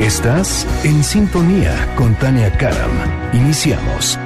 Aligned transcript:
Estás 0.00 0.66
en 0.84 1.02
sintonía 1.02 1.74
con 1.96 2.14
Tania 2.16 2.52
Karam. 2.58 2.90
Iniciamos. 3.32 4.18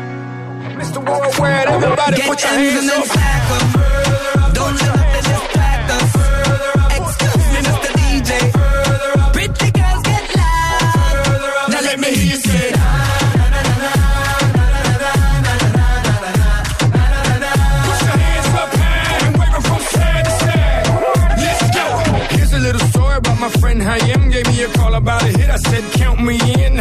My 23.40 23.48
friend 23.48 23.80
Hayem. 23.80 24.19
Gave 24.42 24.56
me 24.56 24.62
a 24.62 24.68
call 24.68 24.94
about 24.94 25.22
a 25.22 25.26
hit. 25.26 25.50
I 25.50 25.56
said, 25.56 25.84
count 25.92 26.18
me 26.22 26.38
in. 26.54 26.80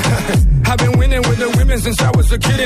I've 0.69 0.77
been 0.77 0.99
winning 0.99 1.21
with 1.21 1.39
the 1.39 1.49
women 1.57 1.79
since 1.79 1.99
I 1.99 2.11
was 2.15 2.31
a 2.31 2.37
kid. 2.37 2.59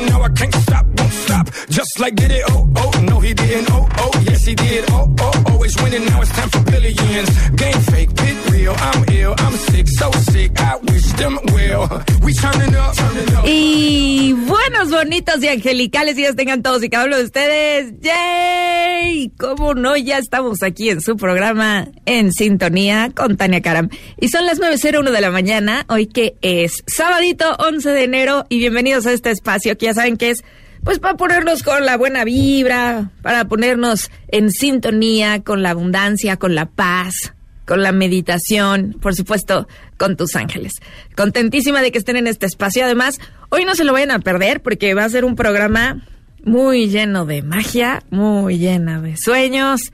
Y 13.45 14.33
buenos, 14.33 14.89
bonitos 14.89 15.43
y 15.43 15.47
angelicales 15.47 16.15
días 16.15 16.35
tengan 16.35 16.63
todos 16.63 16.83
y 16.83 16.89
cada 16.89 17.05
uno 17.05 17.17
de 17.17 17.23
ustedes. 17.23 17.93
¡Yay! 18.01 19.31
¿Cómo 19.37 19.73
no? 19.73 19.95
Ya 19.97 20.17
estamos 20.17 20.63
aquí 20.63 20.89
en 20.89 21.01
su 21.01 21.17
programa 21.17 21.87
En 22.05 22.31
Sintonía 22.31 23.11
con 23.15 23.37
Tania 23.37 23.61
Karam. 23.61 23.89
Y 24.19 24.29
son 24.29 24.45
las 24.45 24.59
9.01 24.59 25.11
de 25.11 25.21
la 25.21 25.31
mañana, 25.31 25.85
hoy 25.89 26.07
que 26.07 26.35
es 26.41 26.83
sabadito 26.87 27.55
11 27.59 27.89
de 27.93 28.03
enero 28.03 28.45
y 28.49 28.59
bienvenidos 28.59 29.05
a 29.05 29.13
este 29.13 29.31
espacio 29.31 29.77
que 29.77 29.85
ya 29.85 29.93
saben 29.93 30.17
que 30.17 30.31
es 30.31 30.43
pues 30.83 30.99
para 30.99 31.15
ponernos 31.15 31.63
con 31.63 31.85
la 31.85 31.95
buena 31.95 32.25
vibra, 32.25 33.09
para 33.21 33.45
ponernos 33.45 34.11
en 34.27 34.51
sintonía 34.51 35.41
con 35.41 35.63
la 35.63 35.69
abundancia, 35.69 36.35
con 36.35 36.55
la 36.55 36.65
paz, 36.65 37.33
con 37.65 37.81
la 37.81 37.93
meditación, 37.93 38.97
por 39.01 39.15
supuesto, 39.15 39.67
con 39.97 40.17
tus 40.17 40.35
ángeles. 40.35 40.73
Contentísima 41.15 41.81
de 41.81 41.91
que 41.91 41.99
estén 41.99 42.17
en 42.17 42.27
este 42.27 42.45
espacio. 42.45 42.83
Además, 42.83 43.19
hoy 43.49 43.63
no 43.63 43.75
se 43.75 43.85
lo 43.85 43.93
vayan 43.93 44.11
a 44.11 44.19
perder 44.19 44.61
porque 44.61 44.93
va 44.93 45.05
a 45.05 45.09
ser 45.09 45.23
un 45.23 45.35
programa 45.35 46.05
muy 46.43 46.89
lleno 46.89 47.25
de 47.25 47.41
magia, 47.41 48.03
muy 48.09 48.57
lleno 48.57 49.01
de 49.01 49.15
sueños. 49.15 49.93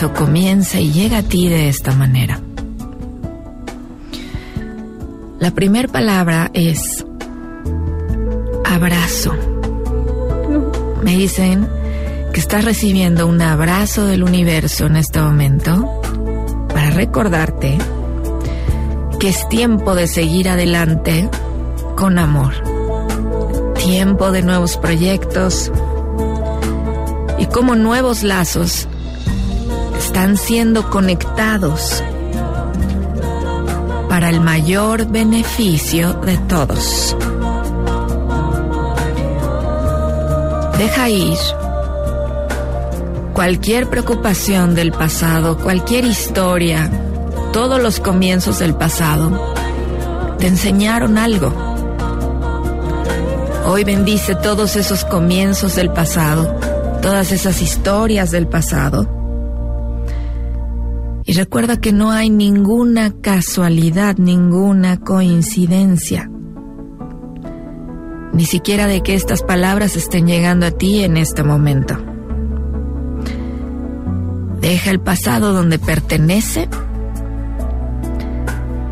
Comienza 0.08 0.80
y 0.80 0.92
llega 0.92 1.18
a 1.18 1.22
ti 1.22 1.48
de 1.48 1.68
esta 1.68 1.92
manera. 1.92 2.40
La 5.38 5.50
primera 5.50 5.88
palabra 5.88 6.50
es 6.54 7.04
abrazo. 8.64 9.34
Me 11.02 11.16
dicen 11.16 11.68
que 12.32 12.40
estás 12.40 12.64
recibiendo 12.64 13.26
un 13.26 13.42
abrazo 13.42 14.06
del 14.06 14.22
universo 14.22 14.86
en 14.86 14.96
este 14.96 15.20
momento 15.20 16.00
para 16.68 16.90
recordarte 16.90 17.76
que 19.18 19.28
es 19.28 19.48
tiempo 19.50 19.94
de 19.94 20.06
seguir 20.06 20.48
adelante 20.48 21.28
con 21.96 22.18
amor. 22.18 22.54
Tiempo 23.74 24.32
de 24.32 24.42
nuevos 24.42 24.78
proyectos 24.78 25.70
y 27.38 27.46
como 27.46 27.76
nuevos 27.76 28.22
lazos 28.22 28.88
están 30.10 30.36
siendo 30.36 30.90
conectados 30.90 32.02
para 34.08 34.28
el 34.28 34.40
mayor 34.40 35.06
beneficio 35.06 36.14
de 36.14 36.36
todos. 36.36 37.16
Deja 40.78 41.08
ir 41.08 41.38
cualquier 43.34 43.88
preocupación 43.88 44.74
del 44.74 44.90
pasado, 44.90 45.56
cualquier 45.58 46.04
historia, 46.04 46.90
todos 47.52 47.80
los 47.80 48.00
comienzos 48.00 48.58
del 48.58 48.74
pasado, 48.74 49.54
te 50.40 50.48
enseñaron 50.48 51.18
algo. 51.18 51.52
Hoy 53.64 53.84
bendice 53.84 54.34
todos 54.34 54.74
esos 54.74 55.04
comienzos 55.04 55.76
del 55.76 55.92
pasado, 55.92 56.52
todas 57.00 57.30
esas 57.30 57.62
historias 57.62 58.32
del 58.32 58.48
pasado. 58.48 59.19
Y 61.30 61.32
recuerda 61.32 61.80
que 61.80 61.92
no 61.92 62.10
hay 62.10 62.28
ninguna 62.28 63.12
casualidad, 63.12 64.16
ninguna 64.16 64.98
coincidencia. 64.98 66.28
Ni 68.32 68.44
siquiera 68.46 68.88
de 68.88 69.00
que 69.02 69.14
estas 69.14 69.44
palabras 69.44 69.94
estén 69.94 70.26
llegando 70.26 70.66
a 70.66 70.72
ti 70.72 71.04
en 71.04 71.16
este 71.16 71.44
momento. 71.44 71.96
Deja 74.60 74.90
el 74.90 74.98
pasado 74.98 75.52
donde 75.52 75.78
pertenece 75.78 76.68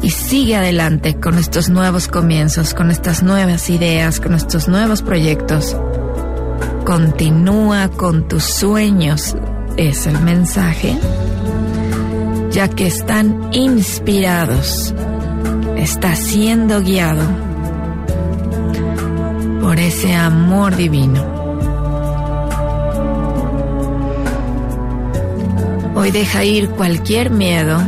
y 0.01 0.11
sigue 0.11 0.55
adelante 0.55 1.19
con 1.19 1.39
estos 1.39 1.69
nuevos 1.69 2.07
comienzos, 2.07 2.73
con 2.73 2.93
estas 2.93 3.25
nuevas 3.25 3.69
ideas, 3.69 4.21
con 4.21 4.35
estos 4.35 4.69
nuevos 4.69 5.03
proyectos. 5.03 5.77
Continúa 6.87 7.89
con 7.89 8.29
tus 8.29 8.45
sueños, 8.45 9.35
es 9.77 10.07
el 10.07 10.21
mensaje, 10.21 10.97
ya 12.51 12.69
que 12.69 12.87
están 12.87 13.51
inspirados, 13.53 14.95
está 15.77 16.17
siendo 16.17 16.81
guiado 16.83 17.25
por 19.61 19.79
ese 19.79 20.15
amor 20.15 20.77
divino. 20.77 21.39
Hoy 25.95 26.11
deja 26.11 26.45
ir 26.45 26.71
cualquier 26.71 27.31
miedo, 27.31 27.79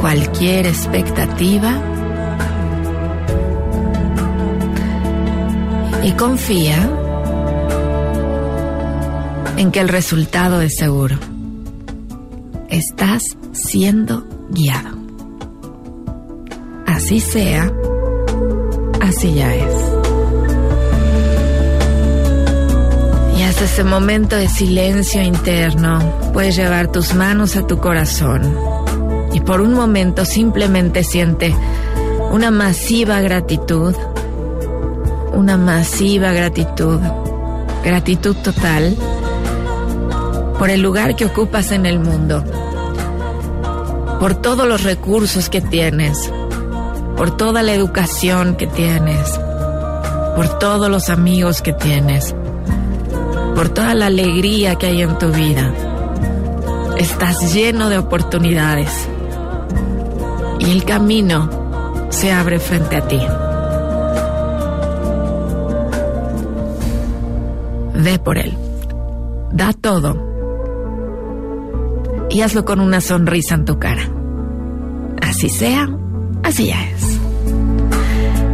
cualquier 0.00 0.66
expectativa 0.66 1.72
y 6.02 6.12
confía 6.12 6.88
en 9.56 9.72
que 9.72 9.80
el 9.80 9.88
resultado 9.88 10.60
es 10.60 10.76
seguro. 10.76 11.16
Estás 12.68 13.36
siendo 13.56 14.24
guiado. 14.50 14.96
Así 16.86 17.20
sea, 17.20 17.72
así 19.00 19.34
ya 19.34 19.54
es. 19.54 19.74
Y 23.38 23.42
hasta 23.42 23.64
ese 23.64 23.84
momento 23.84 24.36
de 24.36 24.48
silencio 24.48 25.22
interno, 25.22 25.98
puedes 26.32 26.56
llevar 26.56 26.92
tus 26.92 27.14
manos 27.14 27.56
a 27.56 27.66
tu 27.66 27.78
corazón 27.78 28.54
y 29.32 29.40
por 29.40 29.60
un 29.60 29.74
momento 29.74 30.24
simplemente 30.24 31.04
siente 31.04 31.54
una 32.30 32.50
masiva 32.50 33.20
gratitud, 33.20 33.94
una 35.32 35.56
masiva 35.56 36.32
gratitud, 36.32 37.00
gratitud 37.84 38.36
total 38.36 38.96
por 40.58 40.70
el 40.70 40.80
lugar 40.80 41.16
que 41.16 41.26
ocupas 41.26 41.70
en 41.72 41.84
el 41.84 41.98
mundo, 41.98 42.42
por 44.20 44.34
todos 44.34 44.66
los 44.66 44.82
recursos 44.82 45.48
que 45.48 45.60
tienes, 45.60 46.30
por 47.16 47.36
toda 47.36 47.62
la 47.62 47.74
educación 47.74 48.56
que 48.56 48.66
tienes, 48.66 49.38
por 50.34 50.58
todos 50.58 50.90
los 50.90 51.10
amigos 51.10 51.62
que 51.62 51.72
tienes, 51.72 52.34
por 53.54 53.68
toda 53.68 53.94
la 53.94 54.06
alegría 54.06 54.76
que 54.76 54.86
hay 54.86 55.02
en 55.02 55.18
tu 55.18 55.28
vida. 55.30 55.72
Estás 56.96 57.52
lleno 57.52 57.88
de 57.88 57.98
oportunidades 57.98 58.90
y 60.58 60.70
el 60.70 60.84
camino 60.84 61.50
se 62.08 62.32
abre 62.32 62.58
frente 62.58 62.96
a 62.96 63.06
ti. 63.06 63.20
Ve 67.94 68.18
por 68.18 68.38
él. 68.38 68.56
Da 69.52 69.72
todo. 69.72 70.25
Y 72.36 72.42
hazlo 72.42 72.66
con 72.66 72.80
una 72.80 73.00
sonrisa 73.00 73.54
en 73.54 73.64
tu 73.64 73.78
cara. 73.78 74.10
Así 75.22 75.48
sea, 75.48 75.88
así 76.42 76.66
ya 76.66 76.90
es. 76.90 77.18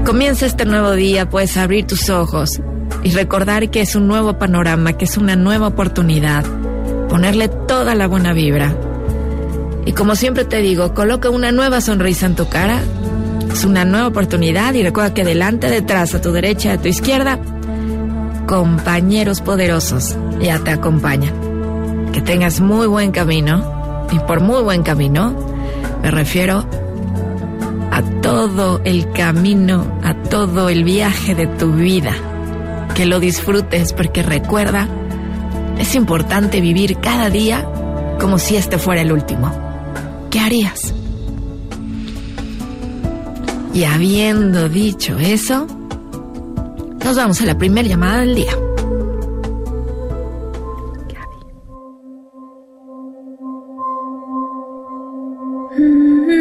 Comienza 0.06 0.46
este 0.46 0.64
nuevo 0.64 0.92
día, 0.92 1.28
puedes 1.28 1.56
abrir 1.56 1.84
tus 1.88 2.08
ojos 2.08 2.60
y 3.02 3.10
recordar 3.10 3.70
que 3.70 3.80
es 3.80 3.96
un 3.96 4.06
nuevo 4.06 4.38
panorama, 4.38 4.92
que 4.92 5.04
es 5.04 5.16
una 5.16 5.34
nueva 5.34 5.66
oportunidad. 5.66 6.44
Ponerle 7.08 7.48
toda 7.48 7.96
la 7.96 8.06
buena 8.06 8.32
vibra 8.32 8.72
y 9.84 9.90
como 9.94 10.14
siempre 10.14 10.44
te 10.44 10.58
digo, 10.58 10.94
coloca 10.94 11.28
una 11.28 11.50
nueva 11.50 11.80
sonrisa 11.80 12.26
en 12.26 12.36
tu 12.36 12.48
cara. 12.48 12.80
Es 13.50 13.64
una 13.64 13.84
nueva 13.84 14.06
oportunidad 14.06 14.74
y 14.74 14.84
recuerda 14.84 15.12
que 15.12 15.24
delante, 15.24 15.68
detrás, 15.68 16.14
a 16.14 16.20
tu 16.20 16.30
derecha, 16.30 16.74
a 16.74 16.78
tu 16.80 16.86
izquierda, 16.86 17.40
compañeros 18.46 19.40
poderosos 19.40 20.16
ya 20.40 20.60
te 20.60 20.70
acompañan. 20.70 21.51
Que 22.12 22.20
tengas 22.20 22.60
muy 22.60 22.86
buen 22.86 23.10
camino. 23.12 24.06
Y 24.10 24.18
por 24.20 24.40
muy 24.40 24.62
buen 24.62 24.82
camino 24.82 25.34
me 26.02 26.10
refiero 26.10 26.66
a 27.90 28.02
todo 28.20 28.80
el 28.84 29.10
camino, 29.12 29.86
a 30.02 30.14
todo 30.14 30.68
el 30.68 30.84
viaje 30.84 31.34
de 31.34 31.46
tu 31.46 31.72
vida. 31.72 32.12
Que 32.94 33.06
lo 33.06 33.20
disfrutes 33.20 33.92
porque 33.92 34.22
recuerda, 34.22 34.86
es 35.78 35.94
importante 35.94 36.60
vivir 36.60 36.98
cada 36.98 37.30
día 37.30 37.66
como 38.20 38.38
si 38.38 38.56
este 38.56 38.78
fuera 38.78 39.00
el 39.00 39.12
último. 39.12 39.50
¿qué 40.32 40.40
harías? 40.40 40.94
Y 43.74 43.84
habiendo 43.84 44.68
dicho 44.68 45.18
eso, 45.18 45.66
nos 47.04 47.16
vamos 47.16 47.40
a 47.42 47.46
la 47.46 47.56
primera 47.56 47.86
llamada 47.86 48.20
del 48.20 48.34
día. 48.34 48.52
Hola, 55.74 56.34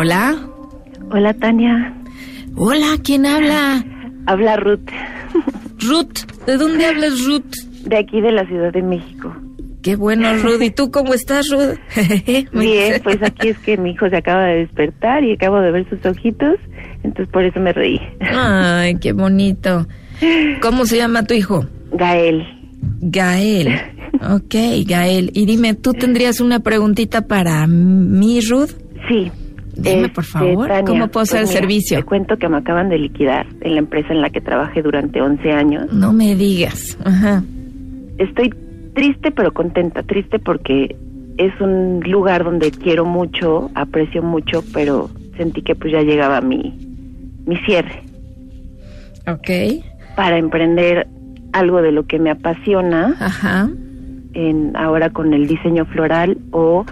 hola. 0.00 0.36
Hola, 1.12 1.32
Tania. 1.34 1.94
Hola, 2.56 2.96
¿quién 3.04 3.24
habla? 3.24 3.84
Habla 4.26 4.56
Ruth. 4.56 4.90
¿De 6.48 6.56
dónde 6.56 6.86
hablas, 6.86 7.24
Ruth? 7.26 7.56
De 7.84 7.98
aquí, 7.98 8.22
de 8.22 8.32
la 8.32 8.46
Ciudad 8.46 8.72
de 8.72 8.82
México. 8.82 9.36
Qué 9.82 9.96
bueno, 9.96 10.34
Ruth. 10.38 10.62
¿Y 10.62 10.70
tú 10.70 10.90
cómo 10.90 11.12
estás, 11.12 11.50
Ruth? 11.50 11.76
Bien, 12.52 13.00
pues 13.04 13.22
aquí 13.22 13.48
es 13.48 13.58
que 13.58 13.76
mi 13.76 13.90
hijo 13.90 14.08
se 14.08 14.16
acaba 14.16 14.46
de 14.46 14.60
despertar 14.60 15.24
y 15.24 15.32
acabo 15.32 15.60
de 15.60 15.70
ver 15.70 15.88
sus 15.90 16.04
ojitos, 16.06 16.56
entonces 17.04 17.28
por 17.30 17.44
eso 17.44 17.60
me 17.60 17.72
reí. 17.74 18.00
Ay, 18.20 18.96
qué 18.96 19.12
bonito. 19.12 19.86
¿Cómo 20.62 20.86
se 20.86 20.96
llama 20.96 21.24
tu 21.24 21.34
hijo? 21.34 21.66
Gael. 21.92 22.44
Gael. 23.00 23.68
Ok, 24.30 24.54
Gael. 24.86 25.30
Y 25.34 25.44
dime, 25.44 25.74
¿tú 25.74 25.92
tendrías 25.92 26.40
una 26.40 26.60
preguntita 26.60 27.26
para 27.26 27.66
mí, 27.66 28.40
Ruth? 28.40 28.70
Sí. 29.08 29.30
Dime, 29.78 30.08
por 30.08 30.24
Este, 30.24 30.38
favor, 30.38 30.68
Tania, 30.68 30.84
¿cómo 30.84 31.08
puedo 31.08 31.24
ser 31.26 31.40
pues 31.40 31.50
el 31.50 31.54
mira, 31.54 31.60
servicio? 31.60 31.98
Te 31.98 32.04
cuento 32.04 32.36
que 32.36 32.48
me 32.48 32.56
acaban 32.58 32.88
de 32.88 32.98
liquidar 32.98 33.46
en 33.60 33.72
la 33.74 33.78
empresa 33.78 34.12
en 34.12 34.20
la 34.20 34.30
que 34.30 34.40
trabajé 34.40 34.82
durante 34.82 35.20
11 35.22 35.52
años. 35.52 35.92
No 35.92 36.12
me 36.12 36.34
digas. 36.34 36.98
Ajá. 37.04 37.42
Estoy 38.18 38.52
triste 38.94 39.30
pero 39.30 39.52
contenta. 39.52 40.02
Triste 40.02 40.38
porque 40.40 40.96
es 41.36 41.52
un 41.60 42.00
lugar 42.04 42.42
donde 42.42 42.72
quiero 42.72 43.04
mucho, 43.04 43.70
aprecio 43.76 44.22
mucho, 44.22 44.64
pero 44.74 45.08
sentí 45.36 45.62
que 45.62 45.76
pues 45.76 45.92
ya 45.92 46.02
llegaba 46.02 46.40
mi, 46.40 46.76
mi 47.46 47.56
cierre 47.58 48.02
Ok. 49.28 49.48
para 50.16 50.36
emprender 50.38 51.06
algo 51.52 51.80
de 51.80 51.92
lo 51.92 52.06
que 52.06 52.18
me 52.18 52.30
apasiona 52.30 53.14
Ajá. 53.20 53.68
en 54.34 54.76
ahora 54.76 55.10
con 55.10 55.32
el 55.32 55.46
diseño 55.46 55.84
floral 55.86 56.38
o 56.50 56.84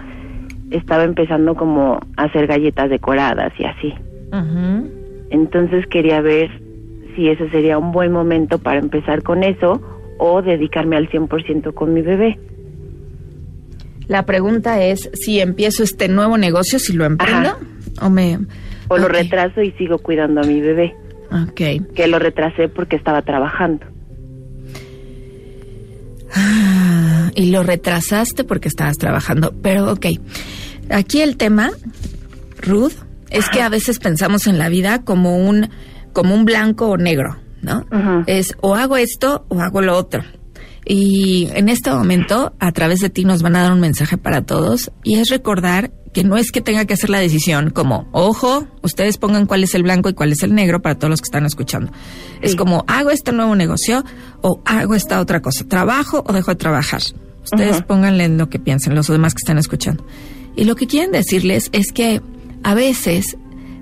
estaba 0.71 1.03
empezando 1.03 1.55
como 1.55 1.99
a 2.17 2.23
hacer 2.23 2.47
galletas 2.47 2.89
decoradas 2.89 3.53
y 3.59 3.65
así. 3.65 3.93
Entonces 5.29 5.85
quería 5.87 6.21
ver 6.21 6.49
si 7.15 7.29
ese 7.29 7.49
sería 7.49 7.77
un 7.77 7.91
buen 7.91 8.11
momento 8.11 8.59
para 8.59 8.79
empezar 8.79 9.23
con 9.23 9.43
eso 9.43 9.81
o 10.19 10.41
dedicarme 10.41 10.95
al 10.97 11.09
100% 11.09 11.73
con 11.73 11.93
mi 11.93 12.01
bebé. 12.01 12.39
La 14.07 14.25
pregunta 14.25 14.81
es 14.83 15.09
si 15.13 15.39
empiezo 15.39 15.83
este 15.83 16.07
nuevo 16.07 16.37
negocio, 16.37 16.79
si 16.79 16.93
lo 16.93 17.05
emprendo 17.05 17.49
Ajá. 17.49 18.05
o 18.05 18.09
me... 18.09 18.39
O 18.89 18.97
lo 18.97 19.09
retraso 19.09 19.61
y 19.61 19.71
sigo 19.71 19.97
cuidando 19.97 20.39
a 20.41 20.43
mi 20.45 20.61
bebé, 20.61 20.95
Ok. 21.29 21.93
que 21.93 22.07
lo 22.07 22.19
retrasé 22.19 22.69
porque 22.69 22.95
estaba 22.95 23.21
trabajando. 23.21 23.85
Ah, 26.33 27.31
y 27.35 27.51
lo 27.51 27.63
retrasaste 27.63 28.43
porque 28.43 28.67
estabas 28.67 28.97
trabajando. 28.97 29.53
Pero 29.61 29.91
ok, 29.91 30.05
aquí 30.89 31.21
el 31.21 31.37
tema, 31.37 31.71
Ruth, 32.61 32.93
es 33.29 33.49
que 33.49 33.61
a 33.61 33.69
veces 33.69 33.99
pensamos 33.99 34.47
en 34.47 34.57
la 34.57 34.69
vida 34.69 35.03
como 35.03 35.37
un, 35.37 35.69
como 36.13 36.33
un 36.33 36.45
blanco 36.45 36.87
o 36.87 36.97
negro, 36.97 37.37
¿no? 37.61 37.85
Es 38.25 38.55
o 38.61 38.75
hago 38.75 38.97
esto 38.97 39.45
o 39.49 39.61
hago 39.61 39.81
lo 39.81 39.97
otro. 39.97 40.23
Y 40.89 41.49
en 41.53 41.67
este 41.67 41.91
momento, 41.91 42.53
a 42.59 42.71
través 42.71 43.01
de 43.01 43.09
ti 43.09 43.25
nos 43.25 43.41
van 43.41 43.57
a 43.57 43.63
dar 43.63 43.73
un 43.73 43.81
mensaje 43.81 44.17
para 44.17 44.43
todos 44.43 44.89
y 45.03 45.15
es 45.15 45.29
recordar 45.29 45.91
que 46.13 46.23
no 46.23 46.37
es 46.37 46.51
que 46.51 46.61
tenga 46.61 46.85
que 46.85 46.93
hacer 46.93 47.09
la 47.09 47.19
decisión 47.19 47.71
como, 47.71 48.07
ojo, 48.13 48.65
ustedes 48.81 49.17
pongan 49.17 49.45
cuál 49.45 49.63
es 49.63 49.75
el 49.75 49.83
blanco 49.83 50.07
y 50.07 50.13
cuál 50.13 50.31
es 50.31 50.43
el 50.43 50.55
negro 50.55 50.81
para 50.81 50.95
todos 50.95 51.11
los 51.11 51.21
que 51.21 51.25
están 51.25 51.45
escuchando. 51.45 51.91
Es 52.41 52.55
como, 52.55 52.85
hago 52.87 53.11
este 53.11 53.33
nuevo 53.33 53.55
negocio 53.55 54.05
o 54.41 54.61
hago 54.65 54.95
esta 54.95 55.19
otra 55.19 55.41
cosa, 55.41 55.67
trabajo 55.67 56.23
o 56.25 56.31
dejo 56.31 56.51
de 56.51 56.55
trabajar. 56.55 57.01
Ustedes 57.43 57.81
pónganle 57.81 58.23
en 58.23 58.37
lo 58.37 58.49
que 58.49 58.57
piensen, 58.57 58.95
los 58.95 59.07
demás 59.07 59.33
que 59.33 59.39
están 59.39 59.57
escuchando. 59.57 60.05
Y 60.57 60.65
lo 60.65 60.75
que 60.75 60.87
quieren 60.87 61.11
decirles 61.11 61.69
es 61.71 61.93
que 61.93 62.21
a 62.63 62.73
veces 62.73 63.37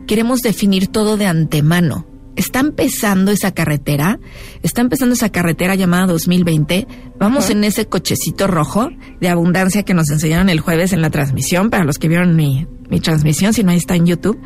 queremos 0.05 0.41
definir 0.41 0.87
todo 0.87 1.17
de 1.17 1.25
antemano. 1.25 2.05
Está 2.35 2.59
empezando 2.59 3.31
esa 3.31 3.53
carretera, 3.53 4.19
está 4.61 4.81
empezando 4.81 5.13
esa 5.13 5.29
carretera 5.29 5.75
llamada 5.75 6.05
2020. 6.05 6.85
Vamos 7.17 7.49
en 7.49 7.63
ese 7.63 7.87
cochecito 7.87 8.45
rojo 8.45 8.89
de 9.21 9.29
abundancia 9.29 9.83
que 9.83 9.93
nos 9.93 10.09
enseñaron 10.09 10.49
el 10.49 10.59
jueves 10.59 10.91
en 10.91 11.01
la 11.01 11.09
transmisión, 11.09 11.69
para 11.69 11.85
los 11.85 11.97
que 11.97 12.09
vieron 12.09 12.35
mi, 12.35 12.67
mi 12.89 12.99
transmisión, 12.99 13.53
si 13.53 13.63
no 13.63 13.71
ahí 13.71 13.77
está 13.77 13.95
en 13.95 14.05
YouTube. 14.05 14.37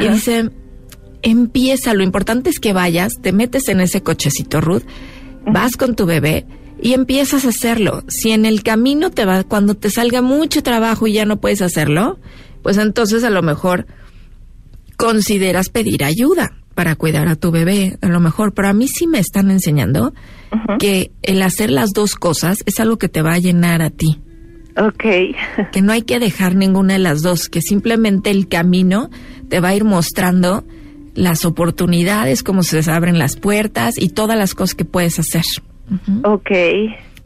Y 0.00 0.08
dice, 0.08 0.50
empieza, 1.22 1.94
lo 1.94 2.02
importante 2.02 2.50
es 2.50 2.58
que 2.58 2.72
vayas, 2.72 3.20
te 3.22 3.32
metes 3.32 3.68
en 3.68 3.80
ese 3.80 4.02
cochecito, 4.02 4.60
Ruth, 4.60 4.82
vas 5.46 5.76
con 5.76 5.94
tu 5.94 6.04
bebé 6.04 6.46
y 6.82 6.94
empiezas 6.94 7.44
a 7.44 7.48
hacerlo. 7.50 8.04
Si 8.08 8.32
en 8.32 8.46
el 8.46 8.62
camino 8.62 9.10
te 9.10 9.24
va, 9.24 9.44
cuando 9.44 9.74
te 9.74 9.90
salga 9.90 10.22
mucho 10.22 10.62
trabajo 10.62 11.06
y 11.06 11.14
ya 11.14 11.24
no 11.24 11.40
puedes 11.40 11.62
hacerlo, 11.62 12.18
pues 12.62 12.78
entonces 12.78 13.24
a 13.24 13.30
lo 13.30 13.42
mejor 13.42 13.86
consideras 14.96 15.68
pedir 15.68 16.04
ayuda 16.04 16.52
para 16.74 16.94
cuidar 16.96 17.28
a 17.28 17.36
tu 17.36 17.50
bebé, 17.50 17.98
a 18.00 18.08
lo 18.08 18.20
mejor, 18.20 18.54
pero 18.54 18.68
a 18.68 18.72
mí 18.72 18.88
sí 18.88 19.06
me 19.06 19.18
están 19.18 19.50
enseñando 19.50 20.14
que 20.78 21.10
el 21.22 21.42
hacer 21.42 21.70
las 21.70 21.92
dos 21.92 22.14
cosas 22.14 22.58
es 22.66 22.80
algo 22.80 22.96
que 22.98 23.08
te 23.08 23.22
va 23.22 23.34
a 23.34 23.38
llenar 23.38 23.82
a 23.82 23.90
ti, 23.90 24.20
Ok. 24.76 25.04
que 25.72 25.82
no 25.82 25.92
hay 25.92 26.02
que 26.02 26.18
dejar 26.18 26.54
ninguna 26.54 26.94
de 26.94 27.00
las 27.00 27.22
dos, 27.22 27.48
que 27.48 27.60
simplemente 27.60 28.30
el 28.30 28.48
camino 28.48 29.10
te 29.48 29.60
va 29.60 29.68
a 29.68 29.74
ir 29.74 29.84
mostrando 29.84 30.64
las 31.14 31.44
oportunidades, 31.44 32.42
cómo 32.42 32.62
se 32.62 32.88
abren 32.90 33.18
las 33.18 33.36
puertas 33.36 33.98
y 33.98 34.10
todas 34.10 34.38
las 34.38 34.54
cosas 34.54 34.74
que 34.74 34.84
puedes 34.84 35.18
hacer. 35.18 35.42
Ok. 36.24 36.50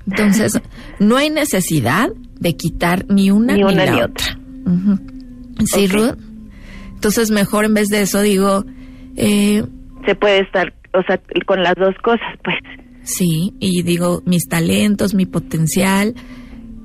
Entonces, 0.06 0.60
no 0.98 1.16
hay 1.16 1.30
necesidad 1.30 2.08
de 2.38 2.56
quitar 2.56 3.06
ni 3.08 3.30
una 3.30 3.54
Ni 3.54 3.62
la 3.62 3.86
ni 3.86 4.02
otra. 4.02 4.38
Sí. 5.66 5.86
Ruth. 5.86 6.18
Entonces, 6.94 7.30
mejor 7.30 7.64
en 7.64 7.74
vez 7.74 7.88
de 7.88 8.02
eso 8.02 8.20
digo, 8.20 8.64
eh, 9.16 9.64
Se 10.06 10.14
puede 10.14 10.40
estar, 10.40 10.72
o 10.92 11.02
sea, 11.06 11.20
con 11.46 11.62
las 11.62 11.74
dos 11.76 11.94
cosas, 12.02 12.26
pues. 12.42 12.56
sí, 13.02 13.54
y 13.60 13.82
digo, 13.82 14.22
mis 14.26 14.46
talentos, 14.48 15.14
mi 15.14 15.26
potencial, 15.26 16.14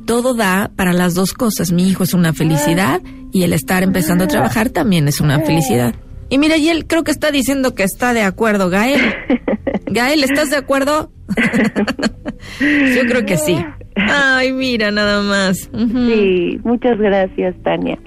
todo 0.05 0.33
da 0.33 0.71
para 0.75 0.93
las 0.93 1.13
dos 1.13 1.33
cosas. 1.33 1.71
Mi 1.71 1.87
hijo 1.89 2.03
es 2.03 2.13
una 2.13 2.33
felicidad 2.33 3.01
y 3.31 3.43
el 3.43 3.53
estar 3.53 3.83
empezando 3.83 4.23
a 4.23 4.27
trabajar 4.27 4.69
también 4.69 5.07
es 5.07 5.21
una 5.21 5.39
felicidad. 5.41 5.93
Y 6.29 6.37
mira, 6.37 6.57
y 6.57 6.69
él 6.69 6.85
creo 6.85 7.03
que 7.03 7.11
está 7.11 7.31
diciendo 7.31 7.73
que 7.75 7.83
está 7.83 8.13
de 8.13 8.21
acuerdo, 8.21 8.69
Gael. 8.69 9.01
Gael, 9.85 10.23
¿estás 10.23 10.49
de 10.49 10.57
acuerdo? 10.57 11.11
Yo 12.59 13.01
creo 13.07 13.25
que 13.25 13.37
sí. 13.37 13.57
Ay, 13.95 14.51
mira, 14.51 14.91
nada 14.91 15.21
más. 15.21 15.69
Sí, 15.73 16.59
muchas 16.63 16.97
gracias, 16.97 17.55
Tania. 17.63 17.97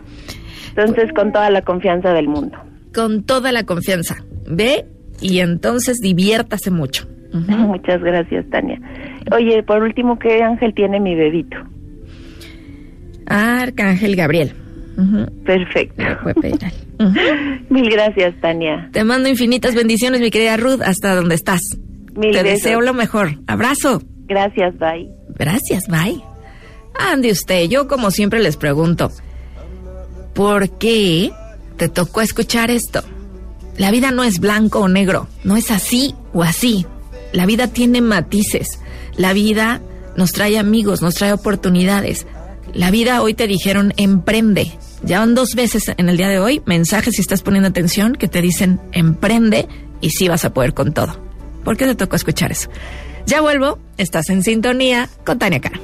Entonces, 0.76 1.12
con 1.14 1.32
toda 1.32 1.50
la 1.50 1.62
confianza 1.62 2.12
del 2.12 2.28
mundo. 2.28 2.56
Con 2.94 3.24
toda 3.24 3.52
la 3.52 3.64
confianza. 3.64 4.16
Ve 4.46 4.86
y 5.20 5.40
entonces 5.40 5.98
diviértase 5.98 6.70
mucho. 6.70 7.06
Muchas 7.32 8.02
gracias, 8.02 8.44
Tania. 8.50 8.78
Oye, 9.32 9.62
por 9.62 9.82
último, 9.82 10.18
¿qué 10.18 10.42
ángel 10.42 10.74
tiene 10.74 11.00
mi 11.00 11.14
bebito? 11.14 11.56
Arcángel 13.26 14.16
Gabriel. 14.16 14.52
Ujú. 14.98 15.26
Perfecto. 15.44 16.04
Mil 17.70 17.90
gracias, 17.90 18.34
Tania. 18.40 18.88
Te 18.92 19.04
mando 19.04 19.28
infinitas 19.28 19.74
bendiciones, 19.74 20.20
mi 20.20 20.30
querida 20.30 20.56
Ruth, 20.56 20.80
hasta 20.84 21.14
donde 21.14 21.34
estás. 21.34 21.76
Mil 22.14 22.32
Te 22.32 22.42
besos. 22.42 22.62
deseo 22.64 22.80
lo 22.80 22.94
mejor. 22.94 23.38
Abrazo. 23.46 24.02
Gracias, 24.26 24.76
bye. 24.78 25.08
Gracias, 25.38 25.86
bye. 25.88 26.22
Ande 26.94 27.30
usted, 27.30 27.68
yo 27.68 27.88
como 27.88 28.10
siempre 28.10 28.40
les 28.40 28.56
pregunto, 28.56 29.10
¿por 30.34 30.70
qué 30.78 31.32
te 31.76 31.88
tocó 31.88 32.20
escuchar 32.20 32.70
esto? 32.70 33.02
La 33.78 33.90
vida 33.90 34.10
no 34.10 34.24
es 34.24 34.38
blanco 34.40 34.80
o 34.80 34.88
negro, 34.88 35.28
no 35.44 35.56
es 35.56 35.70
así 35.70 36.14
o 36.32 36.42
así. 36.42 36.86
La 37.32 37.46
vida 37.46 37.68
tiene 37.68 38.00
matices. 38.02 38.78
La 39.16 39.32
vida 39.32 39.80
nos 40.16 40.32
trae 40.32 40.58
amigos, 40.58 41.00
nos 41.00 41.14
trae 41.14 41.32
oportunidades. 41.32 42.26
La 42.74 42.90
vida 42.90 43.20
hoy 43.20 43.34
te 43.34 43.46
dijeron 43.46 43.92
emprende. 43.96 44.72
Ya 45.02 45.18
van 45.18 45.34
dos 45.34 45.54
veces 45.54 45.92
en 45.96 46.08
el 46.08 46.16
día 46.16 46.28
de 46.28 46.38
hoy 46.38 46.62
mensajes 46.64 47.16
si 47.16 47.20
estás 47.20 47.42
poniendo 47.42 47.68
atención 47.68 48.14
que 48.14 48.28
te 48.28 48.40
dicen 48.40 48.80
emprende 48.92 49.68
y 50.00 50.10
sí 50.10 50.28
vas 50.28 50.44
a 50.44 50.54
poder 50.54 50.72
con 50.72 50.94
todo. 50.94 51.20
¿Por 51.64 51.76
qué 51.76 51.86
te 51.86 51.94
tocó 51.94 52.16
escuchar 52.16 52.50
eso? 52.50 52.70
Ya 53.26 53.40
vuelvo, 53.40 53.78
estás 53.98 54.30
en 54.30 54.42
sintonía 54.42 55.08
con 55.24 55.38
Tania 55.38 55.60
Cara. 55.60 55.80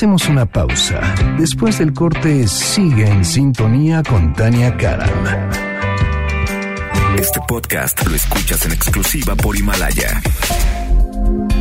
Hacemos 0.00 0.30
una 0.30 0.46
pausa. 0.46 0.98
Después 1.38 1.78
del 1.78 1.92
corte, 1.92 2.48
sigue 2.48 3.06
en 3.06 3.22
sintonía 3.22 4.02
con 4.02 4.32
Tania 4.32 4.74
Karam. 4.78 5.10
Este 7.18 7.38
podcast 7.46 8.06
lo 8.06 8.16
escuchas 8.16 8.64
en 8.64 8.72
exclusiva 8.72 9.34
por 9.36 9.58
Himalaya. 9.58 10.22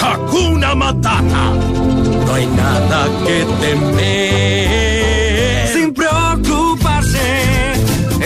Hakuna 0.00 0.74
Matata. 0.74 1.52
No 2.26 2.34
hay 2.34 2.46
nada 2.46 3.06
que 3.26 3.44
temer. 3.60 5.68
Sin 5.74 5.94
preocuparse. 5.94 7.28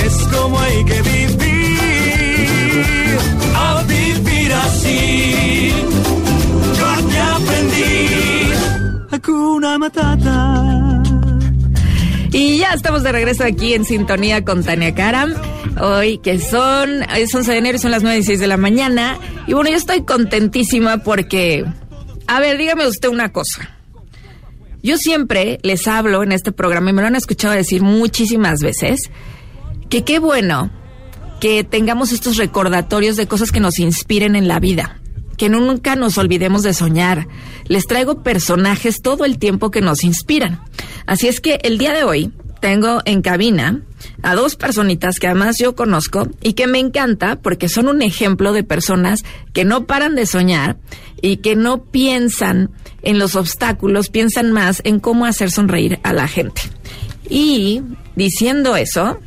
Es 0.05 0.15
como 0.33 0.59
hay 0.59 0.85
que 0.85 1.03
vivir. 1.03 1.79
A 3.55 3.83
vivir 3.83 4.53
así. 4.53 5.73
Yo 6.79 7.09
te 7.09 7.19
aprendí. 7.21 8.53
Hakuna 9.11 9.79
Matata. 9.79 10.92
Y 12.33 12.57
ya 12.57 12.73
estamos 12.73 13.03
de 13.03 13.13
regreso 13.13 13.45
aquí 13.45 13.75
en 13.75 13.85
sintonía 13.85 14.43
con 14.43 14.65
Tania 14.65 14.95
Karam. 14.95 15.35
Hoy 15.79 16.17
que 16.17 16.39
son, 16.39 17.03
es 17.15 17.35
11 17.35 17.53
de 17.53 17.59
enero 17.59 17.79
son 17.79 17.91
las 17.91 18.03
9 18.03 18.19
y 18.19 18.23
6 18.23 18.41
de 18.41 18.47
la 18.47 18.57
mañana. 18.57 19.19
Y 19.47 19.53
bueno, 19.53 19.69
yo 19.69 19.77
estoy 19.77 20.05
contentísima 20.05 20.99
porque, 20.99 21.67
a 22.27 22.41
ver, 22.41 22.57
dígame 22.57 22.87
usted 22.87 23.11
una 23.11 23.33
cosa. 23.33 23.77
Yo 24.83 24.97
siempre 24.97 25.59
les 25.63 25.87
hablo 25.87 26.23
en 26.23 26.33
este 26.33 26.53
programa 26.53 26.89
y 26.89 26.93
me 26.95 27.03
lo 27.03 27.09
han 27.09 27.17
escuchado 27.17 27.53
decir 27.53 27.83
muchísimas 27.83 28.61
veces 28.61 29.11
que 29.91 30.03
qué 30.03 30.19
bueno 30.19 30.71
que 31.39 31.65
tengamos 31.65 32.13
estos 32.13 32.39
recordatorios 32.39 33.17
de 33.17 33.27
cosas 33.27 33.53
que 33.53 33.61
nos 33.61 33.79
inspiren 33.79 34.37
en 34.37 34.49
la 34.49 34.59
vida, 34.59 35.02
que 35.37 35.49
nunca 35.49 35.97
nos 35.97 36.19
olvidemos 36.19 36.63
de 36.63 36.75
soñar. 36.75 37.29
Les 37.67 37.87
traigo 37.87 38.23
personajes 38.23 39.03
todo 39.03 39.25
el 39.25 39.39
tiempo 39.39 39.71
que 39.71 39.81
nos 39.81 40.05
inspiran. 40.05 40.61
Así 41.07 41.29
es 41.29 41.41
que 41.41 41.61
el 41.63 41.79
día 41.79 41.93
de 41.93 42.05
hoy 42.05 42.33
tengo 42.61 43.01
en 43.05 43.23
cabina 43.23 43.83
a 44.23 44.37
dos 44.37 44.55
personitas 44.55 45.19
que 45.19 45.27
además 45.27 45.59
yo 45.59 45.75
conozco 45.75 46.29
y 46.43 46.53
que 46.53 46.69
me 46.69 46.79
encanta 46.79 47.37
porque 47.37 47.69
son 47.69 47.89
un 47.89 48.03
ejemplo 48.03 48.53
de 48.53 48.63
personas 48.63 49.25
que 49.53 49.65
no 49.65 49.87
paran 49.87 50.15
de 50.15 50.27
soñar 50.27 50.77
y 51.21 51.39
que 51.39 51.57
no 51.57 51.85
piensan 51.85 52.71
en 53.03 53.19
los 53.19 53.35
obstáculos, 53.35 54.11
piensan 54.11 54.53
más 54.53 54.81
en 54.85 55.01
cómo 55.01 55.27
hacer 55.27 55.51
sonreír 55.51 55.99
a 56.05 56.13
la 56.13 56.29
gente. 56.29 56.63
Y 57.29 57.83
diciendo 58.15 58.77
eso, 58.77 59.19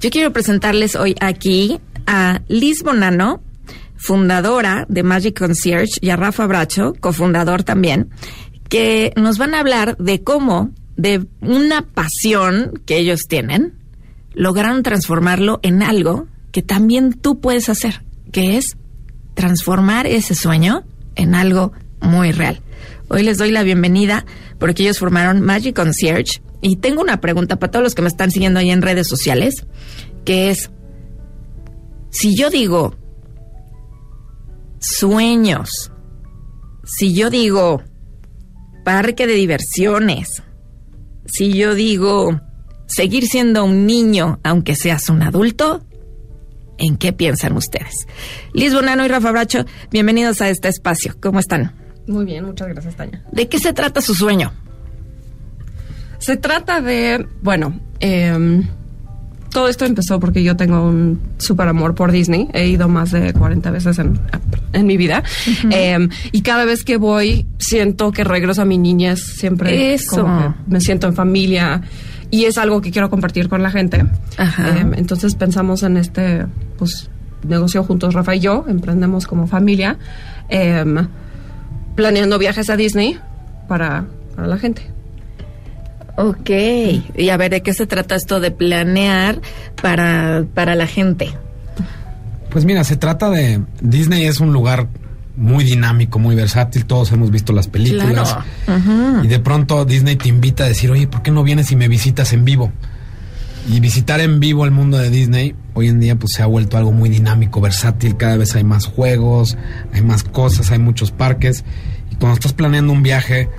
yo 0.00 0.10
quiero 0.10 0.32
presentarles 0.32 0.96
hoy 0.96 1.14
aquí 1.20 1.80
a 2.06 2.42
Liz 2.48 2.82
Bonano, 2.82 3.42
fundadora 3.96 4.86
de 4.88 5.02
Magic 5.02 5.38
Concierge, 5.38 5.98
y 6.00 6.10
a 6.10 6.16
Rafa 6.16 6.46
Bracho, 6.46 6.94
cofundador 7.00 7.62
también, 7.62 8.10
que 8.68 9.12
nos 9.16 9.38
van 9.38 9.54
a 9.54 9.60
hablar 9.60 9.96
de 9.98 10.22
cómo, 10.22 10.70
de 10.96 11.26
una 11.40 11.82
pasión 11.82 12.80
que 12.86 12.98
ellos 12.98 13.22
tienen, 13.28 13.74
lograron 14.34 14.82
transformarlo 14.82 15.60
en 15.62 15.82
algo 15.82 16.26
que 16.52 16.62
también 16.62 17.12
tú 17.12 17.40
puedes 17.40 17.68
hacer, 17.68 18.04
que 18.32 18.56
es 18.56 18.76
transformar 19.34 20.06
ese 20.06 20.34
sueño 20.34 20.84
en 21.14 21.34
algo 21.34 21.72
muy 22.00 22.32
real. 22.32 22.60
Hoy 23.08 23.22
les 23.22 23.38
doy 23.38 23.50
la 23.50 23.62
bienvenida 23.62 24.24
porque 24.58 24.82
ellos 24.82 24.98
formaron 24.98 25.40
Magic 25.42 25.76
Concierge 25.76 26.40
y 26.60 26.76
tengo 26.76 27.02
una 27.02 27.20
pregunta 27.20 27.56
para 27.56 27.70
todos 27.70 27.82
los 27.82 27.94
que 27.94 28.02
me 28.02 28.08
están 28.08 28.30
siguiendo 28.30 28.58
ahí 28.58 28.70
en 28.70 28.82
redes 28.82 29.08
sociales, 29.08 29.66
que 30.24 30.50
es, 30.50 30.70
si 32.10 32.34
yo 32.34 32.50
digo 32.50 32.96
sueños, 34.88 35.92
si 36.84 37.14
yo 37.14 37.30
digo 37.30 37.82
parque 38.84 39.26
de 39.26 39.34
diversiones, 39.34 40.42
si 41.26 41.52
yo 41.52 41.74
digo 41.74 42.40
seguir 42.86 43.26
siendo 43.26 43.64
un 43.64 43.86
niño 43.86 44.38
aunque 44.44 44.76
seas 44.76 45.08
un 45.08 45.22
adulto, 45.22 45.84
¿en 46.78 46.96
qué 46.96 47.12
piensan 47.12 47.56
ustedes? 47.56 48.06
Liz 48.52 48.72
Bonano 48.72 49.04
y 49.04 49.08
Rafa 49.08 49.32
Bracho, 49.32 49.64
bienvenidos 49.90 50.40
a 50.40 50.48
este 50.48 50.68
espacio. 50.68 51.16
¿Cómo 51.20 51.40
están? 51.40 51.74
Muy 52.06 52.24
bien, 52.24 52.44
muchas 52.44 52.68
gracias, 52.68 52.94
Tania. 52.94 53.24
¿De 53.32 53.48
qué 53.48 53.58
se 53.58 53.72
trata 53.72 54.00
su 54.00 54.14
sueño? 54.14 54.52
Se 56.18 56.36
trata 56.36 56.80
de, 56.80 57.26
bueno, 57.42 57.80
em, 57.98 58.68
todo 59.56 59.68
esto 59.68 59.86
empezó 59.86 60.20
porque 60.20 60.42
yo 60.42 60.54
tengo 60.54 60.82
un 60.86 61.18
súper 61.38 61.66
amor 61.66 61.94
por 61.94 62.12
Disney. 62.12 62.46
He 62.52 62.66
ido 62.66 62.88
más 62.88 63.10
de 63.10 63.32
40 63.32 63.70
veces 63.70 63.98
en, 63.98 64.20
en 64.74 64.86
mi 64.86 64.98
vida. 64.98 65.22
Em, 65.70 66.10
y 66.30 66.42
cada 66.42 66.66
vez 66.66 66.84
que 66.84 66.98
voy, 66.98 67.46
siento 67.56 68.12
que 68.12 68.22
regreso 68.22 68.60
a 68.60 68.64
mi 68.66 68.76
niñez. 68.76 69.18
Siempre 69.38 69.94
Eso. 69.94 70.20
como 70.20 70.54
que 70.54 70.54
me 70.66 70.78
siento 70.82 71.06
en 71.06 71.14
familia. 71.14 71.80
Y 72.30 72.44
es 72.44 72.58
algo 72.58 72.82
que 72.82 72.90
quiero 72.90 73.08
compartir 73.08 73.48
con 73.48 73.62
la 73.62 73.70
gente. 73.70 74.04
Ajá. 74.36 74.78
Em, 74.78 74.92
entonces 74.92 75.34
pensamos 75.36 75.82
en 75.84 75.96
este, 75.96 76.44
pues, 76.76 77.08
negocio 77.48 77.82
juntos, 77.82 78.12
Rafa 78.12 78.36
y 78.36 78.40
yo. 78.40 78.66
Emprendemos 78.68 79.26
como 79.26 79.46
familia. 79.46 79.96
em, 80.50 81.08
planeando 81.94 82.38
viajes 82.38 82.68
a 82.68 82.76
Disney 82.76 83.18
para, 83.68 84.04
para 84.34 84.48
la 84.48 84.58
gente. 84.58 84.95
Ok. 86.16 86.50
Y 87.16 87.28
a 87.28 87.36
ver, 87.36 87.50
¿de 87.50 87.62
qué 87.62 87.74
se 87.74 87.86
trata 87.86 88.14
esto 88.14 88.40
de 88.40 88.50
planear 88.50 89.40
para, 89.80 90.44
para 90.54 90.74
la 90.74 90.86
gente? 90.86 91.30
Pues 92.50 92.64
mira, 92.64 92.84
se 92.84 92.96
trata 92.96 93.30
de. 93.30 93.62
Disney 93.80 94.24
es 94.24 94.40
un 94.40 94.52
lugar 94.52 94.88
muy 95.36 95.64
dinámico, 95.64 96.18
muy 96.18 96.34
versátil. 96.34 96.86
Todos 96.86 97.12
hemos 97.12 97.30
visto 97.30 97.52
las 97.52 97.68
películas. 97.68 98.36
Claro. 98.64 99.24
Y 99.24 99.28
de 99.28 99.38
pronto 99.38 99.84
Disney 99.84 100.16
te 100.16 100.28
invita 100.28 100.64
a 100.64 100.68
decir, 100.68 100.90
oye, 100.90 101.06
¿por 101.06 101.22
qué 101.22 101.30
no 101.30 101.42
vienes 101.42 101.70
y 101.72 101.76
me 101.76 101.88
visitas 101.88 102.32
en 102.32 102.44
vivo? 102.44 102.72
Y 103.68 103.80
visitar 103.80 104.20
en 104.20 104.40
vivo 104.40 104.64
el 104.64 104.70
mundo 104.70 104.96
de 104.96 105.10
Disney 105.10 105.54
hoy 105.76 105.88
en 105.88 106.00
día 106.00 106.16
pues 106.16 106.32
se 106.32 106.42
ha 106.42 106.46
vuelto 106.46 106.78
algo 106.78 106.92
muy 106.92 107.10
dinámico, 107.10 107.60
versátil. 107.60 108.16
Cada 108.16 108.36
vez 108.38 108.56
hay 108.56 108.64
más 108.64 108.86
juegos, 108.86 109.58
hay 109.92 110.00
más 110.00 110.24
cosas, 110.24 110.70
hay 110.70 110.78
muchos 110.78 111.10
parques. 111.10 111.64
Y 112.10 112.14
cuando 112.16 112.34
estás 112.34 112.54
planeando 112.54 112.92
un 112.92 113.02
viaje 113.02 113.50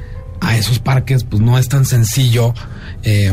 a 0.42 0.56
esos 0.58 0.80
parques, 0.80 1.24
pues 1.24 1.42
no 1.42 1.58
es 1.58 1.68
tan 1.70 1.86
sencillo, 1.86 2.54
eh, 3.04 3.32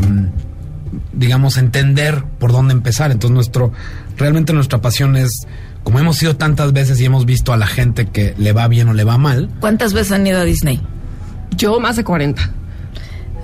digamos, 1.13 1.57
entender 1.57 2.23
por 2.39 2.51
dónde 2.51 2.73
empezar. 2.73 3.11
Entonces 3.11 3.33
nuestro, 3.33 3.71
realmente 4.17 4.53
nuestra 4.53 4.81
pasión 4.81 5.15
es, 5.17 5.45
como 5.83 5.99
hemos 5.99 6.21
ido 6.23 6.35
tantas 6.35 6.73
veces 6.73 6.99
y 6.99 7.05
hemos 7.05 7.25
visto 7.25 7.53
a 7.53 7.57
la 7.57 7.67
gente 7.67 8.07
que 8.07 8.33
le 8.37 8.53
va 8.53 8.67
bien 8.67 8.89
o 8.89 8.93
le 8.93 9.03
va 9.03 9.17
mal, 9.17 9.49
¿Cuántas 9.59 9.93
veces 9.93 10.11
han 10.13 10.25
ido 10.25 10.39
a 10.39 10.43
Disney? 10.43 10.81
Yo 11.55 11.79
más 11.79 11.95
de 11.95 12.03
40. 12.03 12.49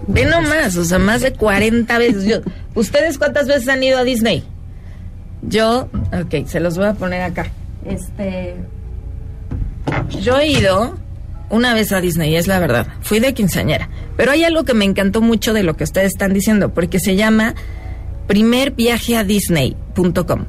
Ve 0.08 0.26
nomás, 0.26 0.76
o 0.78 0.84
sea, 0.84 0.98
más 1.00 1.22
de 1.22 1.34
40 1.34 1.98
veces. 2.00 2.26
Yo- 2.26 2.42
¿Ustedes 2.74 3.18
cuántas 3.18 3.48
veces 3.48 3.68
han 3.70 3.84
ido 3.84 3.98
a 4.00 4.04
Disney? 4.04 4.44
Yo, 5.44 5.90
ok, 6.12 6.48
se 6.48 6.60
los 6.60 6.78
voy 6.78 6.88
a 6.88 6.94
poner 6.94 7.22
acá. 7.22 7.48
Este. 7.86 8.56
Yo 10.22 10.40
he 10.40 10.48
ido 10.48 10.98
una 11.52 11.74
vez 11.74 11.92
a 11.92 12.00
Disney, 12.02 12.36
es 12.36 12.48
la 12.48 12.60
verdad. 12.60 12.88
Fui 13.02 13.20
de 13.20 13.34
quinceañera. 13.34 13.90
Pero 14.18 14.32
hay 14.32 14.44
algo 14.44 14.64
que 14.64 14.74
me 14.74 14.86
encantó 14.86 15.22
mucho 15.22 15.54
de 15.54 15.62
lo 15.64 15.76
que 15.76 15.84
ustedes 15.84 16.08
están 16.08 16.34
diciendo, 16.34 16.74
porque 16.74 17.00
se 17.00 17.16
llama 17.16 17.54
primerviajeadisney.com. 18.28 20.46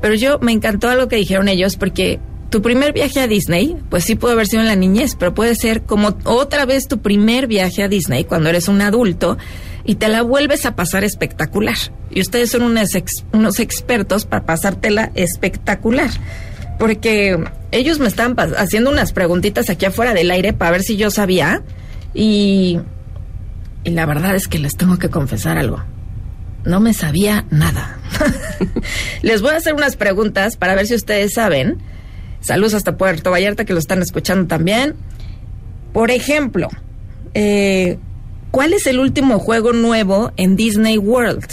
Pero 0.00 0.14
yo 0.14 0.38
me 0.38 0.52
encantó 0.52 0.88
algo 0.88 1.08
que 1.08 1.16
dijeron 1.16 1.48
ellos, 1.48 1.76
porque 1.76 2.20
tu 2.50 2.62
primer 2.62 2.92
viaje 2.92 3.20
a 3.20 3.26
Disney, 3.26 3.76
pues 3.90 4.04
sí 4.04 4.14
puede 4.14 4.34
haber 4.34 4.46
sido 4.46 4.62
en 4.62 4.68
la 4.68 4.76
niñez, 4.76 5.16
pero 5.18 5.34
puede 5.34 5.56
ser 5.56 5.82
como 5.82 6.16
otra 6.24 6.64
vez 6.66 6.86
tu 6.86 7.00
primer 7.00 7.48
viaje 7.48 7.82
a 7.82 7.88
Disney 7.88 8.22
cuando 8.24 8.48
eres 8.48 8.68
un 8.68 8.80
adulto 8.80 9.36
y 9.84 9.96
te 9.96 10.06
la 10.08 10.22
vuelves 10.22 10.64
a 10.64 10.76
pasar 10.76 11.02
espectacular. 11.04 11.74
Y 12.10 12.20
ustedes 12.20 12.52
son 12.52 12.62
unos, 12.62 12.90
unos 13.32 13.58
expertos 13.58 14.24
para 14.24 14.46
pasártela 14.46 15.10
espectacular. 15.14 16.10
Porque 16.78 17.42
ellos 17.70 17.98
me 17.98 18.08
pas- 18.08 18.54
haciendo 18.56 18.90
unas 18.90 19.12
preguntitas 19.12 19.70
aquí 19.70 19.86
afuera 19.86 20.12
del 20.14 20.30
aire 20.30 20.52
para 20.52 20.70
ver 20.72 20.82
si 20.82 20.96
yo 20.96 21.10
sabía. 21.10 21.62
Y, 22.14 22.80
y 23.84 23.90
la 23.90 24.06
verdad 24.06 24.34
es 24.36 24.48
que 24.48 24.58
les 24.58 24.76
tengo 24.76 24.98
que 24.98 25.08
confesar 25.10 25.58
algo. 25.58 25.82
No 26.64 26.80
me 26.80 26.94
sabía 26.94 27.44
nada. 27.50 27.98
les 29.22 29.42
voy 29.42 29.50
a 29.52 29.56
hacer 29.56 29.74
unas 29.74 29.96
preguntas 29.96 30.56
para 30.56 30.74
ver 30.74 30.86
si 30.86 30.94
ustedes 30.94 31.34
saben. 31.34 31.78
Saludos 32.40 32.74
hasta 32.74 32.96
Puerto 32.96 33.30
Vallarta 33.30 33.64
que 33.64 33.72
lo 33.72 33.78
están 33.78 34.02
escuchando 34.02 34.46
también. 34.46 34.94
Por 35.92 36.10
ejemplo, 36.10 36.68
eh, 37.34 37.98
¿cuál 38.50 38.72
es 38.72 38.86
el 38.86 38.98
último 38.98 39.38
juego 39.38 39.72
nuevo 39.72 40.32
en 40.36 40.56
Disney 40.56 40.98
World? 40.98 41.46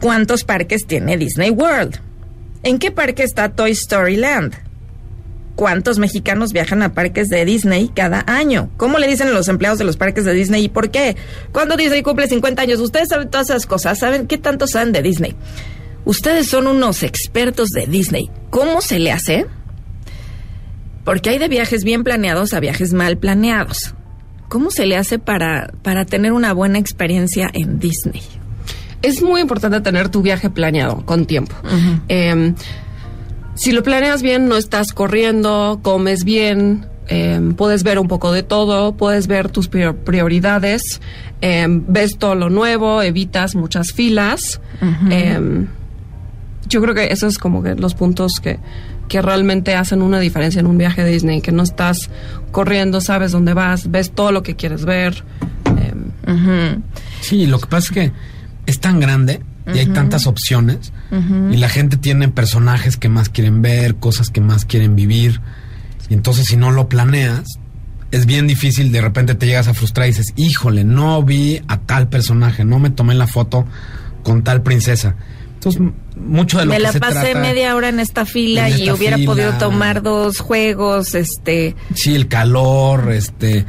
¿Cuántos 0.00 0.44
parques 0.44 0.86
tiene 0.86 1.16
Disney 1.16 1.50
World? 1.50 2.00
¿En 2.64 2.78
qué 2.78 2.92
parque 2.92 3.24
está 3.24 3.50
Toy 3.50 3.72
Story 3.72 4.16
Land? 4.16 4.54
¿Cuántos 5.56 5.98
mexicanos 5.98 6.52
viajan 6.52 6.82
a 6.82 6.94
parques 6.94 7.28
de 7.28 7.44
Disney 7.44 7.90
cada 7.94 8.24
año? 8.26 8.70
¿Cómo 8.76 8.98
le 8.98 9.08
dicen 9.08 9.28
a 9.28 9.32
los 9.32 9.48
empleados 9.48 9.78
de 9.78 9.84
los 9.84 9.96
parques 9.96 10.24
de 10.24 10.32
Disney 10.32 10.64
y 10.64 10.68
por 10.68 10.90
qué? 10.90 11.16
¿Cuándo 11.50 11.76
Disney 11.76 12.02
cumple 12.02 12.28
50 12.28 12.62
años? 12.62 12.80
Ustedes 12.80 13.08
saben 13.08 13.28
todas 13.30 13.50
esas 13.50 13.66
cosas. 13.66 13.98
¿Saben 13.98 14.28
qué 14.28 14.38
tanto 14.38 14.66
saben 14.68 14.92
de 14.92 15.02
Disney? 15.02 15.34
Ustedes 16.04 16.48
son 16.48 16.68
unos 16.68 17.02
expertos 17.02 17.68
de 17.70 17.86
Disney. 17.86 18.30
¿Cómo 18.50 18.80
se 18.80 19.00
le 19.00 19.10
hace? 19.10 19.46
Porque 21.04 21.30
hay 21.30 21.38
de 21.38 21.48
viajes 21.48 21.82
bien 21.82 22.04
planeados 22.04 22.54
a 22.54 22.60
viajes 22.60 22.92
mal 22.92 23.18
planeados. 23.18 23.94
¿Cómo 24.48 24.70
se 24.70 24.86
le 24.86 24.96
hace 24.96 25.18
para, 25.18 25.72
para 25.82 26.04
tener 26.04 26.32
una 26.32 26.52
buena 26.52 26.78
experiencia 26.78 27.50
en 27.52 27.80
Disney? 27.80 28.22
Es 29.02 29.22
muy 29.22 29.40
importante 29.40 29.80
tener 29.80 30.08
tu 30.08 30.22
viaje 30.22 30.48
planeado 30.50 31.04
con 31.04 31.26
tiempo. 31.26 31.54
Eh, 32.08 32.54
si 33.54 33.72
lo 33.72 33.82
planeas 33.82 34.22
bien, 34.22 34.48
no 34.48 34.56
estás 34.56 34.92
corriendo, 34.92 35.80
comes 35.82 36.24
bien, 36.24 36.86
eh, 37.08 37.40
puedes 37.56 37.82
ver 37.82 37.98
un 37.98 38.08
poco 38.08 38.32
de 38.32 38.42
todo, 38.42 38.96
puedes 38.96 39.26
ver 39.26 39.50
tus 39.50 39.68
prior- 39.68 39.96
prioridades, 39.96 41.00
eh, 41.42 41.66
ves 41.68 42.16
todo 42.18 42.34
lo 42.34 42.48
nuevo, 42.48 43.02
evitas 43.02 43.54
muchas 43.54 43.92
filas. 43.92 44.60
Eh, 45.10 45.66
yo 46.68 46.80
creo 46.80 46.94
que 46.94 47.08
esos 47.12 47.32
es 47.34 47.38
como 47.38 47.62
que 47.62 47.74
los 47.74 47.94
puntos 47.94 48.40
que, 48.40 48.58
que 49.08 49.20
realmente 49.20 49.74
hacen 49.74 50.00
una 50.00 50.20
diferencia 50.20 50.60
en 50.60 50.66
un 50.66 50.78
viaje 50.78 51.04
de 51.04 51.10
Disney, 51.10 51.42
que 51.42 51.52
no 51.52 51.64
estás 51.64 52.08
corriendo, 52.52 53.00
sabes 53.02 53.32
dónde 53.32 53.52
vas, 53.52 53.90
ves 53.90 54.12
todo 54.12 54.32
lo 54.32 54.42
que 54.42 54.56
quieres 54.56 54.84
ver. 54.86 55.24
Eh, 55.76 56.78
Sí, 57.20 57.46
lo 57.46 57.58
que 57.58 57.66
pasa 57.66 57.86
es 57.88 57.90
que 57.90 58.12
es 58.66 58.80
tan 58.80 59.00
grande 59.00 59.40
y 59.74 59.78
hay 59.78 59.86
tantas 59.86 60.26
opciones 60.26 60.92
y 61.50 61.56
la 61.56 61.68
gente 61.68 61.96
tiene 61.96 62.28
personajes 62.28 62.96
que 62.96 63.08
más 63.08 63.28
quieren 63.28 63.62
ver, 63.62 63.96
cosas 63.96 64.30
que 64.30 64.40
más 64.40 64.64
quieren 64.64 64.96
vivir 64.96 65.40
y 66.08 66.14
entonces 66.14 66.46
si 66.46 66.56
no 66.56 66.70
lo 66.72 66.88
planeas 66.88 67.44
es 68.10 68.26
bien 68.26 68.46
difícil, 68.46 68.92
de 68.92 69.00
repente 69.00 69.34
te 69.34 69.46
llegas 69.46 69.68
a 69.68 69.74
frustrar 69.74 70.06
y 70.06 70.10
dices, 70.10 70.34
híjole, 70.36 70.84
no 70.84 71.22
vi 71.22 71.62
a 71.68 71.78
tal 71.80 72.08
personaje, 72.08 72.64
no 72.64 72.78
me 72.78 72.90
tomé 72.90 73.14
la 73.14 73.26
foto 73.26 73.64
con 74.22 74.42
tal 74.44 74.62
princesa. 74.62 75.16
Entonces, 75.54 75.80
mucho 76.16 76.58
de 76.58 76.66
lo 76.66 76.70
Me 76.72 76.76
que 76.76 76.82
la 76.82 76.92
se 76.92 77.00
pasé 77.00 77.20
trata- 77.30 77.40
media 77.40 77.74
hora 77.74 77.88
en 77.88 78.00
esta 78.00 78.26
fila 78.26 78.68
en 78.68 78.80
y 78.80 78.90
hubiera 78.90 79.16
fila. 79.16 79.30
podido 79.32 79.52
tomar 79.54 80.02
dos 80.02 80.40
juegos, 80.40 81.14
este... 81.14 81.74
Sí, 81.94 82.14
el 82.14 82.28
calor, 82.28 83.12
este, 83.12 83.64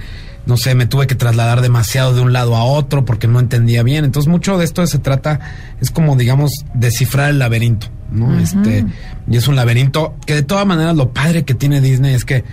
no 0.46 0.58
sé, 0.58 0.76
me 0.76 0.86
tuve 0.86 1.08
que 1.08 1.16
trasladar 1.16 1.62
demasiado 1.62 2.14
de 2.14 2.22
un 2.22 2.34
lado 2.34 2.56
a 2.56 2.64
otro 2.66 3.06
porque 3.06 3.28
no 3.28 3.40
entendía 3.40 3.82
bien. 3.84 4.04
Entonces, 4.06 4.30
mucho 4.30 4.58
de 4.58 4.66
esto 4.66 4.86
se 4.88 5.00
trata, 5.00 5.40
es 5.82 5.90
como, 5.92 6.16
digamos, 6.16 6.52
descifrar 6.74 7.30
el 7.30 7.40
laberinto, 7.40 7.88
¿no? 8.12 8.38
Este, 8.40 8.86
y 9.30 9.38
es 9.38 9.48
un 9.48 9.56
laberinto 9.56 10.16
que 10.26 10.36
de 10.36 10.44
todas 10.44 10.66
maneras 10.66 10.96
lo 10.96 11.12
padre 11.14 11.44
que 11.44 11.54
tiene 11.54 11.80
Disney 11.82 12.14
es 12.14 12.26
que, 12.26 12.44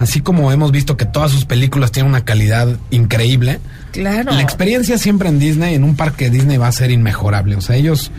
así 0.00 0.20
como 0.20 0.50
hemos 0.52 0.72
visto 0.72 0.96
que 0.96 1.04
todas 1.04 1.30
sus 1.30 1.44
películas 1.44 1.92
tienen 1.92 2.10
una 2.10 2.24
calidad 2.24 2.68
increíble, 2.90 3.60
Claro. 3.92 4.32
la 4.32 4.42
experiencia 4.42 4.98
siempre 4.98 5.28
en 5.28 5.38
Disney, 5.38 5.74
en 5.74 5.82
un 5.84 5.96
parque 5.96 6.26
de 6.26 6.30
Disney, 6.38 6.56
va 6.56 6.68
a 6.68 6.72
ser 6.72 6.90
inmejorable. 6.90 7.56
O 7.56 7.60
sea, 7.60 7.76
ellos 7.76 8.10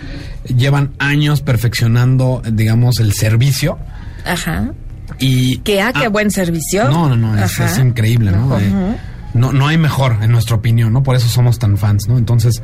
llevan 0.47 0.91
años 0.97 1.41
perfeccionando, 1.41 2.41
digamos, 2.51 2.99
el 2.99 3.13
servicio 3.13 3.77
Ajá. 4.25 4.71
y 5.19 5.57
Que, 5.59 5.81
ah, 5.81 5.93
qué 5.93 6.07
buen 6.07 6.31
servicio. 6.31 6.89
no, 6.89 7.09
no, 7.09 7.15
no, 7.35 7.43
es, 7.43 7.77
increíble, 7.77 8.31
¿no? 8.31 8.59
Eh, 8.59 8.95
no, 9.33 9.53
no 9.53 9.67
hay 9.67 9.77
mejor, 9.77 10.17
en 10.21 10.31
nuestra 10.31 10.55
opinión, 10.55 10.91
¿no? 10.93 11.03
Por 11.03 11.15
eso 11.15 11.27
somos 11.27 11.59
tan 11.59 11.77
fans, 11.77 12.07
¿no? 12.07 12.17
Entonces, 12.17 12.61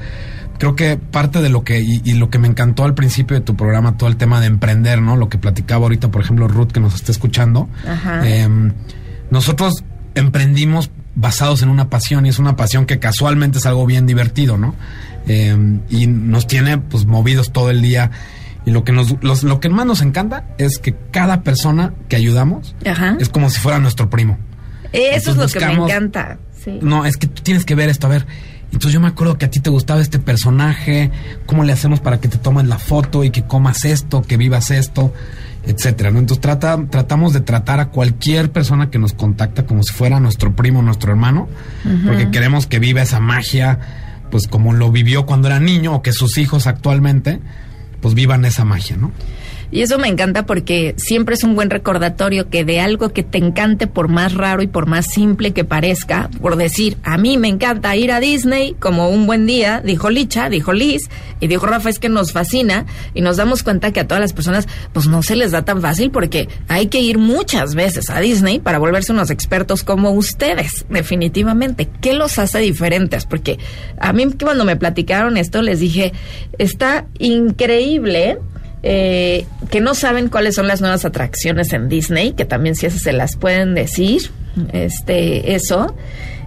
creo 0.58 0.76
que 0.76 0.98
parte 0.98 1.42
de 1.42 1.50
lo 1.50 1.64
que, 1.64 1.80
y, 1.82 2.02
y 2.04 2.14
lo 2.14 2.30
que 2.30 2.40
me 2.40 2.48
encantó 2.48 2.84
al 2.86 2.94
principio 2.94 3.36
de 3.38 3.42
tu 3.42 3.56
programa, 3.56 3.98
todo 3.98 4.10
el 4.10 4.18
tema 4.18 4.40
de 4.42 4.48
emprender, 4.48 5.02
¿no? 5.02 5.16
Lo 5.16 5.30
que 5.30 5.38
platicaba 5.38 5.84
ahorita, 5.84 6.10
por 6.12 6.22
ejemplo, 6.22 6.48
Ruth, 6.48 6.72
que 6.72 6.80
nos 6.80 6.96
está 6.96 7.12
escuchando. 7.12 7.70
Ajá. 7.88 8.28
em, 8.28 8.74
nosotros 9.32 9.84
emprendimos 10.16 10.92
basados 11.16 11.62
en 11.62 11.70
una 11.70 11.90
pasión, 11.90 12.26
y 12.26 12.30
es 12.30 12.40
una 12.40 12.56
pasión 12.56 12.86
que 12.86 13.00
casualmente 13.00 13.58
es 13.60 13.66
algo 13.66 13.86
bien 13.86 14.06
divertido, 14.06 14.58
¿no? 14.58 14.76
Em, 15.28 15.82
y 15.90 16.08
nos 16.08 16.46
tiene, 16.48 16.78
pues, 16.78 17.06
movidos 17.06 17.52
todo 17.52 17.70
el 17.70 17.82
día. 17.82 18.12
Y 18.66 18.72
lo 18.72 18.84
que 18.84 18.92
nos, 18.92 19.16
los- 19.24 19.44
lo 19.44 19.60
que 19.60 19.70
más 19.70 19.86
nos 19.86 20.02
encanta 20.02 20.46
es 20.58 20.80
que 20.80 20.96
cada 21.12 21.42
persona 21.44 21.94
que 22.10 22.16
ayudamos 22.16 22.76
Ajá. 22.86 23.16
es 23.20 23.30
como 23.30 23.50
si 23.50 23.60
fuera 23.60 23.80
nuestro 23.80 24.10
primo. 24.10 24.38
Eso 24.92 25.32
es 25.32 25.38
lo 25.38 25.48
que 25.48 25.60
me 25.66 25.74
encanta. 25.74 26.38
Sí. 26.66 26.80
No, 26.82 27.06
es 27.06 27.16
que 27.16 27.28
tú 27.28 27.42
tienes 27.42 27.64
que 27.64 27.76
ver 27.76 27.88
esto, 27.88 28.08
a 28.08 28.10
ver. 28.10 28.26
Entonces 28.76 28.92
yo 28.92 29.00
me 29.00 29.08
acuerdo 29.08 29.38
que 29.38 29.46
a 29.46 29.50
ti 29.50 29.62
te 29.62 29.70
gustaba 29.70 30.02
este 30.02 30.20
personaje, 30.20 31.10
cómo 31.46 31.64
le 31.64 31.72
hacemos 31.72 32.02
para 32.02 32.20
que 32.20 32.28
te 32.28 32.38
tomen 32.38 32.68
la 32.68 32.78
foto 32.78 33.24
y 33.24 33.30
que 33.30 33.44
comas 33.44 33.86
esto, 33.86 34.22
que 34.22 34.36
vivas 34.36 34.70
esto, 34.70 35.14
etcétera, 35.66 36.12
¿no? 36.12 36.20
Entonces 36.20 36.42
trata, 36.42 36.78
tratamos 36.90 37.32
de 37.32 37.40
tratar 37.40 37.80
a 37.80 37.90
cualquier 37.90 38.52
persona 38.52 38.90
que 38.90 39.00
nos 39.00 39.14
contacta 39.14 39.66
como 39.66 39.84
si 39.84 39.94
fuera 39.94 40.20
nuestro 40.20 40.56
primo, 40.56 40.82
nuestro 40.82 41.12
hermano, 41.12 41.48
porque 42.06 42.30
queremos 42.32 42.68
que 42.68 42.80
viva 42.80 43.02
esa 43.02 43.20
magia, 43.20 43.80
pues 44.30 44.48
como 44.48 44.74
lo 44.74 44.92
vivió 44.92 45.26
cuando 45.26 45.48
era 45.48 45.60
niño, 45.60 45.96
o 45.96 46.02
que 46.02 46.12
sus 46.12 46.38
hijos 46.38 46.68
actualmente, 46.68 47.40
pues 48.02 48.14
vivan 48.14 48.44
esa 48.44 48.66
magia, 48.66 48.98
¿no? 48.98 49.12
Y 49.76 49.82
eso 49.82 50.00
me 50.00 50.08
encanta 50.08 50.46
porque 50.46 50.96
siempre 50.96 51.36
es 51.36 51.44
un 51.44 51.54
buen 51.54 51.70
recordatorio 51.70 52.50
que 52.50 52.64
de 52.64 52.80
algo 52.80 53.10
que 53.10 53.24
te 53.24 53.40
encante, 53.40 53.88
por 53.88 54.08
más 54.08 54.34
raro 54.34 54.62
y 54.62 54.68
por 54.68 54.86
más 54.86 55.06
simple 55.06 55.52
que 55.52 55.66
parezca, 55.66 56.30
por 56.42 56.56
decir, 56.56 56.96
a 57.04 57.18
mí 57.18 57.38
me 57.38 57.50
encanta 57.50 57.94
ir 57.98 58.14
a 58.14 58.22
Disney 58.22 58.74
como 58.80 59.10
un 59.10 59.28
buen 59.28 59.46
día, 59.46 59.82
dijo 59.84 60.10
Licha, 60.10 60.48
dijo 60.48 60.72
Liz, 60.72 61.10
y 61.42 61.48
dijo 61.48 61.66
Rafa, 61.66 61.90
es 61.90 62.00
que 62.00 62.08
nos 62.08 62.32
fascina, 62.32 62.86
y 63.14 63.20
nos 63.20 63.36
damos 63.36 63.64
cuenta 63.64 63.92
que 63.92 64.00
a 64.00 64.08
todas 64.08 64.22
las 64.22 64.32
personas, 64.32 64.66
pues 64.94 65.08
no 65.08 65.22
se 65.24 65.36
les 65.36 65.52
da 65.52 65.66
tan 65.66 65.82
fácil 65.82 66.10
porque 66.10 66.48
hay 66.70 66.88
que 66.88 67.02
ir 67.02 67.18
muchas 67.18 67.76
veces 67.76 68.10
a 68.10 68.22
Disney 68.22 68.60
para 68.60 68.80
volverse 68.80 69.12
unos 69.12 69.30
expertos 69.30 69.84
como 69.84 70.12
ustedes, 70.12 70.86
definitivamente. 70.90 71.90
¿Qué 72.00 72.14
los 72.14 72.40
hace 72.40 72.60
diferentes? 72.60 73.26
Porque 73.26 73.60
a 74.00 74.14
mí 74.14 74.26
cuando 74.42 74.64
me 74.64 74.78
platicaron 74.78 75.36
esto, 75.36 75.62
les 75.62 75.82
dije, 75.82 76.14
está 76.58 77.08
increíble 77.20 78.38
eh, 78.88 79.46
que 79.72 79.82
no 79.82 79.96
saben 79.96 80.30
cuáles 80.30 80.54
son 80.56 80.68
las 80.68 80.80
nuevas 80.80 81.04
atracciones 81.06 81.74
en 81.74 81.90
Disney, 81.90 82.34
que 82.34 82.46
también 82.46 82.76
si 82.76 82.86
esas 82.86 83.02
se 83.02 83.12
las 83.14 83.36
pueden 83.36 83.74
decir, 83.74 84.32
este, 84.74 85.56
eso, 85.56 85.96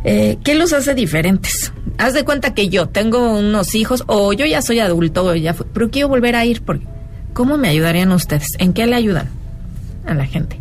eh, 0.05 0.39
¿qué 0.45 0.55
los 0.55 0.73
hace 0.73 0.95
diferentes? 0.95 1.73
Haz 1.99 2.15
de 2.15 2.25
cuenta 2.25 2.55
que 2.55 2.69
yo 2.69 2.87
tengo 2.89 3.37
unos 3.39 3.75
hijos, 3.75 4.05
o 4.07 4.33
yo 4.33 4.47
ya 4.47 4.63
soy 4.63 4.79
adulto, 4.79 5.25
o 5.25 5.35
ya 5.35 5.53
fui- 5.53 5.67
pero 5.75 5.91
quiero 5.91 6.09
volver 6.09 6.37
a 6.37 6.45
ir, 6.45 6.63
porque 6.63 6.87
¿cómo 7.35 7.59
me 7.59 7.69
ayudarían 7.69 8.13
ustedes? 8.13 8.47
¿En 8.59 8.73
qué 8.73 8.87
le 8.87 8.95
ayudan 8.95 9.29
a 10.07 10.15
la 10.15 10.25
gente? 10.25 10.61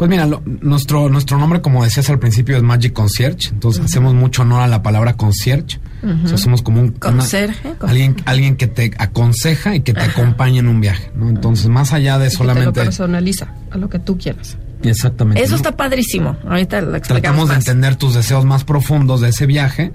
Pues 0.00 0.08
mira, 0.08 0.24
lo- 0.24 0.42
nuestro, 0.46 1.10
nuestro 1.10 1.36
nombre, 1.36 1.60
como 1.60 1.84
decías 1.84 2.08
al 2.08 2.18
principio, 2.18 2.56
es 2.56 2.62
Magic 2.62 2.94
Concierge. 2.94 3.50
Entonces 3.50 3.84
hacemos 3.84 4.14
mucho 4.14 4.40
honor 4.40 4.62
a 4.62 4.66
la 4.66 4.82
palabra 4.82 5.12
concierge. 5.18 5.78
O 6.24 6.26
sea, 6.26 6.38
somos 6.38 6.62
como 6.62 6.80
un 6.80 6.86
una- 6.86 6.98
Conserje, 6.98 7.74
con- 7.78 7.90
alguien, 7.90 8.16
alguien 8.24 8.56
que 8.56 8.66
te 8.66 8.92
aconseja 8.96 9.76
y 9.76 9.82
que 9.82 9.92
te 9.92 10.00
acompaña 10.00 10.60
en 10.60 10.68
un 10.68 10.80
viaje. 10.80 11.10
¿no? 11.14 11.28
Entonces, 11.28 11.68
más 11.68 11.92
allá 11.92 12.16
de 12.18 12.24
Que 12.24 12.30
te 12.30 12.32
lo 12.32 12.38
solamente. 12.38 12.80
personaliza 12.80 13.52
a 13.70 13.76
lo 13.76 13.90
que 13.90 13.98
tú 13.98 14.16
quieras. 14.16 14.56
Exactamente. 14.82 15.42
Eso 15.42 15.50
¿no? 15.50 15.56
está 15.56 15.76
padrísimo. 15.76 16.38
Ahorita 16.48 16.80
lo 16.80 16.98
Tratamos 17.02 17.50
de 17.50 17.56
entender 17.56 17.96
tus 17.96 18.14
deseos 18.14 18.46
más 18.46 18.64
profundos 18.64 19.20
de 19.20 19.28
ese 19.28 19.44
viaje 19.44 19.92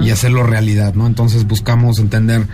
y 0.00 0.10
hacerlo 0.10 0.44
realidad, 0.44 0.94
¿no? 0.94 1.08
Entonces 1.08 1.44
buscamos 1.48 1.98
entender 1.98 2.46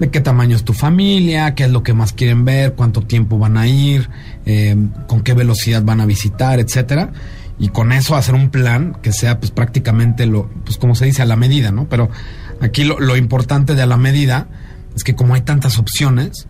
de 0.00 0.10
qué 0.10 0.20
tamaño 0.20 0.56
es 0.56 0.64
tu 0.64 0.72
familia, 0.72 1.54
qué 1.54 1.64
es 1.64 1.70
lo 1.70 1.82
que 1.82 1.92
más 1.92 2.12
quieren 2.14 2.44
ver, 2.44 2.72
cuánto 2.72 3.02
tiempo 3.02 3.38
van 3.38 3.56
a 3.58 3.68
ir, 3.68 4.08
eh, 4.46 4.76
con 5.06 5.22
qué 5.22 5.34
velocidad 5.34 5.82
van 5.82 6.00
a 6.00 6.06
visitar, 6.06 6.60
etcétera. 6.60 7.12
Y 7.58 7.68
con 7.68 7.92
eso 7.92 8.16
hacer 8.16 8.34
un 8.34 8.48
plan 8.50 8.96
que 9.02 9.12
sea 9.12 9.38
pues 9.38 9.50
prácticamente 9.50 10.24
lo, 10.26 10.48
pues 10.64 10.78
como 10.78 10.94
se 10.94 11.04
dice, 11.04 11.20
a 11.22 11.26
la 11.26 11.36
medida, 11.36 11.70
¿no? 11.72 11.88
Pero 11.88 12.08
aquí 12.60 12.84
lo, 12.84 12.98
lo 13.00 13.16
importante 13.16 13.74
de 13.74 13.82
a 13.82 13.86
la 13.86 13.98
medida 13.98 14.48
es 14.96 15.04
que 15.04 15.14
como 15.14 15.34
hay 15.34 15.42
tantas 15.42 15.78
opciones, 15.78 16.46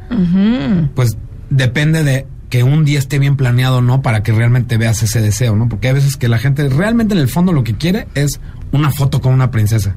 pues 0.94 1.16
depende 1.50 2.05
de 2.05 2.26
que 2.48 2.62
un 2.64 2.85
día 2.85 2.98
esté 2.98 3.18
bien 3.18 3.37
planeado 3.37 3.79
o 3.79 3.81
no 3.81 4.03
para 4.03 4.22
que 4.22 4.33
realmente 4.33 4.76
veas 4.76 5.03
ese 5.03 5.20
deseo, 5.20 5.55
¿no? 5.57 5.68
Porque 5.68 5.88
hay 5.88 5.94
veces 5.94 6.16
que 6.16 6.29
la 6.29 6.38
gente 6.38 6.68
realmente 6.68 7.14
en 7.14 7.20
el 7.20 7.29
fondo 7.29 7.53
lo 7.53 7.62
que 7.64 7.74
quiere 7.74 8.07
es 8.14 8.40
una 8.72 8.90
foto 8.90 9.20
con 9.20 9.33
una 9.33 9.50
princesa. 9.50 9.96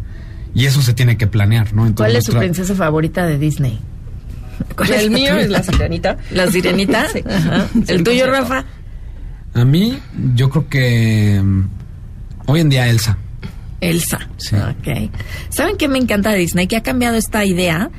Y 0.56 0.65
eso 0.65 0.82
se 0.84 0.93
tiene 0.93 1.17
que 1.17 1.25
planear, 1.25 1.73
¿no? 1.73 1.93
¿Cuál 1.95 2.15
es 2.15 2.25
su 2.25 2.32
nuestra- 2.32 2.39
princesa 2.41 2.75
favorita 2.75 3.25
de 3.25 3.39
Disney? 3.39 3.79
¿Cuál 4.75 4.91
El 4.91 5.11
mío 5.11 5.37
es 5.37 5.49
la 5.49 5.63
sirenita. 5.63 6.17
¿La 6.31 6.49
sirenita? 6.49 7.07
Sí. 7.13 7.23
Ajá. 7.27 7.67
¿El 7.87 8.03
tuyo, 8.03 8.25
100%. 8.25 8.29
Rafa? 8.29 8.65
A 9.53 9.65
mí, 9.65 9.99
yo 10.35 10.49
creo 10.49 10.67
que 10.67 11.41
mm, 11.43 11.63
hoy 12.47 12.61
en 12.61 12.69
día 12.69 12.89
Elsa. 12.89 13.17
Elsa. 13.81 14.19
Sí. 14.37 14.55
Ok. 14.55 15.11
¿Saben 15.49 15.77
qué 15.77 15.87
me 15.87 15.99
encanta 15.99 16.31
de 16.31 16.37
Disney? 16.37 16.67
Que 16.67 16.77
ha 16.77 16.83
cambiado 16.83 17.17
esta 17.17 17.45
idea. 17.45 17.91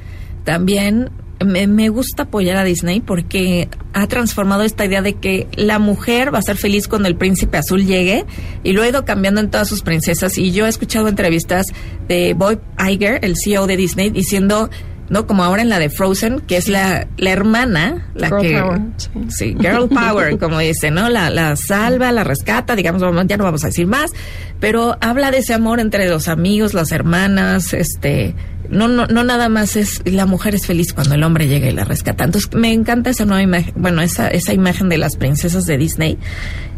También 0.45 1.11
me, 1.45 1.67
me 1.67 1.89
gusta 1.89 2.25
apoyar 2.25 2.57
a 2.57 2.65
Disney 2.65 3.01
porque 3.01 3.69
ha 3.93 4.07
transformado 4.07 4.63
esta 4.63 4.85
idea 4.85 5.03
de 5.03 5.15
que 5.15 5.47
la 5.57 5.79
mujer 5.79 6.35
va 6.35 6.39
a 6.39 6.43
ser 6.43 6.57
feliz 6.57 6.89
cuando 6.89 7.09
el 7.09 7.17
príncipe 7.17 7.57
azul 7.57 7.85
llegue 7.85 8.25
y 8.63 8.73
lo 8.73 8.83
ha 8.83 8.89
ido 8.89 9.05
cambiando 9.05 9.41
en 9.41 9.51
todas 9.51 9.69
sus 9.69 9.83
princesas. 9.83 10.39
Y 10.39 10.53
yo 10.53 10.67
he 10.67 10.69
escuchado 10.69 11.09
entrevistas 11.09 11.67
de 12.09 12.35
Bob 12.35 12.61
Iger, 12.79 13.25
el 13.25 13.35
CEO 13.37 13.67
de 13.67 13.77
Disney, 13.77 14.11
diciendo, 14.11 14.71
¿no? 15.15 15.29
Como 15.29 15.45
ahora 15.45 15.63
en 15.63 15.69
la 15.69 15.79
de 15.79 15.91
Frozen, 15.91 16.41
que 16.41 16.57
es 16.57 16.69
la, 16.69 17.07
la 17.19 17.31
hermana, 17.31 18.09
la 18.17 18.27
Girl 18.27 18.43
que... 18.43 18.61
power, 18.61 18.81
sí. 19.29 19.57
Girl 19.61 19.89
power, 19.89 20.39
como 20.41 20.59
dice, 20.59 20.91
¿no? 20.91 21.09
La, 21.09 21.31
la 21.31 21.55
salva, 21.55 22.11
la 22.11 22.25
rescata, 22.25 22.75
digamos, 22.75 23.01
ya 23.29 23.37
no 23.37 23.45
vamos 23.45 23.63
a 23.63 23.69
decir 23.69 23.87
más, 23.87 24.11
pero 24.59 24.97
habla 25.01 25.31
de 25.31 25.39
ese 25.39 25.55
amor 25.55 25.79
entre 25.79 26.09
los 26.09 26.27
amigos, 26.27 26.75
las 26.75 26.91
hermanas, 26.91 27.75
este, 27.75 28.35
no, 28.69 28.89
no, 28.89 29.07
no 29.07 29.23
nada 29.23 29.49
más 29.49 29.77
es, 29.77 30.03
la 30.05 30.27
mujer 30.27 30.57
es 30.57 30.67
feliz 30.67 30.93
cuando 30.93 31.15
el 31.15 31.23
hombre 31.23 31.47
llega 31.47 31.69
y 31.69 31.73
la 31.73 31.85
rescata. 31.85 32.25
Entonces, 32.25 32.53
me 32.53 32.73
encanta 32.73 33.11
esa 33.11 33.25
nueva 33.25 33.43
imagen, 33.43 33.73
bueno, 33.77 34.03
esa, 34.03 34.27
esa 34.27 34.53
imagen 34.53 34.89
de 34.89 34.99
las 34.99 35.15
princesas 35.15 35.65
de 35.65 35.79
Disney. 35.79 36.19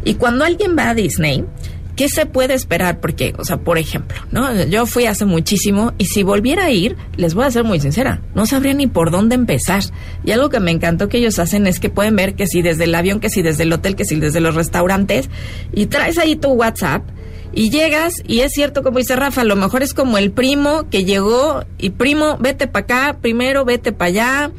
Y 0.05 0.13
cuando 0.13 0.45
alguien 0.45 0.77
va 0.77 0.91
a 0.91 0.93
Disney, 0.93 1.43
¿Qué 1.97 2.09
se 2.09 2.27
puede 2.27 2.53
esperar? 2.53 2.99
Porque, 2.99 3.33
o 3.39 3.43
sea, 3.43 3.57
por 3.57 3.79
ejemplo, 3.79 4.15
¿no? 4.31 4.65
Yo 4.65 4.85
fui 4.85 5.07
hace 5.07 5.25
muchísimo 5.25 5.93
y 5.97 6.05
si 6.05 6.21
volviera 6.21 6.65
a 6.65 6.71
ir, 6.71 6.95
les 7.15 7.33
voy 7.33 7.43
a 7.43 7.49
ser 7.49 7.63
muy 7.63 7.79
sincera, 7.79 8.21
no 8.35 8.45
sabría 8.45 8.75
ni 8.75 8.85
por 8.85 9.09
dónde 9.09 9.33
empezar. 9.33 9.83
Y 10.23 10.29
algo 10.29 10.49
que 10.49 10.59
me 10.59 10.69
encantó 10.69 11.09
que 11.09 11.17
ellos 11.17 11.39
hacen 11.39 11.65
es 11.65 11.79
que 11.79 11.89
pueden 11.89 12.15
ver 12.15 12.35
que 12.35 12.45
si 12.45 12.61
desde 12.61 12.83
el 12.83 12.93
avión, 12.93 13.19
que 13.19 13.31
si 13.31 13.41
desde 13.41 13.63
el 13.63 13.73
hotel, 13.73 13.95
que 13.95 14.05
si 14.05 14.15
desde 14.17 14.39
los 14.41 14.53
restaurantes, 14.53 15.31
y 15.73 15.87
traes 15.87 16.19
ahí 16.19 16.35
tu 16.35 16.49
WhatsApp 16.49 17.01
y 17.51 17.71
llegas 17.71 18.21
y 18.27 18.41
es 18.41 18.51
cierto, 18.51 18.83
como 18.83 18.99
dice 18.99 19.15
Rafa, 19.15 19.41
a 19.41 19.45
lo 19.45 19.55
mejor 19.55 19.81
es 19.81 19.95
como 19.95 20.19
el 20.19 20.29
primo 20.29 20.87
que 20.91 21.03
llegó 21.03 21.63
y 21.79 21.89
primo, 21.89 22.37
vete 22.39 22.67
para 22.67 22.83
acá, 22.83 23.17
primero 23.19 23.65
vete 23.65 23.91
para 23.91 24.09
allá. 24.09 24.51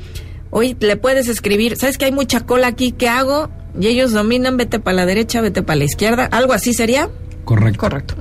Hoy 0.51 0.77
le 0.81 0.97
puedes 0.97 1.29
escribir, 1.29 1.77
¿sabes 1.77 1.99
que 1.99 2.07
hay 2.07 2.13
mucha 2.13 2.41
cola 2.41 2.67
aquí? 2.67 2.91
¿Qué 2.91 3.09
hago? 3.09 3.49
Y 3.79 3.87
ellos 3.87 4.11
dominan, 4.11 4.57
vete 4.57 4.81
para 4.81 4.97
la 4.97 5.07
derecha, 5.07 5.41
vete 5.41 5.63
para 5.63 5.77
la 5.77 5.85
izquierda. 5.85 6.25
¿Algo 6.25 6.53
así 6.53 6.75
sería? 6.75 7.09
Correcto. 7.49 7.81
Correcto. 7.81 8.15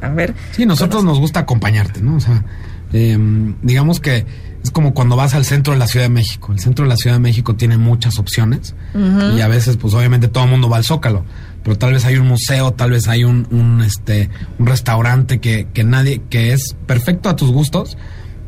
A 0.00 0.08
ver. 0.10 0.32
Sí, 0.52 0.64
nosotros 0.64 1.02
nos 1.02 1.18
gusta 1.18 1.40
acompañarte, 1.40 2.02
¿no? 2.02 2.14
O 2.14 2.20
sea, 2.20 2.44
eh, 2.92 3.18
digamos 3.62 3.98
que 3.98 4.24
es 4.62 4.70
como 4.70 4.94
cuando 4.94 5.16
vas 5.16 5.34
al 5.34 5.44
centro 5.44 5.72
de 5.72 5.78
la 5.80 5.88
Ciudad 5.88 6.04
de 6.06 6.10
México. 6.10 6.52
El 6.52 6.60
centro 6.60 6.84
de 6.84 6.88
la 6.88 6.96
Ciudad 6.96 7.16
de 7.16 7.20
México 7.20 7.56
tiene 7.56 7.78
muchas 7.78 8.20
opciones 8.20 8.76
y 8.94 9.40
a 9.40 9.48
veces, 9.48 9.76
pues 9.76 9.92
obviamente 9.94 10.28
todo 10.28 10.44
el 10.44 10.50
mundo 10.50 10.68
va 10.68 10.76
al 10.76 10.84
Zócalo. 10.84 11.24
pero 11.64 11.78
tal 11.78 11.94
vez 11.94 12.04
hay 12.04 12.16
un 12.16 12.28
museo, 12.28 12.72
tal 12.72 12.92
vez 12.92 13.08
hay 13.08 13.24
un, 13.24 13.48
un, 13.50 13.82
este, 13.82 14.30
un 14.60 14.66
restaurante 14.66 15.40
que, 15.40 15.66
que 15.74 15.82
nadie, 15.82 16.22
que 16.30 16.52
es 16.52 16.76
perfecto 16.86 17.28
a 17.28 17.34
tus 17.34 17.50
gustos 17.50 17.98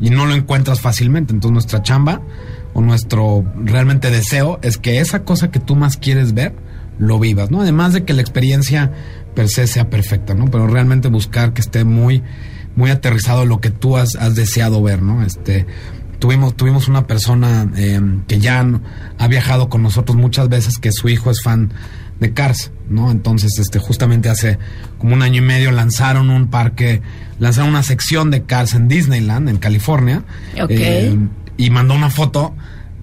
y 0.00 0.10
no 0.10 0.26
lo 0.26 0.36
encuentras 0.36 0.80
fácilmente. 0.80 1.32
Entonces 1.32 1.52
nuestra 1.52 1.82
chamba 1.82 2.20
o 2.74 2.80
nuestro 2.80 3.44
realmente 3.56 4.12
deseo 4.12 4.60
es 4.62 4.78
que 4.78 5.00
esa 5.00 5.24
cosa 5.24 5.50
que 5.50 5.58
tú 5.58 5.74
más 5.74 5.96
quieres 5.96 6.32
ver, 6.32 6.54
lo 6.98 7.18
vivas, 7.18 7.50
¿no? 7.50 7.60
Además 7.60 7.92
de 7.92 8.04
que 8.04 8.12
la 8.12 8.20
experiencia 8.22 8.92
per 9.34 9.48
se 9.48 9.66
sea 9.66 9.90
perfecta, 9.90 10.34
¿no? 10.34 10.46
Pero 10.46 10.66
realmente 10.66 11.08
buscar 11.08 11.52
que 11.52 11.60
esté 11.60 11.84
muy, 11.84 12.22
muy 12.76 12.90
aterrizado 12.90 13.44
lo 13.44 13.60
que 13.60 13.70
tú 13.70 13.96
has, 13.96 14.16
has 14.16 14.34
deseado 14.34 14.82
ver, 14.82 15.02
¿no? 15.02 15.22
Este, 15.24 15.66
tuvimos, 16.18 16.56
tuvimos 16.56 16.88
una 16.88 17.06
persona 17.06 17.68
eh, 17.76 18.00
que 18.28 18.38
ya 18.38 18.64
ha 19.18 19.28
viajado 19.28 19.68
con 19.68 19.82
nosotros 19.82 20.16
muchas 20.16 20.48
veces, 20.48 20.78
que 20.78 20.92
su 20.92 21.08
hijo 21.08 21.30
es 21.30 21.42
fan 21.42 21.72
de 22.20 22.32
Cars, 22.32 22.70
¿no? 22.88 23.10
Entonces, 23.10 23.58
este, 23.58 23.78
justamente 23.78 24.28
hace 24.28 24.58
como 24.98 25.14
un 25.14 25.22
año 25.22 25.42
y 25.42 25.44
medio 25.44 25.72
lanzaron 25.72 26.30
un 26.30 26.48
parque, 26.48 27.02
lanzaron 27.38 27.70
una 27.70 27.82
sección 27.82 28.30
de 28.30 28.44
Cars 28.44 28.74
en 28.74 28.88
Disneyland, 28.88 29.48
en 29.48 29.58
California. 29.58 30.22
Ok. 30.62 30.70
Eh, 30.70 31.18
y 31.56 31.70
mandó 31.70 31.94
una 31.94 32.10
foto 32.10 32.54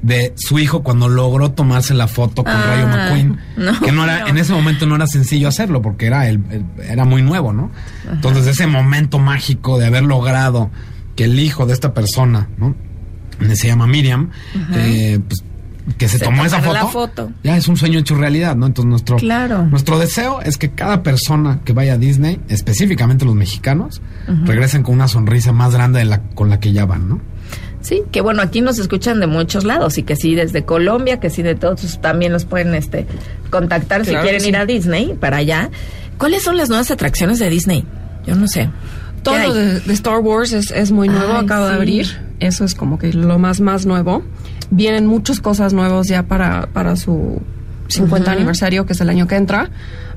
de 0.02 0.34
su 0.38 0.60
hijo 0.60 0.82
cuando 0.82 1.10
logró 1.10 1.52
tomarse 1.52 1.94
la 1.94 2.08
foto 2.08 2.44
con 2.44 2.54
Ah, 2.54 2.64
Rayo 2.68 2.88
McQueen. 2.88 3.38
no, 3.58 3.80
que 3.82 3.92
no 3.92 4.04
era, 4.06 4.22
no. 4.22 4.28
en 4.28 4.38
ese 4.38 4.54
momento 4.54 4.86
no 4.86 4.96
era 4.96 5.08
sencillo 5.08 5.48
hacerlo 5.50 5.82
porque 5.82 6.06
era, 6.08 6.28
el, 6.30 6.42
el- 6.52 6.66
era 6.90 7.04
muy 7.06 7.22
nuevo, 7.22 7.52
¿no? 7.52 7.70
Entonces, 8.12 8.48
ese 8.48 8.66
momento 8.68 9.20
mágico 9.20 9.78
de 9.78 9.88
haber 9.88 10.04
logrado 10.04 10.70
que 11.16 11.26
el 11.26 11.38
hijo 11.40 11.66
de 11.66 11.74
esta 11.74 11.94
persona, 11.94 12.48
¿no? 12.58 12.76
Se 13.54 13.68
llama 13.68 13.88
Miriam, 13.88 14.30
eh, 14.74 15.20
pues, 15.28 15.44
que 15.98 16.08
se, 16.08 16.18
Se 16.20 16.24
tomó 16.26 16.46
esa 16.46 16.62
foto. 16.62 17.32
ya 17.44 17.58
es 17.58 17.68
un 17.68 17.76
sueño 17.76 18.00
hecho 18.00 18.16
realidad, 18.16 18.56
¿no? 18.56 18.68
Entonces 18.68 18.90
nuestro, 18.90 19.18
Claro. 19.18 19.64
nuestro 19.66 19.98
deseo 19.98 20.40
es 20.42 20.58
que 20.58 20.70
cada 20.72 21.04
persona 21.04 21.62
que 21.66 21.74
vaya 21.74 21.94
a 21.94 21.98
Disney, 21.98 22.40
específicamente 22.48 23.26
los 23.26 23.36
mexicanos, 23.36 24.02
regresen 24.46 24.84
con 24.84 24.96
una 24.96 25.08
sonrisa 25.08 25.52
más 25.52 25.74
grande 25.74 26.00
de 26.00 26.06
la 26.06 26.22
con 26.22 26.50
la 26.50 26.60
que 26.60 26.72
ya 26.74 26.86
van, 26.86 27.10
¿no? 27.10 27.20
Sí, 27.82 28.04
que 28.12 28.22
bueno, 28.22 28.42
aquí 28.42 28.62
nos 28.62 28.78
escuchan 28.78 29.20
de 29.20 29.28
muchos 29.28 29.64
lados 29.64 29.98
y 29.98 30.04
que 30.04 30.16
sí 30.16 30.36
desde 30.36 30.66
Colombia, 30.66 31.20
que 31.20 31.30
sí 31.30 31.44
de 31.44 31.56
todos 31.56 32.00
también 32.02 32.34
nos 32.34 32.46
pueden 32.46 32.76
este 32.76 33.08
contactar 33.50 34.06
si 34.06 34.14
quieren 34.16 34.42
sí. 34.42 34.50
ir 34.50 34.58
a 34.58 34.66
Disney 34.66 35.16
para 35.20 35.38
allá. 35.38 35.70
¿Cuáles 36.18 36.44
son 36.44 36.58
las 36.58 36.68
nuevas 36.68 36.92
atracciones 36.92 37.40
de 37.40 37.50
Disney? 37.50 37.86
Yo 38.26 38.36
no 38.36 38.48
sé. 38.48 38.70
Todo 39.24 39.38
lo 39.38 39.54
de, 39.54 39.80
de 39.80 39.94
Star 39.94 40.20
Wars 40.20 40.52
es, 40.52 40.72
es 40.72 40.92
muy 40.92 41.08
nuevo, 41.08 41.34
Ay, 41.34 41.46
acaba 41.46 41.70
de 41.70 41.76
abrir. 41.76 42.08
Eso 42.40 42.66
es 42.66 42.76
como 42.76 43.00
que 43.00 43.14
lo 43.14 43.40
más, 43.40 43.62
más 43.62 43.86
nuevo. 43.86 44.24
Vienen 44.70 45.08
muchas 45.08 45.40
cosas 45.40 45.74
nuevas 45.74 46.08
ya 46.08 46.24
para, 46.24 46.68
para 46.74 46.96
su 46.96 47.42
50 47.88 48.32
aniversario, 48.32 48.86
que 48.86 48.94
es 48.94 49.02
el 49.02 49.10
año 49.10 49.28
que 49.28 49.36
entra. 49.36 49.70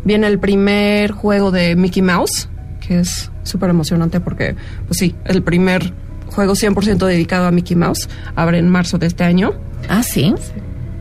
Viene 0.05 0.27
el 0.27 0.39
primer 0.39 1.13
juego 1.13 1.51
de 1.51 1.75
Mickey 1.77 2.03
Mouse, 2.03 2.49
que 2.87 3.01
es 3.01 3.31
súper 3.45 3.71
emocionante 3.71 4.21
porque, 4.21 4.57
pues 4.87 4.99
sí, 4.99 5.15
el 5.25 5.43
primer 5.43 5.93
juego 6.33 6.55
100% 6.55 7.07
dedicado 7.07 7.47
a 7.47 7.51
Mickey 7.51 7.77
Mouse 7.77 8.09
abre 8.37 8.59
en 8.59 8.69
marzo 8.69 8.99
de 8.99 9.07
este 9.07 9.25
año. 9.25 9.53
Ah, 9.89 10.03
sí. 10.03 10.35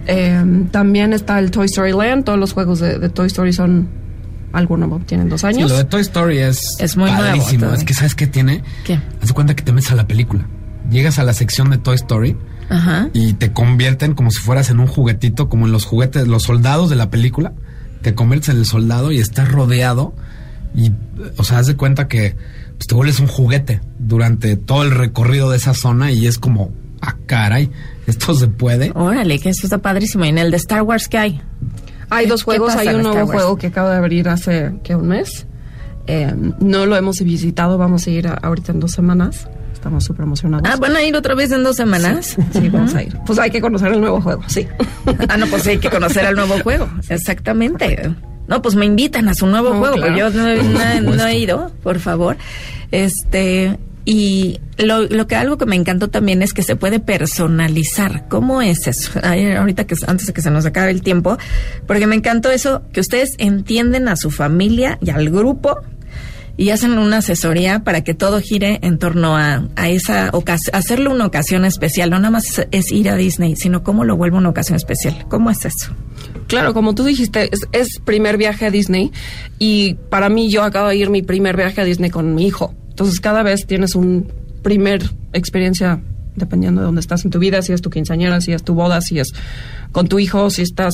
Eh, 0.07 0.65
también 0.71 1.13
está 1.13 1.39
el 1.39 1.51
Toy 1.51 1.65
Story 1.65 1.91
Land. 1.93 2.25
Todos 2.25 2.39
los 2.39 2.53
juegos 2.53 2.79
de, 2.79 2.99
de 2.99 3.09
Toy 3.09 3.27
Story 3.27 3.53
son 3.53 3.89
algo 4.53 4.75
nuevo, 4.77 4.99
tienen 5.05 5.29
dos 5.29 5.41
Sí, 5.41 5.47
años. 5.47 5.69
lo 5.71 5.77
de 5.77 5.85
Toy 5.85 6.01
Story 6.01 6.39
es, 6.39 6.75
Es 6.79 6.97
muy 6.97 7.09
padrísimo. 7.09 7.71
Es 7.73 7.83
que 7.83 7.93
¿sabes 7.93 8.15
qué 8.15 8.27
tiene? 8.27 8.63
¿Qué? 8.83 8.95
Haz 9.21 9.27
de 9.29 9.33
cuenta 9.33 9.55
que 9.55 9.63
te 9.63 9.71
metes 9.71 9.91
a 9.91 9.95
la 9.95 10.07
película. 10.07 10.45
Llegas 10.89 11.19
a 11.19 11.23
la 11.23 11.33
sección 11.33 11.69
de 11.69 11.77
Toy 11.77 11.95
Story 11.95 12.35
Ajá. 12.69 13.09
y 13.13 13.33
te 13.33 13.53
convierten 13.53 14.13
como 14.13 14.31
si 14.31 14.39
fueras 14.39 14.69
en 14.69 14.79
un 14.79 14.87
juguetito, 14.87 15.47
como 15.47 15.67
en 15.67 15.71
los 15.71 15.85
juguetes, 15.85 16.27
los 16.27 16.43
soldados 16.43 16.89
de 16.89 16.95
la 16.97 17.09
película. 17.09 17.53
Te 18.01 18.13
conviertes 18.15 18.49
en 18.49 18.57
el 18.57 18.65
soldado 18.65 19.11
y 19.11 19.19
estás 19.19 19.49
rodeado 19.51 20.13
y, 20.75 20.91
o 21.37 21.43
sea, 21.43 21.59
haz 21.59 21.67
de 21.67 21.75
cuenta 21.75 22.07
que 22.07 22.35
pues, 22.81 22.87
te 22.87 22.95
vuelves 22.95 23.19
un 23.19 23.27
juguete 23.27 23.79
durante 23.99 24.57
todo 24.57 24.81
el 24.81 24.89
recorrido 24.89 25.51
de 25.51 25.57
esa 25.57 25.75
zona 25.75 26.11
y 26.11 26.25
es 26.25 26.39
como, 26.39 26.71
ah, 26.99 27.15
caray, 27.27 27.69
esto 28.07 28.33
se 28.33 28.47
puede. 28.47 28.91
Órale, 28.95 29.37
que 29.37 29.49
eso 29.49 29.67
está 29.67 29.77
padrísimo. 29.77 30.25
¿Y 30.25 30.29
en 30.29 30.39
el 30.39 30.49
de 30.49 30.57
Star 30.57 30.81
Wars 30.81 31.07
qué 31.07 31.19
hay? 31.19 31.41
Hay 32.09 32.25
dos 32.25 32.41
¿Qué 32.41 32.45
juegos, 32.45 32.75
hay 32.75 32.87
un 32.87 33.03
nuevo 33.03 33.27
juego 33.27 33.55
que 33.57 33.67
acaba 33.67 33.91
de 33.91 33.97
abrir 33.97 34.27
hace 34.29 34.73
que 34.83 34.95
un 34.95 35.09
mes. 35.09 35.45
Eh, 36.07 36.33
no 36.59 36.87
lo 36.87 36.95
hemos 36.97 37.21
visitado, 37.21 37.77
vamos 37.77 38.07
a 38.07 38.09
ir 38.09 38.27
a- 38.27 38.33
ahorita 38.33 38.71
en 38.71 38.79
dos 38.79 38.93
semanas. 38.93 39.47
Estamos 39.73 40.03
súper 40.03 40.23
emocionados. 40.23 40.67
Ah, 40.67 40.75
¿van 40.81 40.95
a 40.95 41.03
ir 41.03 41.15
otra 41.15 41.35
vez 41.35 41.51
en 41.51 41.61
dos 41.63 41.75
semanas? 41.75 42.35
Sí, 42.51 42.67
vamos 42.69 42.95
a 42.95 43.03
ir. 43.03 43.15
Pues 43.27 43.37
hay 43.37 43.51
que 43.51 43.61
conocer 43.61 43.91
el 43.93 44.01
nuevo 44.01 44.19
juego, 44.21 44.41
sí. 44.47 44.65
Ah, 45.29 45.37
no, 45.37 45.45
pues 45.45 45.61
sí, 45.61 45.69
hay 45.69 45.77
que 45.77 45.91
conocer 45.91 46.25
al 46.25 46.33
nuevo 46.35 46.57
juego. 46.63 46.89
Exactamente. 47.09 48.11
No, 48.51 48.61
pues 48.61 48.75
me 48.75 48.85
invitan 48.85 49.27
a 49.29 49.33
su 49.33 49.47
nuevo 49.47 49.69
juego, 49.79 49.95
claro. 49.95 50.13
porque 50.13 50.19
yo 50.19 50.29
no, 50.29 50.63
no 50.63 50.81
he- 50.83 51.01
no 51.01 51.25
he 51.25 51.37
ido, 51.39 51.71
por 51.81 51.97
favor. 51.99 52.37
Este, 52.91 53.79
y 54.05 54.59
lo, 54.77 55.03
lo 55.03 55.25
que 55.27 55.35
algo 55.35 55.57
que 55.57 55.65
me 55.65 55.75
encantó 55.75 56.09
también 56.09 56.41
es 56.41 56.53
que 56.53 56.61
se 56.63 56.75
puede 56.75 56.99
personalizar. 56.99 58.27
¿Cómo 58.29 58.61
es 58.61 58.87
eso? 58.87 59.19
Ay, 59.23 59.51
ahorita 59.53 59.85
que 59.85 59.95
antes 60.07 60.27
de 60.27 60.33
que 60.33 60.41
se 60.41 60.51
nos 60.51 60.65
acabe 60.65 60.91
el 60.91 61.01
tiempo, 61.01 61.37
porque 61.87 62.07
me 62.07 62.15
encantó 62.15 62.51
eso, 62.51 62.81
que 62.93 62.99
ustedes 62.99 63.35
entienden 63.37 64.07
a 64.07 64.15
su 64.15 64.29
familia 64.31 64.97
y 65.01 65.09
al 65.11 65.29
grupo 65.29 65.77
y 66.57 66.69
hacen 66.71 66.97
una 66.97 67.17
asesoría 67.19 67.79
para 67.83 68.03
que 68.03 68.13
todo 68.13 68.41
gire 68.41 68.79
en 68.83 68.97
torno 68.99 69.37
a, 69.37 69.63
a 69.77 69.89
esa 69.89 70.29
ocasión, 70.33 70.75
hacerlo 70.75 71.11
una 71.11 71.25
ocasión 71.25 71.63
especial. 71.65 72.09
No 72.09 72.17
nada 72.19 72.31
más 72.31 72.45
es, 72.59 72.67
es 72.71 72.91
ir 72.91 73.09
a 73.09 73.15
Disney, 73.15 73.55
sino 73.55 73.81
cómo 73.83 74.03
lo 74.03 74.17
vuelvo 74.17 74.37
una 74.37 74.49
ocasión 74.49 74.75
especial. 74.75 75.25
¿Cómo 75.29 75.49
es 75.49 75.63
eso? 75.65 75.91
Claro, 76.51 76.73
como 76.73 76.93
tú 76.93 77.05
dijiste, 77.05 77.49
es, 77.49 77.61
es 77.71 77.87
primer 78.03 78.35
viaje 78.35 78.65
a 78.65 78.71
Disney 78.71 79.09
y 79.57 79.93
para 80.09 80.27
mí 80.27 80.49
yo 80.49 80.63
acabo 80.63 80.89
de 80.89 80.97
ir 80.97 81.09
mi 81.09 81.21
primer 81.21 81.55
viaje 81.55 81.79
a 81.79 81.85
Disney 81.85 82.09
con 82.09 82.35
mi 82.35 82.45
hijo. 82.45 82.75
Entonces 82.89 83.21
cada 83.21 83.41
vez 83.41 83.65
tienes 83.65 83.95
un 83.95 84.29
primer 84.61 85.01
experiencia 85.31 86.03
dependiendo 86.35 86.81
de 86.81 86.87
dónde 86.87 86.99
estás 86.99 87.23
en 87.23 87.31
tu 87.31 87.39
vida, 87.39 87.61
si 87.61 87.71
es 87.71 87.81
tu 87.81 87.89
quinceañera, 87.89 88.41
si 88.41 88.51
es 88.51 88.63
tu 88.63 88.73
boda, 88.73 88.99
si 88.99 89.19
es 89.19 89.31
con 89.93 90.09
tu 90.09 90.19
hijo, 90.19 90.49
si 90.49 90.61
estás 90.61 90.93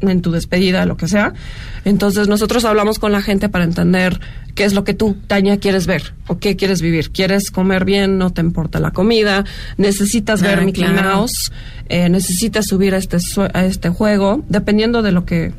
en 0.00 0.22
tu 0.22 0.30
despedida, 0.30 0.86
lo 0.86 0.96
que 0.96 1.08
sea. 1.08 1.32
Entonces 1.84 2.28
nosotros 2.28 2.64
hablamos 2.64 2.98
con 2.98 3.12
la 3.12 3.22
gente 3.22 3.48
para 3.48 3.64
entender 3.64 4.20
qué 4.54 4.64
es 4.64 4.74
lo 4.74 4.84
que 4.84 4.94
tú, 4.94 5.16
Tania, 5.26 5.58
quieres 5.58 5.86
ver 5.86 6.14
o 6.26 6.38
qué 6.38 6.56
quieres 6.56 6.82
vivir. 6.82 7.10
¿Quieres 7.10 7.50
comer 7.50 7.84
bien? 7.84 8.18
¿No 8.18 8.30
te 8.30 8.40
importa 8.40 8.80
la 8.80 8.90
comida? 8.92 9.44
¿Necesitas 9.76 10.42
ver 10.42 10.58
Ah, 10.60 10.62
Mickey 10.64 10.84
claro. 10.84 11.02
Mouse? 11.16 11.52
Eh, 11.88 12.08
¿Necesitas 12.08 12.66
subir 12.66 12.94
a 12.94 12.98
este, 12.98 13.18
a 13.54 13.64
este 13.64 13.88
juego? 13.88 14.44
Dependiendo 14.48 15.02
de 15.02 15.12
lo 15.12 15.24
que 15.24 15.52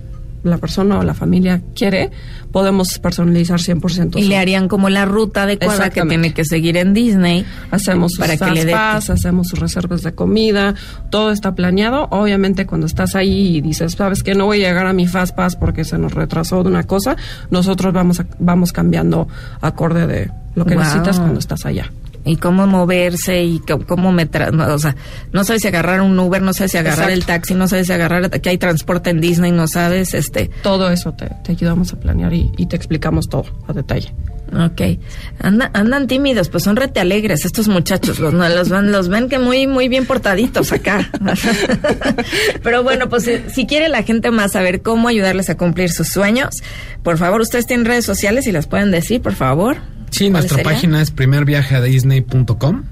la 0.43 0.57
persona 0.57 0.97
o 0.99 1.03
la 1.03 1.13
familia 1.13 1.61
quiere, 1.75 2.11
podemos 2.51 2.97
personalizar 2.99 3.59
100%. 3.59 4.17
Y 4.19 4.23
le 4.23 4.37
harían 4.37 4.67
como 4.67 4.89
la 4.89 5.05
ruta 5.05 5.43
adecuada 5.43 5.89
que 5.89 6.01
tiene 6.03 6.33
que 6.33 6.45
seguir 6.45 6.77
en 6.77 6.93
Disney. 6.93 7.45
Hacemos 7.71 8.11
sus 8.13 8.19
para 8.19 8.37
que 8.37 8.63
le 8.65 8.73
hacemos 8.73 9.47
sus 9.49 9.59
reservas 9.59 10.01
de 10.03 10.13
comida, 10.13 10.75
todo 11.09 11.31
está 11.31 11.55
planeado. 11.55 12.07
Obviamente 12.11 12.65
cuando 12.65 12.87
estás 12.87 13.15
ahí 13.15 13.57
y 13.57 13.61
dices, 13.61 13.93
sabes 13.93 14.23
que 14.23 14.33
no 14.35 14.45
voy 14.45 14.63
a 14.63 14.69
llegar 14.69 14.87
a 14.87 14.93
mi 14.93 15.07
fast 15.07 15.35
pass 15.35 15.55
porque 15.55 15.83
se 15.83 15.97
nos 15.97 16.13
retrasó 16.13 16.63
de 16.63 16.69
una 16.69 16.83
cosa, 16.83 17.15
nosotros 17.51 17.93
vamos 17.93 18.19
a- 18.19 18.25
vamos 18.39 18.71
cambiando 18.71 19.27
acorde 19.61 20.07
de 20.07 20.31
lo 20.55 20.65
que 20.65 20.75
Wow. 20.75 20.83
necesitas 20.83 21.19
cuando 21.19 21.39
estás 21.39 21.65
allá. 21.65 21.91
Y 22.25 22.35
cómo 22.35 22.67
moverse 22.67 23.41
y 23.43 23.59
cómo 23.87 24.11
me... 24.11 24.29
tra- 24.29 24.51
no, 24.51 24.73
o 24.73 24.77
sea, 24.79 24.95
no 25.31 25.43
sabes 25.43 25.61
si 25.61 25.67
agarrar 25.69 26.01
un 26.01 26.19
Uber, 26.19 26.41
no 26.41 26.53
sabes 26.53 26.71
si 26.73 26.77
agarrar 26.77 27.09
Exacto. 27.09 27.13
el 27.13 27.25
taxi, 27.25 27.53
no 27.55 27.67
sabes 27.67 27.87
si 27.87 27.93
agarrar... 27.93 28.29
Que 28.29 28.49
hay 28.49 28.57
transporte 28.57 29.09
en 29.09 29.21
Disney, 29.21 29.51
no 29.51 29.67
sabes, 29.67 30.13
este... 30.13 30.49
Todo 30.61 30.91
eso 30.91 31.13
te, 31.13 31.27
te 31.43 31.53
ayudamos 31.53 31.93
a 31.93 31.99
planear 31.99 32.33
y, 32.33 32.51
y 32.57 32.65
te 32.67 32.75
explicamos 32.75 33.29
todo 33.29 33.45
a 33.67 33.73
detalle. 33.73 34.13
Ok. 34.51 34.81
Anda- 35.41 35.69
andan 35.73 36.07
tímidos, 36.07 36.49
pues 36.49 36.63
son 36.63 36.75
rete 36.75 36.99
alegres 36.99 37.45
estos 37.45 37.67
muchachos. 37.67 38.19
Los, 38.19 38.33
los, 38.33 38.69
ven, 38.69 38.91
los 38.91 39.07
ven 39.07 39.29
que 39.29 39.37
muy, 39.39 39.67
muy 39.67 39.87
bien 39.87 40.05
portaditos 40.05 40.71
acá. 40.71 41.09
Pero 42.63 42.83
bueno, 42.83 43.09
pues 43.09 43.23
si, 43.25 43.37
si 43.53 43.65
quiere 43.65 43.89
la 43.89 44.03
gente 44.03 44.31
más 44.31 44.53
saber 44.53 44.81
cómo 44.81 45.07
ayudarles 45.07 45.49
a 45.49 45.55
cumplir 45.57 45.91
sus 45.91 46.07
sueños, 46.09 46.55
por 47.03 47.17
favor, 47.17 47.41
ustedes 47.41 47.65
tienen 47.65 47.85
redes 47.85 48.05
sociales 48.05 48.47
y 48.47 48.51
las 48.51 48.67
pueden 48.67 48.91
decir, 48.91 49.21
por 49.21 49.33
favor. 49.33 49.77
Sí, 50.11 50.25
¿Cuál 50.25 50.33
nuestra 50.33 50.57
sería? 50.57 50.71
página 50.71 51.01
es 51.01 51.11
primerviajeadisney.com 51.11 52.83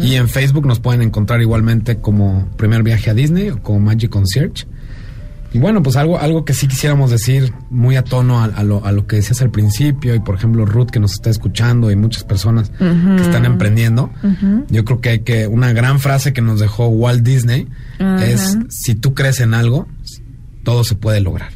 y 0.00 0.14
en 0.14 0.28
Facebook 0.28 0.66
nos 0.66 0.78
pueden 0.78 1.02
encontrar 1.02 1.40
igualmente 1.40 1.96
como 1.96 2.48
Primer 2.56 2.82
Viaje 2.84 3.10
a 3.10 3.14
Disney 3.14 3.50
o 3.50 3.62
como 3.62 3.80
Magic 3.80 4.10
Concierge. 4.10 4.66
Y 5.52 5.58
bueno, 5.58 5.82
pues 5.82 5.96
algo, 5.96 6.18
algo 6.20 6.44
que 6.44 6.52
sí 6.54 6.68
quisiéramos 6.68 7.10
decir 7.10 7.52
muy 7.70 7.96
a 7.96 8.02
tono 8.04 8.40
a, 8.40 8.44
a 8.44 8.62
lo, 8.62 8.84
a 8.84 8.92
lo 8.92 9.06
que 9.06 9.16
decías 9.16 9.40
al 9.42 9.50
principio 9.50 10.14
y 10.14 10.20
por 10.20 10.34
ejemplo 10.34 10.66
Ruth 10.66 10.90
que 10.90 11.00
nos 11.00 11.12
está 11.14 11.30
escuchando 11.30 11.90
y 11.90 11.96
muchas 11.96 12.24
personas 12.24 12.70
que 12.78 13.22
están 13.22 13.44
emprendiendo. 13.44 14.10
Yo 14.68 14.84
creo 14.84 15.00
que 15.00 15.08
hay 15.08 15.18
que, 15.20 15.46
una 15.46 15.72
gran 15.72 15.98
frase 15.98 16.32
que 16.32 16.42
nos 16.42 16.60
dejó 16.60 16.88
Walt 16.88 17.22
Disney 17.22 17.68
es, 18.22 18.58
si 18.68 18.94
tú 18.94 19.14
crees 19.14 19.40
en 19.40 19.54
algo, 19.54 19.88
todo 20.62 20.84
se 20.84 20.94
puede 20.94 21.20
lograr. 21.20 21.50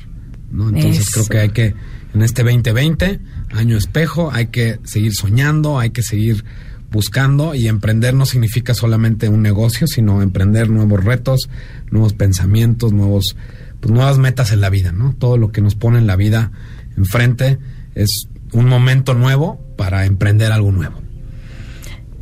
¿no? 0.51 0.69
Entonces 0.69 1.07
Eso. 1.09 1.13
creo 1.13 1.27
que 1.27 1.39
hay 1.39 1.49
que, 1.51 1.75
en 2.15 2.23
este 2.23 2.43
2020, 2.43 3.21
año 3.53 3.77
espejo, 3.77 4.31
hay 4.33 4.47
que 4.47 4.79
seguir 4.85 5.15
soñando, 5.15 5.79
hay 5.79 5.91
que 5.91 6.03
seguir 6.03 6.45
buscando 6.91 7.55
y 7.55 7.69
emprender 7.69 8.15
no 8.15 8.27
significa 8.27 8.75
solamente 8.75 9.29
un 9.29 9.43
negocio, 9.43 9.87
sino 9.87 10.23
emprender 10.23 10.71
nuevos 10.71 11.05
retos, 11.05 11.49
nuevos 11.91 12.15
pensamientos, 12.15 12.93
nuevos 12.93 13.37
pues, 13.81 13.93
nuevas 13.93 14.19
metas 14.19 14.53
en 14.53 14.61
la 14.61 14.71
vida, 14.71 14.93
¿no? 14.93 15.15
Todo 15.19 15.37
lo 15.37 15.53
que 15.53 15.63
nos 15.63 15.75
pone 15.75 15.99
en 15.99 16.07
la 16.07 16.17
vida 16.17 16.53
enfrente 16.97 17.59
es 17.95 18.29
un 18.53 18.69
momento 18.69 19.15
nuevo 19.15 19.61
para 19.77 20.05
emprender 20.05 20.53
algo 20.53 20.73
nuevo. 20.73 21.01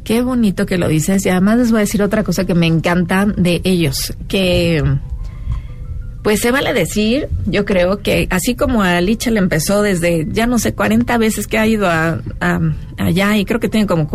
Qué 0.04 0.22
bonito 0.22 0.64
que 0.66 0.78
lo 0.78 0.88
dices. 0.88 1.26
Y 1.26 1.28
además 1.28 1.58
les 1.58 1.70
voy 1.70 1.78
a 1.78 1.80
decir 1.80 2.02
otra 2.02 2.24
cosa 2.24 2.44
que 2.46 2.54
me 2.54 2.66
encanta 2.66 3.26
de 3.26 3.60
ellos, 3.64 4.14
que 4.26 4.82
pues 6.28 6.40
se 6.40 6.50
vale 6.50 6.74
decir, 6.74 7.26
yo 7.46 7.64
creo 7.64 8.02
que 8.02 8.26
así 8.28 8.54
como 8.54 8.82
a 8.82 9.00
Licha 9.00 9.30
le 9.30 9.38
empezó 9.38 9.80
desde 9.80 10.26
ya 10.30 10.46
no 10.46 10.58
sé 10.58 10.74
40 10.74 11.16
veces 11.16 11.46
que 11.46 11.56
ha 11.56 11.66
ido 11.66 11.88
a, 11.88 12.20
a- 12.40 12.60
allá 12.98 13.34
y 13.38 13.46
creo 13.46 13.60
que 13.60 13.70
tiene 13.70 13.86
como 13.86 14.10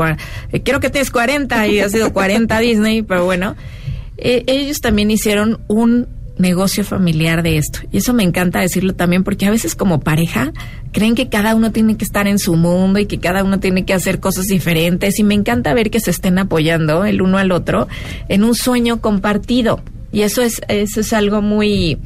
eh, 0.52 0.62
creo 0.62 0.80
que 0.80 0.92
tienes 0.92 1.10
40 1.10 1.68
y 1.70 1.80
ha 1.80 1.90
sido 1.90 2.14
40 2.14 2.60
Disney, 2.60 3.02
pero 3.02 3.26
bueno, 3.26 3.56
eh, 4.20 4.44
ellos 4.46 4.80
también 4.80 5.10
hicieron 5.10 5.60
un 5.68 6.08
negocio 6.38 6.84
familiar 6.84 7.42
de 7.42 7.58
esto. 7.58 7.80
Y 7.92 7.98
eso 7.98 8.14
me 8.14 8.22
encanta 8.22 8.60
decirlo 8.60 8.94
también 8.94 9.24
porque 9.24 9.48
a 9.48 9.50
veces 9.50 9.74
como 9.74 10.00
pareja 10.00 10.54
creen 10.92 11.16
que 11.16 11.30
cada 11.30 11.56
uno 11.56 11.72
tiene 11.72 11.98
que 11.98 12.06
estar 12.06 12.28
en 12.28 12.38
su 12.38 12.56
mundo 12.56 13.00
y 13.00 13.08
que 13.08 13.18
cada 13.18 13.44
uno 13.44 13.60
tiene 13.60 13.86
que 13.86 13.94
hacer 13.96 14.20
cosas 14.20 14.46
diferentes 14.46 15.18
y 15.18 15.24
me 15.24 15.34
encanta 15.34 15.74
ver 15.74 15.90
que 15.90 16.00
se 16.00 16.12
estén 16.12 16.38
apoyando 16.38 17.06
el 17.06 17.24
uno 17.24 17.40
al 17.40 17.52
otro 17.52 17.88
en 18.30 18.44
un 18.44 18.54
sueño 18.54 19.02
compartido. 19.02 19.82
Y 20.14 20.22
eso 20.22 20.42
es 20.42 20.62
eso 20.70 21.02
es 21.02 21.12
algo 21.12 21.42
muy 21.42 21.98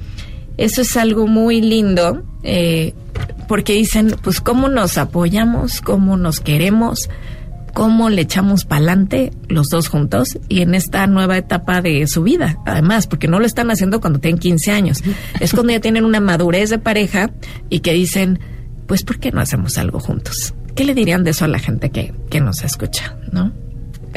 eso 0.57 0.81
es 0.81 0.97
algo 0.97 1.27
muy 1.27 1.61
lindo 1.61 2.23
eh, 2.41 2.95
porque 3.47 3.73
dicen 3.73 4.15
pues 4.23 4.41
cómo 4.41 4.69
nos 4.69 4.97
apoyamos, 4.97 5.81
cómo 5.81 6.17
nos 6.17 6.39
queremos, 6.39 7.09
cómo 7.77 8.09
le 8.09 8.23
echamos 8.23 8.65
pa'lante 8.65 9.31
los 9.49 9.69
dos 9.69 9.87
juntos 9.87 10.39
y 10.49 10.61
en 10.61 10.73
esta 10.73 11.05
nueva 11.05 11.37
etapa 11.37 11.81
de 11.83 12.07
su 12.07 12.23
vida, 12.23 12.57
además, 12.65 13.05
porque 13.05 13.27
no 13.27 13.39
lo 13.39 13.45
están 13.45 13.69
haciendo 13.69 14.01
cuando 14.01 14.17
tienen 14.17 14.39
15 14.39 14.71
años, 14.71 15.03
es 15.39 15.53
cuando 15.53 15.73
ya 15.73 15.79
tienen 15.79 16.03
una 16.03 16.19
madurez 16.19 16.71
de 16.71 16.79
pareja 16.79 17.29
y 17.69 17.81
que 17.81 17.93
dicen, 17.93 18.39
pues, 18.87 19.03
¿por 19.03 19.19
qué 19.19 19.31
no 19.31 19.41
hacemos 19.41 19.77
algo 19.77 19.99
juntos? 19.99 20.55
¿Qué 20.75 20.85
le 20.85 20.95
dirían 20.95 21.23
de 21.23 21.31
eso 21.31 21.45
a 21.45 21.47
la 21.47 21.59
gente 21.59 21.91
que, 21.91 22.15
que 22.31 22.41
nos 22.41 22.63
escucha, 22.63 23.15
no? 23.31 23.53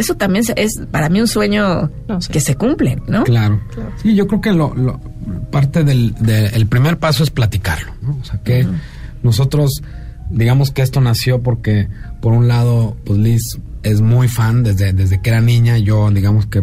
Eso 0.00 0.14
también 0.14 0.44
se- 0.44 0.54
es 0.56 0.80
para 0.90 1.08
mí 1.08 1.20
un 1.20 1.28
sueño 1.28 1.90
No, 2.08 2.20
sí. 2.20 2.32
que 2.32 2.40
se 2.40 2.54
cumple, 2.56 2.98
¿no? 3.06 3.24
Claro. 3.24 3.60
Sí, 4.02 4.14
yo 4.14 4.26
creo 4.26 4.40
que 4.40 4.52
lo, 4.52 4.74
lo- 4.74 5.00
parte 5.50 5.84
del 5.84 6.14
de- 6.14 6.46
el 6.48 6.66
primer 6.66 6.98
paso 6.98 7.22
es 7.22 7.30
platicarlo, 7.30 7.92
¿no? 8.02 8.18
O 8.20 8.24
sea, 8.24 8.40
que 8.42 8.66
nosotros, 9.22 9.82
digamos 10.30 10.70
que 10.70 10.82
esto 10.82 11.00
nació 11.00 11.42
porque, 11.42 11.88
por 12.20 12.32
un 12.32 12.48
lado, 12.48 12.96
pues 13.04 13.18
Liz 13.18 13.58
es 13.82 14.00
muy 14.00 14.28
fan 14.28 14.62
desde, 14.62 14.92
desde 14.92 15.20
que 15.20 15.30
era 15.30 15.40
niña, 15.40 15.76
yo, 15.78 16.10
digamos 16.10 16.46
que 16.46 16.62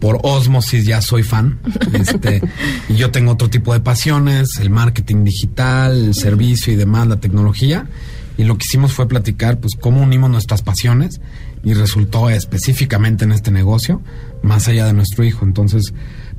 por 0.00 0.18
osmosis 0.22 0.84
ya 0.84 1.00
soy 1.00 1.22
fan, 1.22 1.58
este, 1.92 2.42
y 2.88 2.94
yo 2.94 3.10
tengo 3.10 3.32
otro 3.32 3.48
tipo 3.50 3.72
de 3.72 3.80
pasiones, 3.80 4.58
el 4.60 4.70
marketing 4.70 5.24
digital, 5.24 6.06
el 6.06 6.14
servicio 6.14 6.72
y 6.72 6.76
demás, 6.76 7.06
la 7.06 7.20
tecnología, 7.20 7.86
y 8.36 8.44
lo 8.44 8.56
que 8.58 8.64
hicimos 8.68 8.92
fue 8.92 9.06
platicar, 9.06 9.60
pues, 9.60 9.74
cómo 9.80 10.02
unimos 10.02 10.28
nuestras 10.30 10.62
pasiones, 10.62 11.20
y 11.62 11.74
resultó 11.74 12.28
específicamente 12.30 13.24
en 13.24 13.32
este 13.32 13.50
negocio, 13.50 14.02
más 14.42 14.68
allá 14.68 14.86
de 14.86 14.92
nuestro 14.92 15.24
hijo. 15.24 15.44
Entonces, 15.44 15.94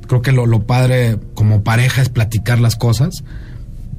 creo 0.06 0.22
que 0.22 0.32
lo, 0.32 0.46
lo 0.46 0.66
padre 0.66 1.18
como 1.34 1.62
pareja 1.62 2.02
es 2.02 2.08
platicar 2.08 2.60
las 2.60 2.76
cosas. 2.76 3.24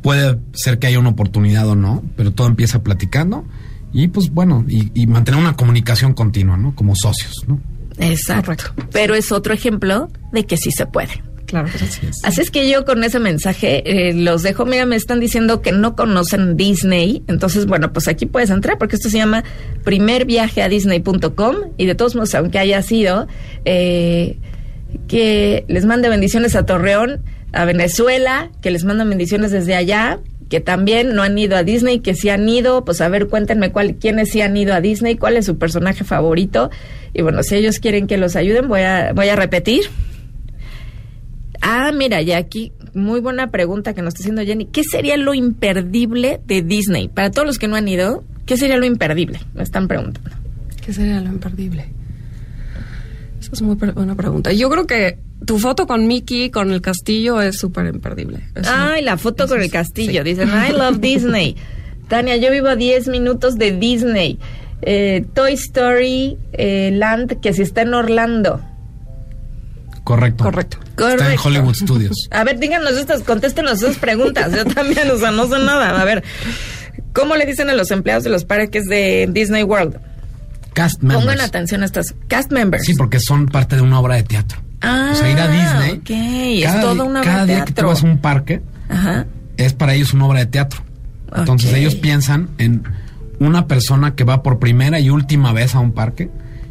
Puede 0.02 0.40
ser 0.54 0.78
que 0.78 0.88
haya 0.88 1.00
una 1.00 1.10
oportunidad 1.10 1.68
o 1.68 1.76
no, 1.76 2.04
pero 2.16 2.32
todo 2.32 2.48
empieza 2.48 2.84
platicando 2.84 3.46
y 3.92 4.10
pues 4.10 4.30
bueno, 4.30 4.66
y, 4.68 4.92
y 4.94 5.08
mantener 5.08 5.40
una 5.40 5.56
comunicación 5.56 6.14
continua, 6.14 6.58
¿no? 6.58 6.76
Como 6.76 6.96
socios, 6.96 7.46
¿no? 7.48 7.62
Exacto. 7.98 8.66
Pero 8.92 9.16
es 9.16 9.32
otro 9.32 9.54
ejemplo 9.54 10.10
de 10.32 10.46
que 10.46 10.58
sí 10.58 10.72
se 10.72 10.86
puede. 10.86 11.24
Claro 11.46 11.68
sí. 11.68 12.08
Así 12.24 12.42
es. 12.42 12.52
Que 12.52 12.70
yo 12.70 12.86
con 12.86 13.04
ese 13.04 13.20
mensaje 13.20 14.10
eh, 14.10 14.14
los 14.14 14.44
dejo. 14.44 14.66
Mira, 14.66 14.86
me 14.86 14.96
están 14.96 15.20
diciendo 15.20 15.62
que 15.62 15.72
no 15.72 15.96
conocen 15.96 16.58
Disney. 16.58 17.24
Entonces, 17.28 17.66
bueno, 17.66 17.94
pues 17.94 18.08
aquí 18.08 18.26
puedes 18.26 18.50
entrar 18.50 18.78
porque 18.78 18.96
esto 18.96 19.10
se 19.10 19.18
llama 19.18 19.44
primerviajeadisney.com 19.84 21.56
y 21.78 21.86
de 21.86 21.96
todos 21.96 22.16
modos, 22.16 22.34
aunque 22.36 22.60
haya 22.60 22.82
sido, 22.82 23.28
eh, 23.66 24.38
que 25.08 25.66
les 25.68 25.86
mande 25.86 26.10
bendiciones 26.10 26.56
a 26.56 26.66
Torreón, 26.66 27.22
a 27.54 27.66
Venezuela, 27.66 28.52
que 28.62 28.72
les 28.72 28.84
mandan 28.84 29.10
bendiciones 29.10 29.52
desde 29.52 29.76
allá, 29.76 30.20
que 30.50 30.60
también 30.60 31.16
no 31.16 31.24
han 31.24 31.38
ido 31.38 31.58
a 31.58 31.64
Disney, 31.64 32.00
que 32.00 32.14
sí 32.14 32.30
han 32.30 32.48
ido, 32.48 32.86
pues 32.86 33.02
a 33.02 33.10
ver, 33.10 33.28
cuéntenme 33.28 33.72
cuál, 33.72 33.96
quiénes 33.96 34.32
sí 34.32 34.42
han 34.42 34.56
ido 34.58 34.74
a 34.74 34.82
Disney, 34.82 35.16
cuál 35.16 35.38
es 35.38 35.46
su 35.46 35.58
personaje 35.58 36.04
favorito. 36.04 36.70
Y 37.14 37.22
bueno, 37.22 37.44
si 37.44 37.56
ellos 37.56 37.80
quieren 37.80 38.08
que 38.08 38.18
los 38.18 38.36
ayuden, 38.36 38.68
voy 38.68 38.82
a, 38.82 39.14
voy 39.14 39.30
a 39.30 39.36
repetir. 39.36 39.86
Ah, 41.68 41.92
mira, 41.92 42.22
ya 42.22 42.38
aquí, 42.38 42.74
muy 42.94 43.20
buena 43.22 43.50
pregunta 43.50 43.96
que 43.96 44.04
nos 44.04 44.14
está 44.14 44.22
haciendo 44.22 44.44
Jenny. 44.44 44.66
¿Qué 44.66 44.84
sería 44.84 45.18
lo 45.18 45.34
imperdible 45.34 46.40
de 46.46 46.62
Disney? 46.62 47.08
Para 47.08 47.32
todos 47.32 47.48
los 47.48 47.58
que 47.58 47.68
no 47.68 47.76
han 47.76 47.88
ido, 47.88 48.24
¿qué 48.46 48.56
sería 48.56 48.78
lo 48.78 48.86
imperdible? 48.86 49.40
Me 49.56 49.64
están 49.64 49.88
preguntando. 49.88 50.30
¿Qué 50.86 50.94
sería 50.94 51.20
lo 51.22 51.30
imperdible? 51.30 51.88
Esa 53.42 53.50
es 53.54 53.62
muy 53.64 53.74
buena 53.74 54.14
pregunta. 54.14 54.54
Yo 54.54 54.70
creo 54.70 54.86
que 54.86 55.18
tu 55.44 55.58
foto 55.58 55.88
con 55.88 56.06
Mickey, 56.06 56.52
con 56.52 56.72
el 56.72 56.82
castillo, 56.82 57.42
es 57.42 57.58
súper 57.58 57.88
imperdible. 57.88 58.42
Es 58.54 58.68
Ay, 58.68 59.04
la 59.04 59.18
foto 59.18 59.48
con 59.48 59.60
el 59.60 59.72
castillo. 59.72 60.24
sí. 60.24 60.30
Dicen, 60.30 60.50
I 60.50 60.72
love 60.72 61.00
Disney. 61.00 61.56
Tania, 62.08 62.38
yo 62.38 62.52
vivo 62.52 62.68
a 62.68 62.76
10 62.76 63.08
minutos 63.08 63.58
de 63.58 63.72
Disney. 63.72 64.38
Eh, 64.84 65.26
Toy 65.34 65.54
Story 65.54 66.38
eh, 66.54 66.92
Land, 66.94 67.40
que 67.40 67.54
si 67.54 67.64
está 67.64 67.82
en 67.82 67.96
Orlando. 67.96 68.62
Correcto. 70.06 70.44
Correcto. 70.46 70.78
Está 70.98 71.34
en. 71.34 71.40
Hollywood 71.44 71.74
Studios. 71.76 72.30
A 72.32 72.46
ver, 72.46 72.58
díganos 72.60 72.94
estas, 72.94 73.22
contéstenos 73.24 73.82
esas 73.84 73.98
preguntas. 73.98 74.54
Yo 74.56 74.64
también, 74.66 75.12
o 75.12 75.18
sea, 75.18 75.32
no 75.32 75.48
sé 75.48 75.60
nada. 75.60 76.00
A 76.00 76.06
ver, 76.06 76.24
¿cómo 77.12 77.36
le 77.36 77.46
dicen 77.46 77.70
a 77.70 77.74
los 77.74 77.92
empleados 77.92 78.24
de 78.24 78.30
los 78.30 78.46
parques 78.46 78.86
de 78.86 79.28
Disney 79.32 79.64
World? 79.64 79.98
Cast 80.74 81.02
Pongan 81.02 81.20
members. 81.26 81.42
atención 81.44 81.82
a 81.84 81.86
estas 81.86 82.14
cast 82.28 82.52
members. 82.52 82.86
Sí, 82.86 82.94
porque 82.96 83.20
son 83.20 83.48
parte 83.48 83.76
de 83.76 83.82
una 83.82 84.00
obra 84.00 84.16
de 84.16 84.24
teatro. 84.24 84.62
Ah, 84.82 85.10
o 85.14 85.16
sea, 85.16 85.30
ir 85.32 85.40
a 85.40 85.48
Disney. 85.48 86.00
ok, 86.00 86.10
es 86.60 86.66
cada 86.66 86.82
toda 86.82 86.94
di- 86.94 87.00
una 87.02 87.20
obra 87.22 87.32
Cada 87.32 87.46
de 87.46 87.56
día 87.56 87.66
que 87.66 87.74
tú 87.74 87.86
vas 87.88 88.04
a 88.04 88.06
un 88.06 88.18
parque, 88.20 88.62
Ajá. 88.90 89.26
es 89.58 89.74
para 89.74 89.94
ellos 89.96 90.14
una 90.14 90.28
obra 90.28 90.40
de 90.40 90.46
teatro. 90.48 90.82
Entonces 91.36 91.74
ellos 91.74 91.96
piensan 91.96 92.50
en 92.60 92.84
una 93.40 93.68
persona 93.68 94.16
que 94.16 94.24
va 94.24 94.44
por 94.44 94.60
primera 94.60 95.00
y 95.00 95.10
última 95.10 95.52
vez 95.52 95.74
a 95.76 95.80
un 95.80 95.92
parque 95.94 96.30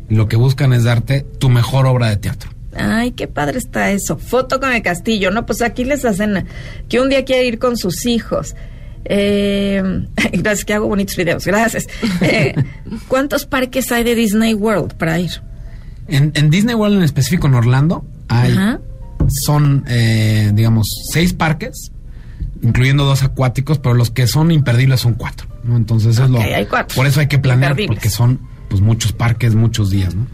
y 0.09 0.15
lo 0.15 0.29
que 0.29 0.37
buscan 0.37 0.73
es 0.73 0.85
darte 0.85 1.23
tu 1.39 1.49
mejor 1.51 1.87
obra 1.87 2.09
de 2.09 2.17
teatro. 2.17 2.51
Ay, 2.77 3.13
qué 3.13 3.27
padre 3.27 3.59
está 3.59 3.91
eso. 3.91 4.17
Foto 4.17 4.61
con 4.61 4.73
el 4.73 4.83
castillo. 4.83 5.31
No, 5.31 5.47
pues 5.47 5.63
aquí 5.63 5.85
les 5.85 6.05
hacen 6.05 6.47
que 6.89 7.01
un 7.01 7.09
día 7.09 7.25
quiere 7.25 7.47
ir 7.47 7.59
con 7.59 7.77
sus 7.77 8.07
hijos. 8.07 8.55
Eh, 9.05 9.83
gracias, 10.33 10.65
que 10.65 10.75
hago 10.75 10.89
bonitos 10.89 11.17
videos. 11.17 11.45
Gracias. 11.47 11.87
Eh, 12.21 12.55
¿Cuántos 13.09 13.47
parques 13.47 13.91
hay 13.93 14.05
de 14.05 14.15
Disney 14.15 14.55
World 14.55 14.95
para 14.95 15.19
ir? 15.19 15.31
En, 16.07 16.33
en 16.35 16.51
Disney 16.51 16.75
World 16.75 16.99
en 16.99 17.03
específico 17.03 17.47
en 17.47 17.55
Orlando 17.55 18.05
hay 18.29 18.53
Ajá. 18.53 18.81
son 19.29 19.85
eh, 19.89 20.51
digamos 20.53 20.87
seis 21.11 21.33
parques 21.33 21.93
incluyendo 22.63 23.05
dos 23.07 23.23
acuáticos 23.23 23.79
pero 23.79 23.95
los 23.95 24.11
que 24.11 24.27
son 24.27 24.51
imperdibles 24.51 25.01
son 25.01 25.15
cuatro 25.15 25.47
¿no? 25.63 25.79
entonces 25.79 26.13
eso 26.13 26.25
es 26.25 26.31
lo 26.31 26.41
hay 26.43 26.67
cuatro. 26.67 26.95
por 26.95 27.07
eso 27.07 27.21
hay 27.21 27.27
que 27.27 27.39
planear 27.39 27.75
porque 27.87 28.11
son 28.11 28.39
pues 28.69 28.83
muchos 28.83 29.13
parques 29.13 29.55
muchos 29.55 29.89
días 29.89 30.15
¿no? 30.15 30.27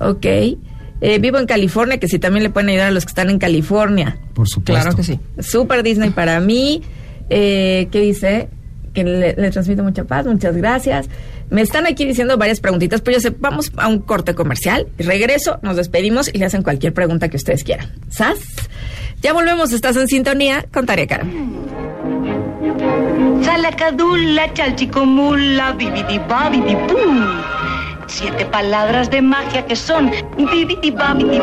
Ok. 0.00 0.26
Eh, 1.00 1.18
vivo 1.18 1.38
en 1.38 1.46
California, 1.46 1.98
que 1.98 2.08
si 2.08 2.18
también 2.18 2.42
le 2.42 2.50
pueden 2.50 2.70
ayudar 2.70 2.88
a 2.88 2.90
los 2.90 3.04
que 3.04 3.10
están 3.10 3.28
en 3.30 3.38
California. 3.38 4.18
por 4.34 4.48
supuesto 4.48 4.82
Claro 4.82 4.96
que 4.96 5.02
sí. 5.02 5.20
Super 5.40 5.82
Disney 5.82 6.10
para 6.10 6.40
mí. 6.40 6.82
Eh, 7.28 7.88
¿Qué 7.90 8.00
dice? 8.00 8.48
Que 8.94 9.04
le, 9.04 9.34
le 9.34 9.50
transmito 9.50 9.82
mucha 9.82 10.04
paz, 10.04 10.26
muchas 10.26 10.56
gracias. 10.56 11.08
Me 11.50 11.60
están 11.60 11.86
aquí 11.86 12.04
diciendo 12.06 12.38
varias 12.38 12.60
preguntitas, 12.60 13.02
pero 13.02 13.18
yo 13.18 13.20
sé, 13.20 13.30
vamos 13.38 13.70
a 13.76 13.88
un 13.88 13.98
corte 14.00 14.34
comercial. 14.34 14.86
Regreso, 14.98 15.58
nos 15.62 15.76
despedimos 15.76 16.28
y 16.32 16.38
le 16.38 16.46
hacen 16.46 16.62
cualquier 16.62 16.92
pregunta 16.94 17.28
que 17.28 17.36
ustedes 17.36 17.62
quieran. 17.62 17.90
¿Sas? 18.08 18.38
Ya 19.22 19.32
volvemos, 19.32 19.72
estás 19.72 19.96
en 19.96 20.08
sintonía 20.08 20.64
con 20.72 20.86
Tarea 20.86 21.06
Cara. 21.06 21.26
Salacadula, 23.42 24.52
chalchicomula, 24.54 25.72
bibidi 25.72 26.18
babidi 26.28 26.74
boo. 26.74 27.65
Siete 28.06 28.44
palabras 28.46 29.10
de 29.10 29.20
magia 29.20 29.66
que 29.66 29.76
son 29.76 30.10
bibidi 30.36 30.90
babidi. 30.90 31.38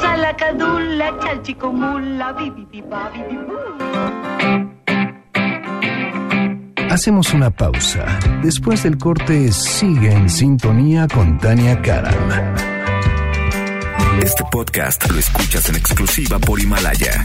Salacadula, 0.00 1.18
chalchicomula, 1.20 2.32
bibidi 2.32 2.82
babidi. 2.82 3.38
Hacemos 6.90 7.32
una 7.32 7.50
pausa. 7.50 8.04
Después 8.42 8.82
del 8.82 8.98
corte, 8.98 9.52
sigue 9.52 10.12
en 10.12 10.28
sintonía 10.28 11.06
con 11.06 11.38
Tania 11.38 11.80
Karam. 11.80 12.16
Este 14.22 14.42
podcast 14.50 15.08
lo 15.10 15.18
escuchas 15.18 15.68
en 15.68 15.76
exclusiva 15.76 16.38
por 16.38 16.60
Himalaya. 16.60 17.24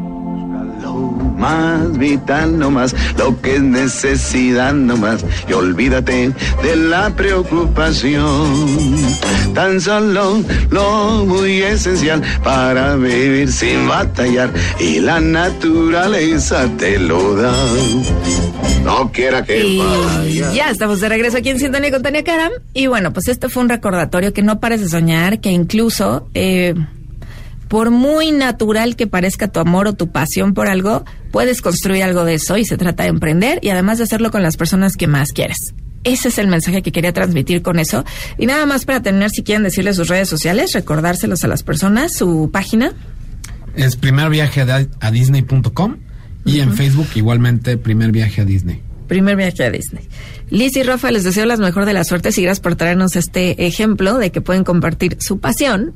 más 1.37 1.97
vital 1.97 2.57
nomás, 2.57 2.95
lo 3.17 3.39
que 3.41 3.55
es 3.55 3.61
necesidad 3.61 4.73
nomás, 4.73 5.23
y 5.49 5.53
olvídate 5.53 6.31
de 6.63 6.75
la 6.75 7.09
preocupación. 7.15 8.97
Tan 9.53 9.79
solo 9.81 10.41
lo 10.69 11.25
muy 11.25 11.61
esencial 11.61 12.21
para 12.43 12.95
vivir 12.95 13.51
sin 13.51 13.87
batallar, 13.87 14.51
y 14.79 14.99
la 14.99 15.19
naturaleza 15.19 16.67
te 16.77 16.97
lo 16.99 17.35
da. 17.35 17.53
No 18.83 19.11
quiera 19.11 19.43
que 19.43 19.63
Y 19.63 19.77
vaya. 19.77 20.53
ya 20.53 20.69
estamos 20.71 20.99
de 21.01 21.09
regreso 21.09 21.37
aquí 21.37 21.49
en 21.49 21.59
Sintonía 21.59 21.91
con 21.91 22.01
Tania 22.01 22.23
Karam. 22.23 22.51
Y 22.73 22.87
bueno, 22.87 23.13
pues 23.13 23.27
este 23.27 23.47
fue 23.49 23.61
un 23.63 23.69
recordatorio 23.69 24.33
que 24.33 24.41
no 24.41 24.59
pares 24.59 24.81
de 24.81 24.89
soñar, 24.89 25.39
que 25.39 25.51
incluso, 25.51 26.27
eh, 26.33 26.73
por 27.71 27.89
muy 27.89 28.33
natural 28.33 28.97
que 28.97 29.07
parezca 29.07 29.47
tu 29.47 29.61
amor 29.61 29.87
o 29.87 29.93
tu 29.93 30.11
pasión 30.11 30.53
por 30.53 30.67
algo, 30.67 31.05
puedes 31.31 31.61
construir 31.61 32.03
algo 32.03 32.25
de 32.25 32.33
eso 32.33 32.57
y 32.57 32.65
se 32.65 32.75
trata 32.75 33.03
de 33.03 33.09
emprender 33.09 33.59
y 33.61 33.69
además 33.69 33.97
de 33.97 34.03
hacerlo 34.03 34.29
con 34.29 34.43
las 34.43 34.57
personas 34.57 34.97
que 34.97 35.07
más 35.07 35.31
quieres. 35.31 35.73
Ese 36.03 36.27
es 36.27 36.37
el 36.37 36.47
mensaje 36.47 36.81
que 36.81 36.91
quería 36.91 37.13
transmitir 37.13 37.61
con 37.61 37.79
eso. 37.79 38.03
Y 38.37 38.45
nada 38.45 38.65
más 38.65 38.83
para 38.83 39.01
terminar, 39.01 39.29
si 39.29 39.41
quieren 39.43 39.63
decirle 39.63 39.93
sus 39.93 40.09
redes 40.09 40.27
sociales, 40.27 40.73
recordárselos 40.73 41.45
a 41.45 41.47
las 41.47 41.63
personas, 41.63 42.13
su 42.13 42.49
página. 42.51 42.91
Es 43.73 43.95
primer 43.95 44.29
viaje 44.29 44.59
a, 44.63 44.85
a 44.99 45.11
Disney.com 45.11 45.95
y 46.43 46.59
en 46.59 46.73
Facebook 46.73 47.07
igualmente 47.15 47.77
primer 47.77 48.11
viaje 48.11 48.41
a 48.41 48.45
Disney. 48.45 48.81
Primer 49.07 49.37
viaje 49.37 49.63
a 49.63 49.71
Disney. 49.71 50.09
Liz 50.49 50.75
y 50.75 50.83
Rafa, 50.83 51.09
les 51.09 51.23
deseo 51.23 51.45
las 51.45 51.61
mejor 51.61 51.85
de 51.85 51.93
las 51.93 52.09
suertes 52.09 52.37
y 52.37 52.41
gracias 52.41 52.59
por 52.59 52.75
traernos 52.75 53.15
este 53.15 53.65
ejemplo 53.65 54.17
de 54.17 54.33
que 54.33 54.41
pueden 54.41 54.65
compartir 54.65 55.15
su 55.21 55.39
pasión 55.39 55.93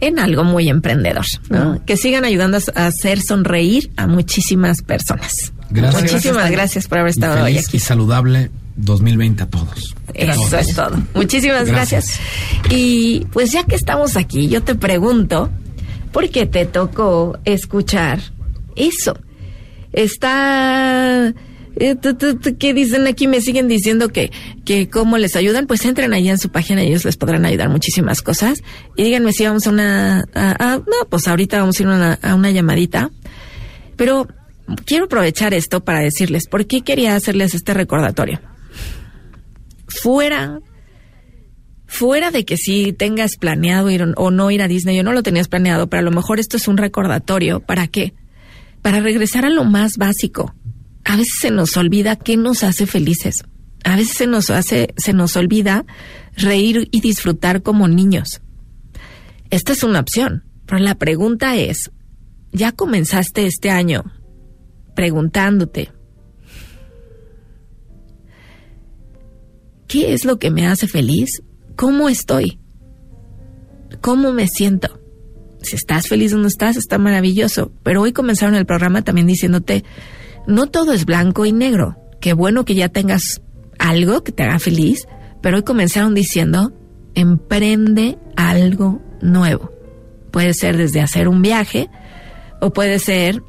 en 0.00 0.18
algo 0.18 0.44
muy 0.44 0.68
emprendedor. 0.68 1.24
¿no? 1.48 1.84
Que 1.84 1.96
sigan 1.96 2.24
ayudando 2.24 2.58
a 2.74 2.86
hacer 2.86 3.20
sonreír 3.20 3.90
a 3.96 4.06
muchísimas 4.06 4.82
personas. 4.82 5.52
Gracias. 5.70 6.02
Muchísimas 6.02 6.50
gracias, 6.50 6.88
por 6.88 6.98
haber 6.98 7.10
Y 7.10 7.12
estado 7.12 7.44
hoy 7.44 7.52
feliz 7.52 7.68
aquí. 7.68 7.76
y 7.76 7.80
saludable 7.80 8.50
2020 8.76 9.42
a 9.42 9.46
todos. 9.46 9.94
Eso 10.14 10.34
Todos. 10.34 10.52
es 10.68 10.74
todo. 10.74 10.96
Muchísimas 11.14 11.66
gracias. 11.68 12.18
Y 12.70 13.26
pues 13.32 13.52
ya 13.52 13.64
que 13.64 13.76
estamos 13.76 14.16
aquí, 14.16 14.48
yo 14.48 14.62
te 14.62 14.74
pregunto, 14.74 15.50
¿por 16.12 16.28
qué 16.30 16.46
te 16.46 16.66
tocó 16.66 17.38
escuchar 17.44 18.20
eso? 18.74 19.16
Está... 19.92 21.32
eh, 21.76 21.96
¿Qué 22.58 22.74
dicen 22.74 23.06
aquí? 23.06 23.26
Me 23.26 23.40
siguen 23.40 23.68
diciendo 23.68 24.08
que, 24.08 24.30
que 24.64 24.88
cómo 24.88 25.18
les 25.18 25.36
ayudan. 25.36 25.66
Pues 25.66 25.84
entren 25.84 26.12
allá 26.12 26.32
en 26.32 26.38
su 26.38 26.50
página 26.50 26.82
y 26.84 26.88
ellos 26.88 27.04
les 27.04 27.16
podrán 27.16 27.44
ayudar 27.46 27.68
muchísimas 27.68 28.22
cosas. 28.22 28.62
Y 28.96 29.04
díganme 29.04 29.32
si 29.32 29.44
vamos 29.44 29.66
a 29.66 29.70
una... 29.70 30.24
a- 30.34 30.76
no, 30.86 31.08
pues 31.08 31.28
ahorita 31.28 31.60
vamos 31.60 31.78
a 31.78 31.82
ir 31.82 31.86
una, 31.88 32.14
a 32.14 32.34
una 32.34 32.50
llamadita. 32.50 33.10
Pero 33.96 34.26
quiero 34.86 35.04
aprovechar 35.06 35.52
esto 35.54 35.84
para 35.84 36.00
decirles 36.00 36.46
por 36.46 36.66
qué 36.66 36.82
quería 36.82 37.14
hacerles 37.16 37.54
este 37.54 37.74
recordatorio 37.74 38.40
fuera 39.88 40.60
fuera 41.86 42.30
de 42.30 42.44
que 42.44 42.56
si 42.56 42.92
tengas 42.92 43.36
planeado 43.36 43.90
ir 43.90 44.04
o 44.16 44.30
no 44.30 44.50
ir 44.52 44.62
a 44.62 44.68
Disney 44.68 45.00
o 45.00 45.02
no 45.02 45.12
lo 45.12 45.24
tenías 45.24 45.48
planeado, 45.48 45.88
pero 45.88 45.98
a 46.00 46.04
lo 46.04 46.12
mejor 46.12 46.38
esto 46.38 46.56
es 46.56 46.68
un 46.68 46.76
recordatorio. 46.76 47.58
¿Para 47.58 47.88
qué? 47.88 48.14
Para 48.80 49.00
regresar 49.00 49.44
a 49.44 49.50
lo 49.50 49.64
más 49.64 49.96
básico. 49.96 50.54
A 51.10 51.16
veces 51.16 51.38
se 51.40 51.50
nos 51.50 51.76
olvida 51.76 52.14
qué 52.14 52.36
nos 52.36 52.62
hace 52.62 52.86
felices. 52.86 53.42
A 53.82 53.96
veces 53.96 54.16
se 54.16 54.28
nos 54.28 54.48
hace, 54.48 54.94
se 54.96 55.12
nos 55.12 55.34
olvida 55.34 55.84
reír 56.36 56.88
y 56.92 57.00
disfrutar 57.00 57.62
como 57.64 57.88
niños. 57.88 58.42
Esta 59.50 59.72
es 59.72 59.82
una 59.82 59.98
opción, 59.98 60.44
pero 60.66 60.78
la 60.78 60.94
pregunta 60.94 61.56
es, 61.56 61.90
¿ya 62.52 62.70
comenzaste 62.70 63.46
este 63.46 63.70
año 63.70 64.04
preguntándote 64.94 65.90
¿Qué 69.88 70.14
es 70.14 70.24
lo 70.24 70.38
que 70.38 70.52
me 70.52 70.68
hace 70.68 70.86
feliz? 70.86 71.42
¿Cómo 71.74 72.08
estoy? 72.08 72.60
¿Cómo 74.00 74.32
me 74.32 74.46
siento? 74.46 75.00
Si 75.60 75.74
estás 75.74 76.06
feliz 76.06 76.32
o 76.34 76.38
no 76.38 76.46
estás, 76.46 76.76
está 76.76 76.98
maravilloso. 76.98 77.72
Pero 77.82 78.02
hoy 78.02 78.12
comenzaron 78.12 78.54
el 78.54 78.64
programa 78.64 79.02
también 79.02 79.26
diciéndote, 79.26 79.82
no 80.50 80.66
todo 80.66 80.92
es 80.92 81.04
blanco 81.06 81.46
y 81.46 81.52
negro. 81.52 81.96
Qué 82.20 82.32
bueno 82.32 82.64
que 82.64 82.74
ya 82.74 82.88
tengas 82.88 83.40
algo 83.78 84.22
que 84.22 84.32
te 84.32 84.42
haga 84.42 84.58
feliz, 84.58 85.06
pero 85.40 85.56
hoy 85.56 85.62
comenzaron 85.62 86.14
diciendo, 86.14 86.72
emprende 87.14 88.18
algo 88.36 89.00
nuevo. 89.22 89.72
Puede 90.30 90.54
ser 90.54 90.76
desde 90.76 91.00
hacer 91.00 91.28
un 91.28 91.42
viaje 91.42 91.88
o 92.60 92.72
puede 92.72 92.98
ser 92.98 93.42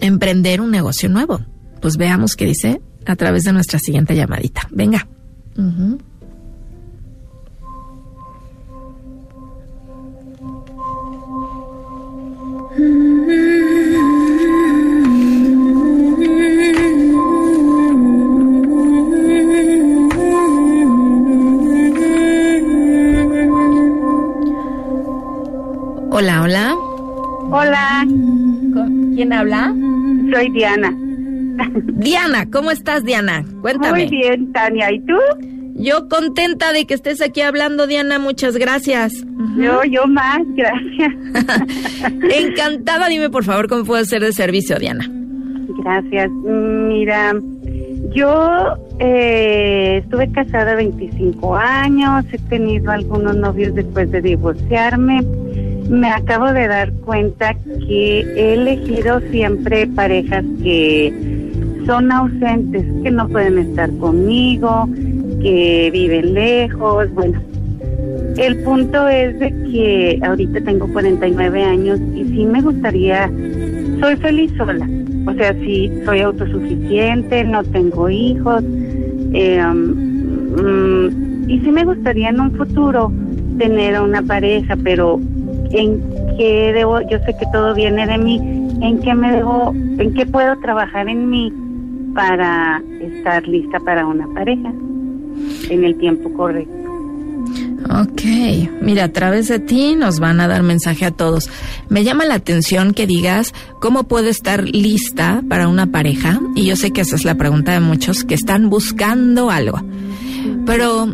emprender 0.00 0.60
un 0.60 0.70
negocio 0.70 1.08
nuevo. 1.08 1.40
Pues 1.80 1.96
veamos 1.96 2.36
qué 2.36 2.46
dice 2.46 2.80
a 3.06 3.16
través 3.16 3.44
de 3.44 3.52
nuestra 3.52 3.78
siguiente 3.78 4.14
llamadita. 4.16 4.62
Venga. 4.70 5.06
Hola, 26.20 26.42
hola. 26.42 26.74
Hola, 27.50 28.04
¿Con- 28.74 29.14
¿Quién 29.14 29.32
habla? 29.32 29.74
soy 30.30 30.50
Diana. 30.50 30.94
Diana, 31.94 32.44
¿cómo 32.52 32.70
estás, 32.70 33.04
Diana? 33.04 33.42
Cuéntame. 33.62 34.04
Muy 34.04 34.10
bien, 34.18 34.52
Tania. 34.52 34.92
¿Y 34.92 35.00
tú? 35.00 35.14
Yo 35.76 36.10
contenta 36.10 36.74
de 36.74 36.84
que 36.84 36.92
estés 36.92 37.22
aquí 37.22 37.40
hablando, 37.40 37.86
Diana. 37.86 38.18
Muchas 38.18 38.58
gracias. 38.58 39.14
Yo, 39.56 39.82
yo 39.84 40.06
más, 40.08 40.40
gracias. 40.54 41.14
Encantada. 42.36 43.08
Dime, 43.08 43.30
por 43.30 43.44
favor, 43.44 43.66
cómo 43.66 43.84
puedo 43.84 44.04
ser 44.04 44.20
de 44.20 44.34
servicio, 44.34 44.76
Diana. 44.78 45.08
Gracias. 45.82 46.30
Mira, 46.32 47.32
yo 48.14 48.76
eh, 48.98 50.02
estuve 50.04 50.30
casada 50.32 50.74
25 50.74 51.56
años, 51.56 52.26
he 52.30 52.36
tenido 52.50 52.90
algunos 52.90 53.34
novios 53.36 53.74
después 53.74 54.10
de 54.10 54.20
divorciarme. 54.20 55.24
Me 55.90 56.08
acabo 56.08 56.52
de 56.52 56.68
dar 56.68 56.92
cuenta 57.04 57.54
que 57.64 58.20
he 58.20 58.54
elegido 58.54 59.18
siempre 59.32 59.88
parejas 59.88 60.44
que 60.62 61.12
son 61.84 62.12
ausentes, 62.12 62.84
que 63.02 63.10
no 63.10 63.28
pueden 63.28 63.58
estar 63.58 63.90
conmigo, 63.98 64.88
que 65.42 65.90
viven 65.92 66.34
lejos. 66.34 67.12
Bueno, 67.12 67.40
el 68.36 68.62
punto 68.62 69.08
es 69.08 69.36
de 69.40 69.48
que 69.50 70.20
ahorita 70.22 70.60
tengo 70.60 70.86
49 70.92 71.60
años 71.60 71.98
y 72.14 72.24
sí 72.24 72.44
me 72.46 72.62
gustaría, 72.62 73.28
soy 74.00 74.14
feliz 74.16 74.52
sola. 74.56 74.88
O 75.26 75.34
sea, 75.34 75.52
sí, 75.54 75.90
soy 76.04 76.20
autosuficiente, 76.20 77.42
no 77.42 77.64
tengo 77.64 78.08
hijos. 78.08 78.62
eh, 79.34 79.60
y 81.48 81.58
sí 81.58 81.72
me 81.72 81.84
gustaría 81.84 82.28
en 82.28 82.40
un 82.40 82.52
futuro 82.52 83.12
tener 83.58 84.00
una 84.00 84.22
pareja, 84.22 84.76
pero 84.84 85.20
¿en 85.70 86.36
qué 86.36 86.72
debo? 86.74 87.00
Yo 87.02 87.18
sé 87.20 87.36
que 87.38 87.46
todo 87.52 87.74
viene 87.74 88.06
de 88.06 88.18
mí. 88.18 88.36
¿En 88.82 89.00
qué 89.00 89.14
me 89.14 89.32
debo? 89.32 89.72
¿En 89.74 90.14
qué 90.14 90.26
puedo 90.26 90.56
trabajar 90.58 91.08
en 91.08 91.28
mí 91.28 91.52
para 92.14 92.82
estar 93.00 93.46
lista 93.46 93.78
para 93.80 94.06
una 94.06 94.26
pareja 94.34 94.72
en 95.68 95.84
el 95.84 95.96
tiempo 95.98 96.32
correcto? 96.32 96.80
Ok, 97.92 98.22
mira, 98.80 99.04
a 99.04 99.08
través 99.08 99.48
de 99.48 99.58
ti 99.58 99.96
nos 99.96 100.20
van 100.20 100.40
a 100.40 100.46
dar 100.46 100.62
mensaje 100.62 101.06
a 101.06 101.10
todos. 101.10 101.50
Me 101.88 102.04
llama 102.04 102.24
la 102.24 102.34
atención 102.34 102.94
que 102.94 103.06
digas 103.06 103.52
cómo 103.80 104.04
puedo 104.04 104.28
estar 104.28 104.62
lista 104.64 105.42
para 105.48 105.66
una 105.66 105.86
pareja, 105.86 106.40
y 106.54 106.66
yo 106.66 106.76
sé 106.76 106.92
que 106.92 107.00
esa 107.00 107.16
es 107.16 107.24
la 107.24 107.34
pregunta 107.34 107.72
de 107.72 107.80
muchos 107.80 108.22
que 108.22 108.34
están 108.34 108.70
buscando 108.70 109.50
algo. 109.50 109.80
Pero 110.66 111.08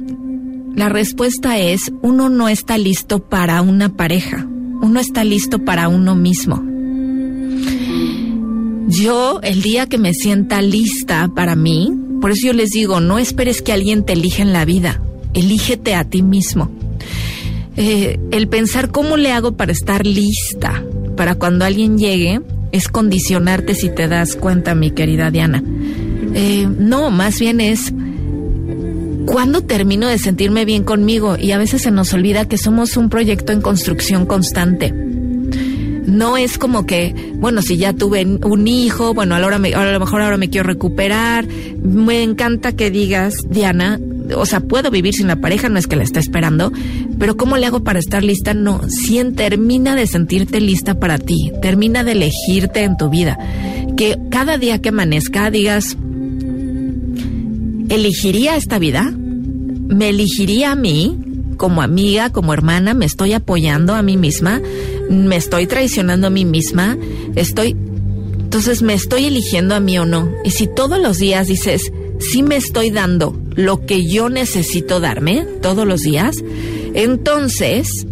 la 0.77 0.91
respuesta 0.91 1.59
es, 1.59 1.91
uno 2.03 2.29
no 2.29 2.51
está 2.51 2.77
listo 2.77 3.18
para 3.18 3.62
una 3.62 3.89
pareja, 3.89 4.47
uno 4.83 5.01
está 5.01 5.24
listo 5.24 5.59
para 5.64 5.89
uno 5.89 6.14
mismo. 6.14 6.62
Yo, 8.87 9.41
el 9.43 9.62
día 9.62 9.87
que 9.87 9.97
me 9.97 10.12
sienta 10.12 10.61
lista 10.61 11.31
para 11.35 11.57
mí, 11.57 11.91
por 12.20 12.31
eso 12.31 12.49
yo 12.49 12.53
les 12.53 12.70
digo, 12.70 13.01
no 13.01 13.18
esperes 13.18 13.62
que 13.62 13.72
alguien 13.72 14.05
te 14.05 14.12
elija 14.12 14.43
en 14.43 14.53
la 14.53 14.66
vida. 14.66 15.01
elígete 15.33 15.95
a 15.95 16.05
ti 16.05 16.22
mismo. 16.22 16.70
Eh, 17.79 18.20
el 18.31 18.47
pensar 18.47 18.91
cómo 18.91 19.16
le 19.16 19.33
hago 19.33 19.53
para 19.57 19.72
estar 19.72 20.07
lista 20.07 20.83
para 21.16 21.37
cuando 21.37 21.64
alguien 21.64 21.97
llegue 21.99 22.43
es 22.72 22.89
condicionarte 22.89 23.74
si 23.74 23.89
te 23.89 24.09
das 24.09 24.37
cuenta, 24.37 24.74
mi 24.74 24.91
querida 24.91 25.31
Diana. 25.31 25.62
Eh, 26.35 26.68
no, 26.79 27.11
más 27.11 27.41
bien 27.41 27.61
es 27.61 27.95
cuando 29.27 29.61
termino 29.62 30.07
de 30.09 30.18
sentirme 30.18 30.64
bien 30.64 30.85
conmigo 30.85 31.37
y 31.37 31.51
a 31.53 31.59
veces 31.59 31.83
se 31.83 31.91
nos 31.91 32.12
olvida 32.14 32.47
que 32.47 32.57
somos 32.57 32.97
un 32.97 33.11
proyecto 33.11 33.53
en 33.53 33.61
construcción 33.61 34.24
constante. 34.24 34.93
No 36.07 36.37
es 36.37 36.57
como 36.57 36.87
que, 36.87 37.14
bueno, 37.35 37.61
si 37.61 37.77
ya 37.77 37.93
tuve 37.93 38.24
un 38.24 38.68
hijo, 38.68 39.12
bueno, 39.12 39.35
a, 39.35 39.41
la 39.41 39.47
hora 39.49 39.57
a 39.57 39.93
lo 39.93 40.01
mejor 40.01 40.22
ahora 40.22 40.37
me 40.37 40.49
quiero 40.49 40.68
recuperar. 40.68 41.47
Me 41.83 42.22
encanta 42.22 42.72
que 42.72 42.93
digas, 42.93 43.35
Diana, 43.51 43.99
o 44.35 44.47
sea, 44.47 44.61
puedo 44.61 44.91
vivir 44.91 45.14
sin 45.14 45.27
la 45.27 45.37
pareja, 45.37 45.68
no 45.68 45.79
es 45.79 45.89
que 45.89 45.97
la 45.97 46.05
esté 46.05 46.20
esperando, 46.20 46.72
pero 47.18 47.37
¿cómo 47.37 47.57
le 47.57 47.66
hago 47.66 47.83
para 47.83 47.99
estar 47.99 48.22
lista? 48.22 48.55
No, 48.55 48.81
si 48.89 49.22
termina 49.33 49.97
de 49.97 50.07
sentirte 50.07 50.61
lista 50.61 50.99
para 50.99 51.18
ti, 51.18 51.53
termina 51.61 52.05
de 52.05 52.12
elegirte 52.12 52.85
en 52.85 52.97
tu 52.97 53.11
vida. 53.11 53.37
Que 53.97 54.16
cada 54.31 54.59
día 54.59 54.81
que 54.81 54.91
amanezca 54.91 55.51
digas, 55.51 55.97
¿elegiría 57.89 58.57
esta 58.57 58.78
vida? 58.78 59.12
¿Me 59.12 60.09
elegiría 60.11 60.72
a 60.72 60.76
mí? 60.76 61.18
Como 61.57 61.82
amiga, 61.82 62.30
como 62.30 62.53
hermana, 62.53 62.95
me 62.95 63.07
estoy 63.07 63.32
apoyando 63.32 63.95
a 63.95 64.03
mí 64.03 64.16
misma, 64.16 64.61
me 65.09 65.37
estoy 65.37 65.66
traicionando 65.66 66.26
a 66.26 66.30
mí 66.30 66.45
misma, 66.45 66.97
estoy... 67.34 67.76
Entonces, 68.39 68.82
¿me 68.82 68.95
estoy 68.95 69.24
eligiendo 69.24 69.74
a 69.74 69.80
mí 69.80 69.99
o 69.99 70.05
no? 70.05 70.30
Y 70.45 70.51
si 70.51 70.66
todos 70.66 71.01
los 71.01 71.18
días 71.18 71.49
dices, 71.49 71.93
sí 72.18 72.43
me 72.43 72.57
estoy 72.57 72.91
dando 72.91 73.39
lo 73.55 73.87
que 73.87 74.07
yo 74.07 74.28
necesito 74.28 75.01
darme, 75.01 75.47
todos 75.62 75.87
los 75.87 76.03
días, 76.03 76.37
entonces, 76.95 78.07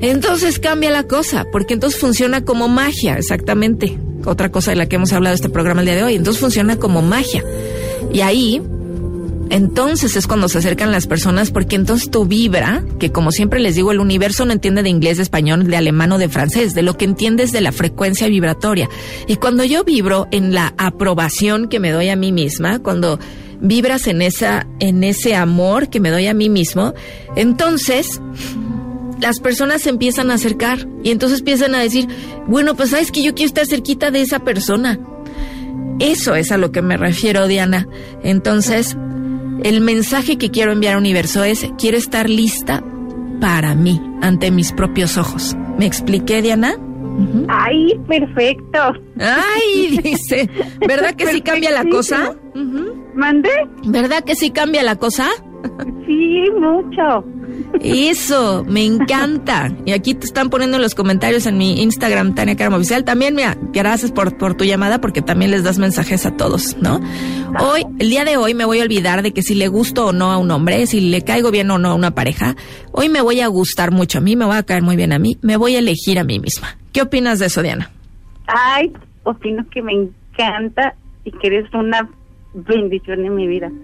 entonces 0.00 0.58
cambia 0.58 0.90
la 0.90 1.04
cosa, 1.04 1.46
porque 1.50 1.74
entonces 1.74 2.00
funciona 2.00 2.44
como 2.44 2.68
magia, 2.68 3.16
exactamente. 3.16 3.98
Otra 4.24 4.50
cosa 4.50 4.72
de 4.72 4.76
la 4.76 4.88
que 4.88 4.96
hemos 4.96 5.12
hablado 5.12 5.34
este 5.34 5.48
programa 5.48 5.80
el 5.80 5.86
día 5.86 5.96
de 5.96 6.02
hoy. 6.02 6.14
Entonces 6.16 6.40
funciona 6.40 6.76
como 6.76 7.00
magia. 7.00 7.44
Y 8.12 8.20
ahí 8.20 8.60
entonces 9.50 10.16
es 10.16 10.26
cuando 10.26 10.48
se 10.48 10.58
acercan 10.58 10.90
las 10.90 11.06
personas 11.06 11.50
porque 11.50 11.76
entonces 11.76 12.10
tu 12.10 12.24
vibra, 12.24 12.84
que 12.98 13.12
como 13.12 13.30
siempre 13.30 13.60
les 13.60 13.76
digo, 13.76 13.92
el 13.92 14.00
universo 14.00 14.44
no 14.44 14.52
entiende 14.52 14.82
de 14.82 14.88
inglés, 14.88 15.18
de 15.18 15.22
español, 15.22 15.66
de 15.66 15.76
alemán 15.76 16.12
o 16.12 16.18
de 16.18 16.28
francés, 16.28 16.74
de 16.74 16.82
lo 16.82 16.96
que 16.96 17.04
entiendes 17.04 17.52
de 17.52 17.60
la 17.60 17.72
frecuencia 17.72 18.28
vibratoria. 18.28 18.88
Y 19.26 19.36
cuando 19.36 19.64
yo 19.64 19.84
vibro 19.84 20.26
en 20.32 20.52
la 20.52 20.74
aprobación 20.78 21.68
que 21.68 21.80
me 21.80 21.92
doy 21.92 22.08
a 22.08 22.16
mí 22.16 22.32
misma, 22.32 22.80
cuando 22.80 23.18
vibras 23.60 24.06
en 24.06 24.20
esa 24.20 24.66
en 24.80 25.02
ese 25.02 25.34
amor 25.34 25.88
que 25.88 26.00
me 26.00 26.10
doy 26.10 26.26
a 26.26 26.34
mí 26.34 26.48
mismo, 26.48 26.94
entonces 27.36 28.20
las 29.20 29.40
personas 29.40 29.82
se 29.82 29.90
empiezan 29.90 30.30
a 30.30 30.34
acercar 30.34 30.86
y 31.02 31.10
entonces 31.10 31.38
empiezan 31.38 31.74
a 31.74 31.80
decir, 31.80 32.06
bueno, 32.46 32.74
pues 32.74 32.90
sabes 32.90 33.10
que 33.10 33.22
yo 33.22 33.34
quiero 33.34 33.48
estar 33.48 33.66
cerquita 33.66 34.10
de 34.10 34.22
esa 34.22 34.40
persona. 34.40 34.98
Eso 35.98 36.34
es 36.34 36.52
a 36.52 36.58
lo 36.58 36.72
que 36.72 36.82
me 36.82 36.98
refiero, 36.98 37.46
Diana. 37.46 37.88
Entonces, 38.22 38.96
el 39.64 39.80
mensaje 39.80 40.38
que 40.38 40.50
quiero 40.50 40.72
enviar 40.72 40.94
al 40.94 41.00
universo 41.00 41.44
es, 41.44 41.70
quiero 41.78 41.96
estar 41.96 42.28
lista 42.28 42.82
para 43.40 43.74
mí, 43.74 44.00
ante 44.22 44.50
mis 44.50 44.72
propios 44.72 45.18
ojos. 45.18 45.56
¿Me 45.78 45.86
expliqué, 45.86 46.42
Diana? 46.42 46.76
Ay, 47.48 47.98
perfecto. 48.06 48.78
Ay, 49.18 49.98
dice, 50.02 50.48
¿verdad 50.86 51.14
que 51.14 51.26
sí 51.26 51.40
cambia 51.40 51.70
la 51.70 51.84
cosa? 51.84 52.36
¿Mande? 53.14 53.50
¿Verdad 53.84 54.24
que 54.24 54.34
sí 54.34 54.50
cambia 54.50 54.82
la 54.82 54.96
cosa? 54.96 55.28
Sí, 56.06 56.44
mucho. 56.58 57.24
Eso, 57.80 58.64
me 58.68 58.84
encanta. 58.84 59.72
Y 59.84 59.92
aquí 59.92 60.14
te 60.14 60.26
están 60.26 60.50
poniendo 60.50 60.76
en 60.76 60.82
los 60.82 60.94
comentarios 60.94 61.46
en 61.46 61.58
mi 61.58 61.82
Instagram, 61.82 62.34
Tania 62.34 62.56
Carmo 62.56 62.76
Oficial. 62.76 63.04
También, 63.04 63.34
mira, 63.34 63.56
gracias 63.72 64.12
por, 64.12 64.36
por 64.36 64.54
tu 64.54 64.64
llamada 64.64 65.00
porque 65.00 65.22
también 65.22 65.50
les 65.50 65.64
das 65.64 65.78
mensajes 65.78 66.26
a 66.26 66.36
todos, 66.36 66.76
¿no? 66.80 67.00
Hoy, 67.60 67.84
el 67.98 68.10
día 68.10 68.24
de 68.24 68.36
hoy 68.36 68.54
me 68.54 68.64
voy 68.64 68.80
a 68.80 68.82
olvidar 68.82 69.22
de 69.22 69.32
que 69.32 69.42
si 69.42 69.54
le 69.54 69.68
gusto 69.68 70.06
o 70.06 70.12
no 70.12 70.32
a 70.32 70.38
un 70.38 70.50
hombre, 70.50 70.86
si 70.86 71.00
le 71.00 71.22
caigo 71.22 71.50
bien 71.50 71.70
o 71.70 71.78
no 71.78 71.90
a 71.90 71.94
una 71.94 72.12
pareja, 72.12 72.56
hoy 72.92 73.08
me 73.08 73.20
voy 73.20 73.40
a 73.40 73.46
gustar 73.48 73.90
mucho 73.90 74.18
a 74.18 74.20
mí, 74.20 74.36
me 74.36 74.44
voy 74.44 74.56
a 74.56 74.62
caer 74.62 74.82
muy 74.82 74.96
bien 74.96 75.12
a 75.12 75.18
mí, 75.18 75.38
me 75.42 75.56
voy 75.56 75.76
a 75.76 75.78
elegir 75.78 76.18
a 76.18 76.24
mí 76.24 76.38
misma. 76.38 76.76
¿Qué 76.92 77.02
opinas 77.02 77.38
de 77.38 77.46
eso, 77.46 77.62
Diana? 77.62 77.90
Ay, 78.46 78.92
opino 79.24 79.64
que 79.70 79.82
me 79.82 79.92
encanta 79.92 80.94
y 81.24 81.32
que 81.32 81.48
eres 81.48 81.72
una 81.74 82.08
bendición 82.56 83.24
en 83.24 83.34
mi 83.34 83.46
vida. 83.46 83.70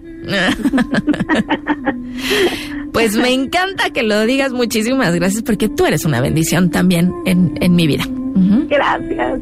Pues 2.93 3.15
me 3.15 3.33
encanta 3.33 3.89
que 3.89 4.03
lo 4.03 4.23
digas. 4.25 4.53
Muchísimas 4.53 5.15
gracias 5.15 5.41
porque 5.41 5.67
tú 5.67 5.85
eres 5.85 6.05
una 6.05 6.21
bendición 6.21 6.69
también 6.69 7.11
en, 7.25 7.57
en 7.59 7.75
mi 7.75 7.87
vida. 7.87 8.03
Gracias. 8.69 9.39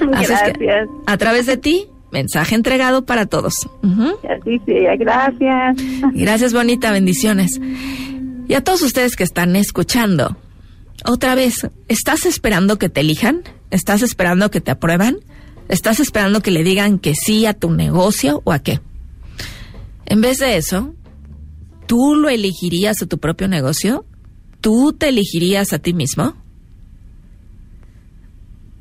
Gracias. 0.00 0.88
a 1.06 1.16
través 1.16 1.46
de 1.46 1.56
ti, 1.56 1.86
mensaje 2.10 2.56
entregado 2.56 3.06
para 3.06 3.26
todos. 3.26 3.68
Así 4.28 4.60
sea, 4.66 4.96
gracias. 4.96 5.76
Gracias, 6.12 6.52
bonita, 6.52 6.90
bendiciones. 6.90 7.60
Y 8.48 8.54
a 8.54 8.64
todos 8.64 8.82
ustedes 8.82 9.14
que 9.14 9.24
están 9.24 9.54
escuchando, 9.56 10.36
otra 11.04 11.34
vez, 11.34 11.68
¿estás 11.86 12.26
esperando 12.26 12.78
que 12.78 12.88
te 12.88 13.00
elijan? 13.00 13.42
¿Estás 13.70 14.02
esperando 14.02 14.50
que 14.50 14.60
te 14.60 14.70
aprueban? 14.70 15.18
¿Estás 15.68 16.00
esperando 16.00 16.40
que 16.40 16.50
le 16.50 16.64
digan 16.64 16.98
que 16.98 17.14
sí 17.14 17.44
a 17.46 17.54
tu 17.54 17.70
negocio 17.70 18.40
o 18.44 18.52
a 18.52 18.58
qué? 18.60 18.80
En 20.06 20.22
vez 20.22 20.38
de 20.38 20.56
eso, 20.56 20.94
¿tú 21.86 22.14
lo 22.14 22.30
elegirías 22.30 23.02
a 23.02 23.06
tu 23.06 23.18
propio 23.18 23.48
negocio? 23.48 24.06
¿Tú 24.60 24.94
te 24.94 25.08
elegirías 25.08 25.72
a 25.72 25.78
ti 25.78 25.92
mismo? 25.92 26.34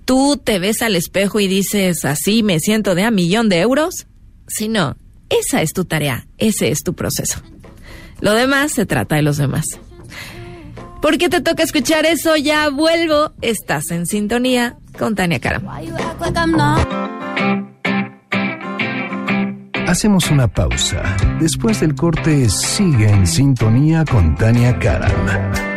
¿Tú 0.06 0.40
te 0.42 0.58
ves 0.58 0.82
al 0.82 0.96
espejo 0.96 1.42
y 1.42 1.48
dices, 1.48 2.06
así 2.06 2.42
me 2.42 2.62
siento 2.62 2.96
de 2.96 3.04
a 3.04 3.12
millón 3.12 3.50
de 3.50 3.60
euros? 3.60 4.08
Si 4.48 4.70
no, 4.70 4.96
esa 5.30 5.62
es 5.62 5.74
tu 5.74 5.84
tarea, 5.84 6.28
ese 6.38 6.70
es 6.70 6.84
tu 6.84 6.94
proceso. 6.94 7.42
Lo 8.22 8.34
demás 8.34 8.72
se 8.72 8.86
trata 8.86 9.18
de 9.18 9.22
los 9.22 9.36
demás. 9.36 9.66
¿Por 11.02 11.18
qué 11.18 11.30
te 11.30 11.42
toca 11.42 11.64
escuchar 11.64 12.06
eso? 12.06 12.36
Ya 12.36 12.70
vuelvo. 12.70 13.34
Estás 13.42 13.92
en 13.92 14.06
sintonía 14.06 14.78
con 14.98 15.16
Tania 15.16 15.40
Karam. 15.40 15.68
Hacemos 19.88 20.30
una 20.32 20.48
pausa. 20.48 21.02
Después 21.40 21.80
del 21.80 21.96
corte, 21.96 22.50
sigue 22.50 23.10
en 23.10 23.26
sintonía 23.26 24.04
con 24.04 24.36
Tania 24.36 24.78
Karam. 24.80 25.77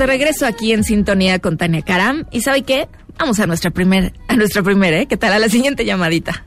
De 0.00 0.06
regreso 0.06 0.46
aquí 0.46 0.72
en 0.72 0.82
sintonía 0.82 1.40
con 1.40 1.58
Tania 1.58 1.82
Karam. 1.82 2.24
¿Y 2.30 2.40
sabe 2.40 2.62
qué? 2.62 2.88
Vamos 3.18 3.38
a 3.38 3.46
nuestra 3.46 3.70
primer, 3.70 4.14
a 4.28 4.36
nuestra 4.36 4.62
primera, 4.62 4.98
¿eh? 4.98 5.06
¿Qué 5.06 5.18
tal? 5.18 5.34
A 5.34 5.38
la 5.38 5.50
siguiente 5.50 5.84
llamadita. 5.84 6.42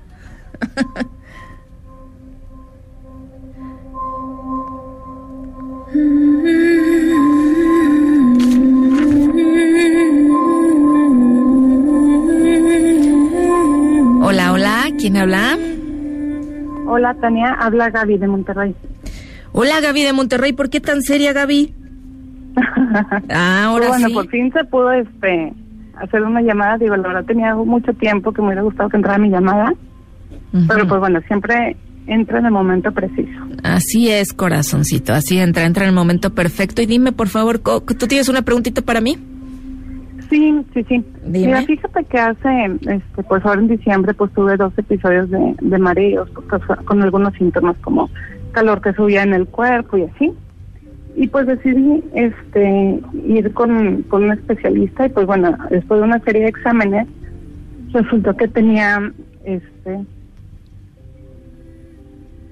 Hola, 14.23 14.51
hola, 14.53 14.87
¿quién 14.97 15.15
habla? 15.15 15.59
Hola, 16.87 17.15
Tania. 17.21 17.53
Habla 17.59 17.91
Gaby 17.91 18.17
de 18.17 18.27
Monterrey. 18.27 18.75
Hola, 19.51 19.79
Gaby 19.79 20.01
de 20.01 20.13
Monterrey. 20.13 20.53
¿Por 20.53 20.71
qué 20.71 20.79
tan 20.79 21.03
seria, 21.03 21.33
Gaby? 21.33 21.82
Ah, 23.29 23.65
ahora 23.65 23.89
bueno, 23.89 24.07
sí. 24.07 24.13
por 24.13 24.27
fin 24.29 24.51
se 24.51 24.63
pudo 24.65 24.91
este 24.91 25.53
hacer 25.95 26.23
una 26.23 26.41
llamada. 26.41 26.77
Digo, 26.77 26.95
la 26.95 27.07
verdad 27.07 27.25
tenía 27.25 27.55
mucho 27.55 27.93
tiempo 27.93 28.31
que 28.31 28.41
me 28.41 28.47
hubiera 28.47 28.61
gustado 28.61 28.89
que 28.89 28.97
entrara 28.97 29.17
mi 29.17 29.29
llamada. 29.29 29.73
Pero 30.67 30.87
pues 30.87 30.99
bueno, 30.99 31.19
siempre 31.27 31.75
entra 32.05 32.39
en 32.39 32.45
el 32.45 32.51
momento 32.51 32.91
preciso. 32.91 33.39
Así 33.63 34.09
es, 34.11 34.33
corazoncito, 34.33 35.13
así 35.13 35.39
entra, 35.39 35.65
entra 35.65 35.83
en 35.83 35.89
el 35.89 35.95
momento 35.95 36.33
perfecto. 36.33 36.81
Y 36.81 36.85
dime, 36.85 37.11
por 37.11 37.27
favor, 37.27 37.59
¿tú 37.59 38.07
tienes 38.07 38.29
una 38.29 38.43
preguntita 38.43 38.81
para 38.81 39.01
mí? 39.01 39.17
Sí, 40.29 40.65
sí, 40.73 40.83
sí. 40.87 41.05
Dime. 41.25 41.47
Mira, 41.47 41.61
fíjate 41.63 42.03
que 42.05 42.19
hace, 42.19 42.65
este, 42.81 43.23
pues 43.23 43.45
ahora 43.45 43.61
en 43.61 43.67
diciembre, 43.67 44.13
pues 44.13 44.31
tuve 44.33 44.57
dos 44.57 44.73
episodios 44.77 45.29
de, 45.29 45.55
de 45.59 45.77
mareos, 45.77 46.29
pues, 46.49 46.61
con 46.85 47.01
algunos 47.01 47.33
síntomas 47.35 47.75
como 47.81 48.09
calor 48.51 48.81
que 48.81 48.93
subía 48.93 49.23
en 49.23 49.33
el 49.33 49.47
cuerpo 49.47 49.97
y 49.97 50.03
así. 50.03 50.31
Y 51.15 51.27
pues 51.27 51.45
decidí 51.45 52.03
este 52.13 52.99
ir 53.25 53.53
con, 53.53 54.03
con 54.03 54.23
un 54.23 54.31
especialista 54.31 55.05
y 55.05 55.09
pues 55.09 55.27
bueno, 55.27 55.55
después 55.69 55.99
de 55.99 56.05
una 56.05 56.19
serie 56.19 56.43
de 56.43 56.49
exámenes, 56.49 57.07
resultó 57.91 58.35
que 58.35 58.47
tenía 58.47 59.11
este 59.43 59.99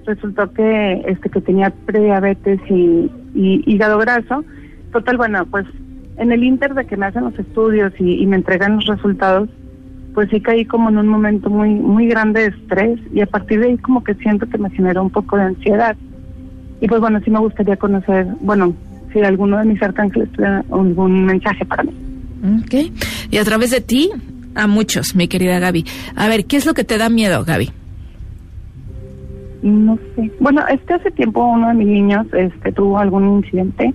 resultó 0.06 0.52
que 0.52 1.02
este 1.06 1.30
que 1.30 1.40
tenía 1.40 1.70
prediabetes 1.86 2.60
y, 2.68 3.10
y 3.34 3.62
hígado 3.66 3.98
graso. 3.98 4.44
Total, 4.92 5.16
bueno, 5.16 5.46
pues 5.46 5.66
en 6.16 6.32
el 6.32 6.44
inter 6.44 6.74
de 6.74 6.86
que 6.86 6.96
me 6.96 7.06
hacen 7.06 7.24
los 7.24 7.38
estudios 7.38 7.92
y, 7.98 8.26
me 8.26 8.36
entregan 8.36 8.76
los 8.76 8.86
resultados, 8.86 9.48
pues 10.14 10.28
sí 10.30 10.40
caí 10.40 10.64
como 10.64 10.90
en 10.90 10.98
un 10.98 11.08
momento 11.08 11.48
muy 11.48 11.70
muy 11.70 12.06
grande 12.06 12.40
de 12.40 12.46
estrés 12.48 13.00
y 13.12 13.20
a 13.20 13.26
partir 13.26 13.60
de 13.60 13.68
ahí 13.68 13.78
como 13.78 14.04
que 14.04 14.14
siento 14.14 14.46
que 14.46 14.58
me 14.58 14.70
generó 14.70 15.02
un 15.02 15.10
poco 15.10 15.36
de 15.36 15.44
ansiedad. 15.44 15.96
Y 16.82 16.88
pues 16.88 17.00
bueno, 17.00 17.20
sí 17.24 17.30
me 17.30 17.38
gustaría 17.38 17.76
conocer, 17.76 18.26
bueno, 18.40 18.74
si 19.12 19.20
alguno 19.20 19.56
de 19.58 19.66
mis 19.66 19.80
arcángeles 19.80 20.28
tuviera 20.32 20.64
algún 20.68 21.24
mensaje 21.24 21.64
para 21.64 21.84
mí. 21.84 21.92
Ok. 22.60 22.74
Y 23.30 23.38
a 23.38 23.44
través 23.44 23.70
de 23.70 23.80
ti, 23.80 24.10
a 24.56 24.66
muchos, 24.66 25.14
mi 25.14 25.28
querida 25.28 25.60
Gaby. 25.60 25.84
A 26.16 26.26
ver, 26.26 26.44
¿qué 26.44 26.56
es 26.56 26.66
lo 26.66 26.74
que 26.74 26.82
te 26.82 26.98
da 26.98 27.08
miedo, 27.08 27.44
Gaby? 27.44 27.70
No 29.62 29.96
sé. 30.16 30.32
Bueno, 30.40 30.66
este 30.66 30.94
hace 30.94 31.12
tiempo 31.12 31.44
uno 31.46 31.68
de 31.68 31.74
mis 31.74 31.86
niños 31.86 32.26
este 32.32 32.72
tuvo 32.72 32.98
algún 32.98 33.36
incidente. 33.38 33.94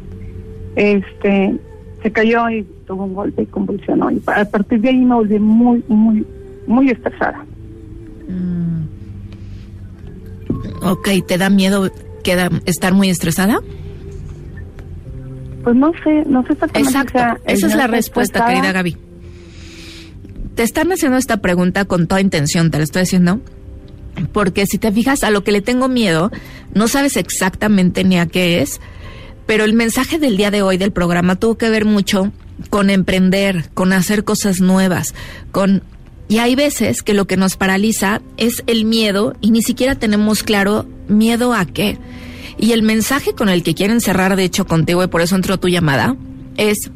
Este 0.78 1.56
se 2.02 2.12
cayó 2.12 2.50
y 2.50 2.66
tuvo 2.86 3.04
un 3.04 3.14
golpe 3.14 3.42
y 3.42 3.46
convulsionó 3.48 4.10
y 4.12 4.22
a 4.28 4.46
partir 4.46 4.80
de 4.80 4.90
ahí 4.90 4.98
me 4.98 5.16
volví 5.16 5.40
muy 5.40 5.84
muy 5.90 6.26
muy 6.68 6.90
estresada. 6.90 7.44
Ok, 10.84 11.10
¿te 11.28 11.38
da 11.38 11.50
miedo 11.50 11.90
queda, 12.28 12.50
estar 12.66 12.94
muy 12.94 13.10
estresada? 13.10 13.62
Pues 15.64 15.76
no 15.78 15.94
sé, 16.04 16.24
no 16.28 16.46
sé 16.46 16.54
exactamente. 16.54 16.90
Exacto, 16.90 17.42
esa 17.46 17.68
es 17.68 17.76
la 17.76 17.88
respuesta, 17.88 18.40
estresada. 18.40 18.54
querida 18.54 18.74
Gaby. 18.74 18.98
Te 20.56 20.64
están 20.64 20.92
haciendo 20.92 21.18
esta 21.18 21.38
pregunta 21.38 21.86
con 21.86 22.08
toda 22.08 22.20
intención, 22.20 22.70
te 22.70 22.80
la 22.80 22.84
estoy 22.84 23.04
diciendo. 23.04 23.40
Porque 24.34 24.66
si 24.66 24.78
te 24.78 24.92
fijas, 24.92 25.24
a 25.24 25.30
lo 25.30 25.46
que 25.46 25.54
le 25.54 25.62
tengo 25.62 25.88
miedo, 25.88 26.32
no 26.74 26.90
sabes 26.90 27.16
exactamente 27.16 28.04
ni 28.04 28.18
a 28.20 28.26
qué 28.26 28.62
es, 28.62 28.82
pero 29.46 29.64
el 29.64 29.74
mensaje 29.74 30.20
del 30.20 30.36
día 30.36 30.52
de 30.52 30.64
hoy 30.64 30.78
del 30.78 30.92
programa 30.92 31.38
tuvo 31.38 31.58
que 31.58 31.70
ver 31.70 31.86
mucho 31.86 32.34
con 32.70 32.90
emprender, 32.90 33.70
con 33.74 33.94
hacer 33.94 34.26
cosas 34.26 34.60
nuevas, 34.60 35.16
con... 35.54 35.82
Y 36.30 36.40
hay 36.40 36.56
veces 36.56 37.04
que 37.04 37.14
lo 37.14 37.26
que 37.26 37.38
nos 37.38 37.56
paraliza 37.56 38.22
es 38.36 38.64
el 38.68 38.84
miedo 38.86 39.34
y 39.42 39.52
ni 39.52 39.62
siquiera 39.62 39.96
tenemos 39.96 40.44
claro 40.44 40.86
miedo 41.08 41.54
a 41.54 41.66
qué. 41.66 41.98
Y 42.58 42.72
el 42.74 42.82
mensaje 42.82 43.34
con 43.34 43.50
el 43.50 43.64
que 43.64 43.76
quieren 43.76 44.02
cerrar, 44.02 44.36
de 44.36 44.44
hecho, 44.44 44.66
contigo, 44.66 45.04
y 45.04 45.08
por 45.08 45.22
eso 45.22 45.36
entró 45.36 45.58
tu 45.60 45.68
llamada, 45.70 46.16
es 46.58 46.90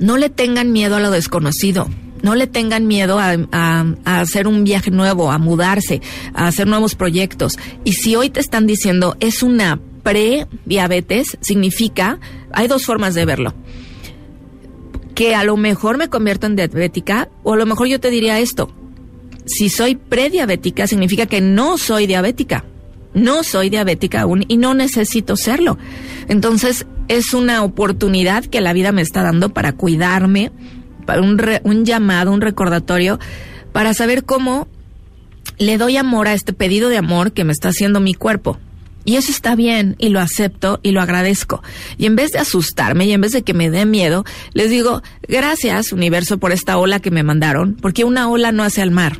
no 0.00 0.16
le 0.16 0.30
tengan 0.30 0.72
miedo 0.72 0.96
a 0.96 1.00
lo 1.00 1.10
desconocido. 1.10 1.88
No 2.22 2.34
le 2.36 2.46
tengan 2.46 2.86
miedo 2.86 3.18
a, 3.18 3.36
a- 3.52 3.84
a 4.04 4.20
hacer 4.20 4.46
un 4.46 4.62
viaje 4.64 4.90
nuevo, 4.92 5.30
a 5.32 5.38
mudarse, 5.38 6.00
a 6.34 6.46
hacer 6.46 6.66
nuevos 6.68 6.94
proyectos. 6.94 7.58
Y 7.84 7.92
si 7.94 8.14
hoy 8.16 8.30
te 8.30 8.38
están 8.40 8.66
diciendo 8.66 9.16
es 9.20 9.42
una 9.42 9.80
pre-diabetes, 10.04 11.36
significa, 11.40 12.18
hay 12.52 12.68
dos 12.68 12.84
formas 12.84 13.14
de 13.14 13.24
verlo. 13.24 13.54
Que 15.22 15.36
a 15.36 15.44
lo 15.44 15.56
mejor 15.56 15.98
me 15.98 16.08
convierto 16.08 16.48
en 16.48 16.56
diabética, 16.56 17.28
o 17.44 17.52
a 17.52 17.56
lo 17.56 17.64
mejor 17.64 17.86
yo 17.86 18.00
te 18.00 18.10
diría 18.10 18.40
esto. 18.40 18.72
Si 19.44 19.68
soy 19.68 19.94
prediabética, 19.94 20.88
significa 20.88 21.26
que 21.26 21.40
no 21.40 21.78
soy 21.78 22.08
diabética. 22.08 22.64
No 23.14 23.44
soy 23.44 23.70
diabética 23.70 24.22
aún 24.22 24.44
y 24.48 24.56
no 24.56 24.74
necesito 24.74 25.36
serlo. 25.36 25.78
Entonces, 26.26 26.86
es 27.06 27.34
una 27.34 27.62
oportunidad 27.62 28.44
que 28.46 28.60
la 28.60 28.72
vida 28.72 28.90
me 28.90 29.02
está 29.02 29.22
dando 29.22 29.50
para 29.50 29.74
cuidarme, 29.74 30.50
para 31.06 31.20
un, 31.20 31.38
re- 31.38 31.60
un 31.62 31.84
llamado, 31.84 32.32
un 32.32 32.40
recordatorio, 32.40 33.20
para 33.72 33.94
saber 33.94 34.24
cómo 34.24 34.66
le 35.56 35.78
doy 35.78 35.98
amor 35.98 36.26
a 36.26 36.34
este 36.34 36.52
pedido 36.52 36.88
de 36.88 36.96
amor 36.98 37.30
que 37.30 37.44
me 37.44 37.52
está 37.52 37.68
haciendo 37.68 38.00
mi 38.00 38.14
cuerpo. 38.14 38.58
Y 39.04 39.16
eso 39.16 39.30
está 39.30 39.54
bien 39.54 39.96
y 39.98 40.10
lo 40.10 40.20
acepto 40.20 40.80
y 40.82 40.92
lo 40.92 41.00
agradezco. 41.00 41.62
Y 41.98 42.06
en 42.06 42.16
vez 42.16 42.32
de 42.32 42.38
asustarme 42.38 43.06
y 43.06 43.12
en 43.12 43.20
vez 43.20 43.32
de 43.32 43.42
que 43.42 43.54
me 43.54 43.70
dé 43.70 43.84
miedo, 43.84 44.24
les 44.52 44.70
digo, 44.70 45.02
gracias 45.26 45.92
universo 45.92 46.38
por 46.38 46.52
esta 46.52 46.78
ola 46.78 47.00
que 47.00 47.10
me 47.10 47.22
mandaron, 47.22 47.74
porque 47.80 48.04
una 48.04 48.28
ola 48.28 48.52
no 48.52 48.62
hace 48.62 48.82
al 48.82 48.90
mar. 48.90 49.18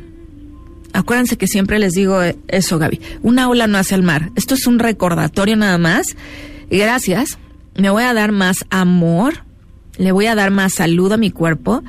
Acuérdense 0.93 1.37
que 1.37 1.47
siempre 1.47 1.79
les 1.79 1.93
digo 1.93 2.21
eh, 2.21 2.37
eso, 2.47 2.77
Gaby. 2.77 3.01
Una 3.23 3.49
ola 3.49 3.67
no 3.67 3.77
hace 3.77 3.95
al 3.95 4.03
mar. 4.03 4.29
Esto 4.35 4.53
es 4.53 4.67
un 4.67 4.79
recordatorio 4.79 5.55
nada 5.55 5.77
más. 5.79 6.15
Gracias. 6.69 7.39
Me 7.75 7.89
voy 7.89 8.03
a 8.03 8.13
dar 8.13 8.31
más 8.31 8.63
amor. 8.69 9.43
Le 9.97 10.11
voy 10.11 10.27
a 10.27 10.35
dar 10.35 10.51
más 10.51 10.73
salud 10.73 11.11
a 11.11 11.17
mi 11.17 11.31
cuerpo. 11.31 11.83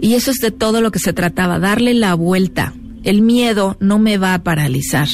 Y 0.00 0.14
eso 0.14 0.30
es 0.30 0.38
de 0.38 0.52
todo 0.52 0.80
lo 0.80 0.92
que 0.92 1.00
se 1.00 1.12
trataba, 1.12 1.58
darle 1.58 1.94
la 1.94 2.14
vuelta. 2.14 2.74
El 3.02 3.22
miedo 3.22 3.76
no 3.80 3.98
me 3.98 4.18
va 4.18 4.34
a 4.34 4.42
paralizar. 4.44 5.08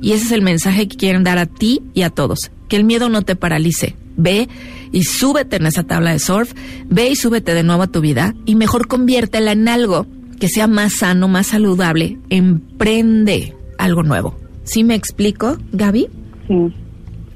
Y 0.00 0.12
ese 0.12 0.26
es 0.26 0.32
el 0.32 0.42
mensaje 0.42 0.88
que 0.88 0.96
quieren 0.96 1.24
dar 1.24 1.38
a 1.38 1.46
ti 1.46 1.82
y 1.94 2.02
a 2.02 2.10
todos. 2.10 2.50
Que 2.68 2.76
el 2.76 2.84
miedo 2.84 3.08
no 3.08 3.22
te 3.22 3.36
paralice. 3.36 3.96
Ve 4.16 4.48
y 4.92 5.04
súbete 5.04 5.56
en 5.56 5.66
esa 5.66 5.84
tabla 5.84 6.12
de 6.12 6.18
surf. 6.18 6.52
Ve 6.88 7.08
y 7.08 7.16
súbete 7.16 7.54
de 7.54 7.62
nuevo 7.62 7.82
a 7.82 7.86
tu 7.88 8.00
vida. 8.00 8.34
Y 8.44 8.54
mejor 8.54 8.88
conviértela 8.88 9.52
en 9.52 9.68
algo 9.68 10.06
que 10.38 10.48
sea 10.48 10.66
más 10.66 10.94
sano, 10.98 11.28
más 11.28 11.48
saludable. 11.48 12.18
Emprende 12.30 13.54
algo 13.78 14.02
nuevo. 14.02 14.38
¿Sí 14.64 14.84
me 14.84 14.94
explico, 14.94 15.56
Gaby? 15.72 16.08
Sí. 16.46 16.74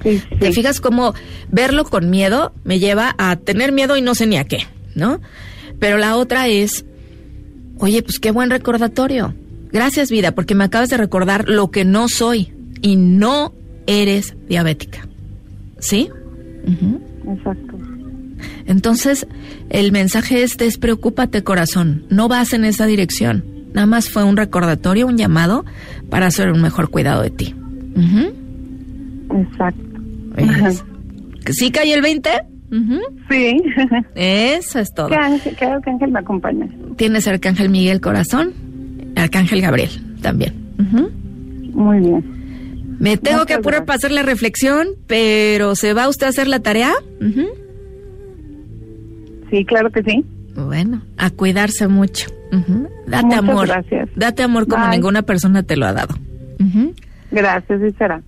Sí, 0.02 0.20
¿Te 0.40 0.52
fijas 0.52 0.80
cómo 0.80 1.14
verlo 1.48 1.84
con 1.84 2.10
miedo 2.10 2.52
me 2.64 2.80
lleva 2.80 3.14
a 3.18 3.36
tener 3.36 3.70
miedo 3.70 3.96
y 3.96 4.02
no 4.02 4.16
sé 4.16 4.26
ni 4.26 4.36
a 4.36 4.44
qué, 4.44 4.66
¿no? 4.96 5.20
Pero 5.78 5.96
la 5.96 6.16
otra 6.16 6.48
es, 6.48 6.84
oye, 7.78 8.02
pues 8.02 8.18
qué 8.18 8.32
buen 8.32 8.50
recordatorio. 8.50 9.32
Gracias 9.72 10.10
vida, 10.10 10.32
porque 10.32 10.54
me 10.54 10.64
acabas 10.64 10.90
de 10.90 10.96
recordar 10.96 11.48
lo 11.48 11.70
que 11.70 11.84
no 11.84 12.08
soy 12.08 12.52
y 12.82 12.96
no 12.96 13.54
eres 13.86 14.36
diabética. 14.48 15.06
¿Sí? 15.78 16.10
Exacto. 17.26 17.78
Entonces, 18.66 19.26
el 19.70 19.92
mensaje 19.92 20.42
es 20.42 20.56
despreocúpate 20.56 21.42
corazón, 21.42 22.04
no 22.10 22.28
vas 22.28 22.52
en 22.52 22.64
esa 22.64 22.86
dirección. 22.86 23.44
Nada 23.72 23.86
más 23.86 24.10
fue 24.10 24.24
un 24.24 24.36
recordatorio, 24.36 25.06
un 25.06 25.16
llamado 25.16 25.64
para 26.10 26.26
hacer 26.26 26.50
un 26.50 26.60
mejor 26.60 26.90
cuidado 26.90 27.22
de 27.22 27.30
ti. 27.30 27.54
Ujú. 27.96 28.32
Exacto. 29.40 29.82
¿Sí 31.50 31.70
cae 31.70 31.94
el 31.94 32.02
20? 32.02 32.30
Sí. 33.30 33.62
Eso 34.14 34.78
es 34.78 34.94
todo. 34.94 35.08
¿Qué 35.08 35.16
ángel, 35.16 35.56
qué 35.56 35.64
arcángel 35.64 36.10
me 36.10 36.20
acompaña? 36.20 36.66
Tienes 36.96 37.28
Arcángel 37.28 37.68
Miguel 37.68 38.00
Corazón, 38.00 38.52
Arcángel 39.16 39.60
Gabriel 39.60 39.90
también. 40.20 40.54
Muy 41.74 41.98
bien. 42.00 42.24
Me 42.98 43.16
tengo 43.16 43.38
Muchas 43.38 43.46
que 43.46 43.54
apurar 43.54 43.80
gracias. 43.80 43.86
para 43.86 43.96
hacer 43.96 44.10
la 44.12 44.22
reflexión, 44.22 44.88
pero 45.06 45.74
¿se 45.74 45.92
va 45.94 46.08
usted 46.08 46.26
a 46.26 46.30
hacer 46.30 46.46
la 46.48 46.60
tarea? 46.60 46.92
Sí, 49.50 49.64
claro 49.64 49.90
que 49.90 50.02
sí. 50.02 50.24
Bueno, 50.54 51.02
a 51.16 51.30
cuidarse 51.30 51.88
mucho. 51.88 52.28
Ujú. 52.52 52.88
Date 53.06 53.24
Muchas 53.26 53.38
amor. 53.38 53.66
gracias. 53.68 54.08
Date 54.16 54.42
amor 54.42 54.66
como 54.68 54.84
Bye. 54.86 54.96
ninguna 54.96 55.22
persona 55.22 55.62
te 55.62 55.76
lo 55.76 55.86
ha 55.86 55.92
dado. 55.92 56.14
Gracias, 57.30 57.80
sí 57.80 57.88
será. 57.98 58.22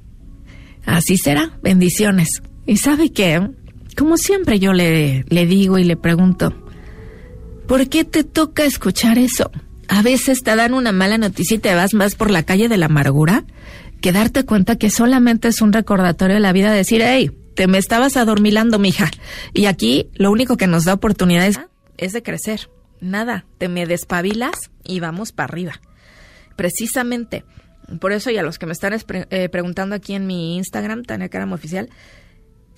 Así 0.87 1.17
será. 1.19 1.51
Bendiciones. 1.63 2.43
¿Y 2.67 2.79
sabe 2.79 3.11
qué? 3.13 3.49
Como 3.97 4.17
siempre 4.17 4.59
yo 4.59 4.73
le, 4.73 5.25
le 5.29 5.47
digo 5.47 5.79
y 5.79 5.85
le 5.85 5.97
pregunto, 5.97 6.53
¿por 7.69 7.89
qué 7.89 8.05
te 8.05 8.25
toca 8.25 8.65
escuchar 8.65 9.19
eso? 9.19 9.51
A 9.89 10.03
veces 10.03 10.43
te 10.43 10.55
dan 10.57 10.75
una 10.75 10.93
mala 10.93 11.19
noticia 11.19 11.57
y 11.57 11.61
te 11.61 11.75
vas 11.75 11.95
más 11.95 12.15
por 12.15 12.31
la 12.31 12.43
calle 12.43 12.69
de 12.69 12.77
la 12.77 12.87
amargura 12.87 13.45
que 14.01 14.13
darte 14.13 14.45
cuenta 14.45 14.77
que 14.77 14.91
solamente 14.91 15.49
es 15.49 15.63
un 15.63 15.73
recordatorio 15.73 16.35
de 16.35 16.41
la 16.41 16.53
vida 16.53 16.71
de 16.71 16.77
decir, 16.77 17.03
hey, 17.03 17.31
te 17.55 17.67
me 17.67 17.79
estabas 17.79 18.17
adormilando, 18.17 18.79
mija. 18.79 19.11
Y 19.53 19.67
aquí 19.67 20.11
lo 20.15 20.31
único 20.31 20.57
que 20.57 20.67
nos 20.67 20.85
da 20.85 20.95
oportunidad 20.95 21.47
es, 21.47 21.59
es 21.97 22.13
de 22.13 22.23
crecer. 22.23 22.69
Nada, 23.01 23.47
te 23.59 23.69
me 23.69 23.87
despabilas 23.87 24.71
y 24.83 25.01
vamos 25.01 25.33
para 25.33 25.53
arriba. 25.53 25.81
Precisamente. 26.57 27.45
Por 28.01 28.13
eso, 28.13 28.31
y 28.31 28.39
a 28.39 28.43
los 28.43 28.59
que 28.59 28.67
me 28.67 28.73
están 28.73 28.99
eh, 29.09 29.49
preguntando 29.49 29.95
aquí 29.95 30.15
en 30.15 30.27
mi 30.27 30.57
Instagram, 30.57 31.03
Tania 31.05 31.29
Caram 31.29 31.53
Oficial, 31.53 31.91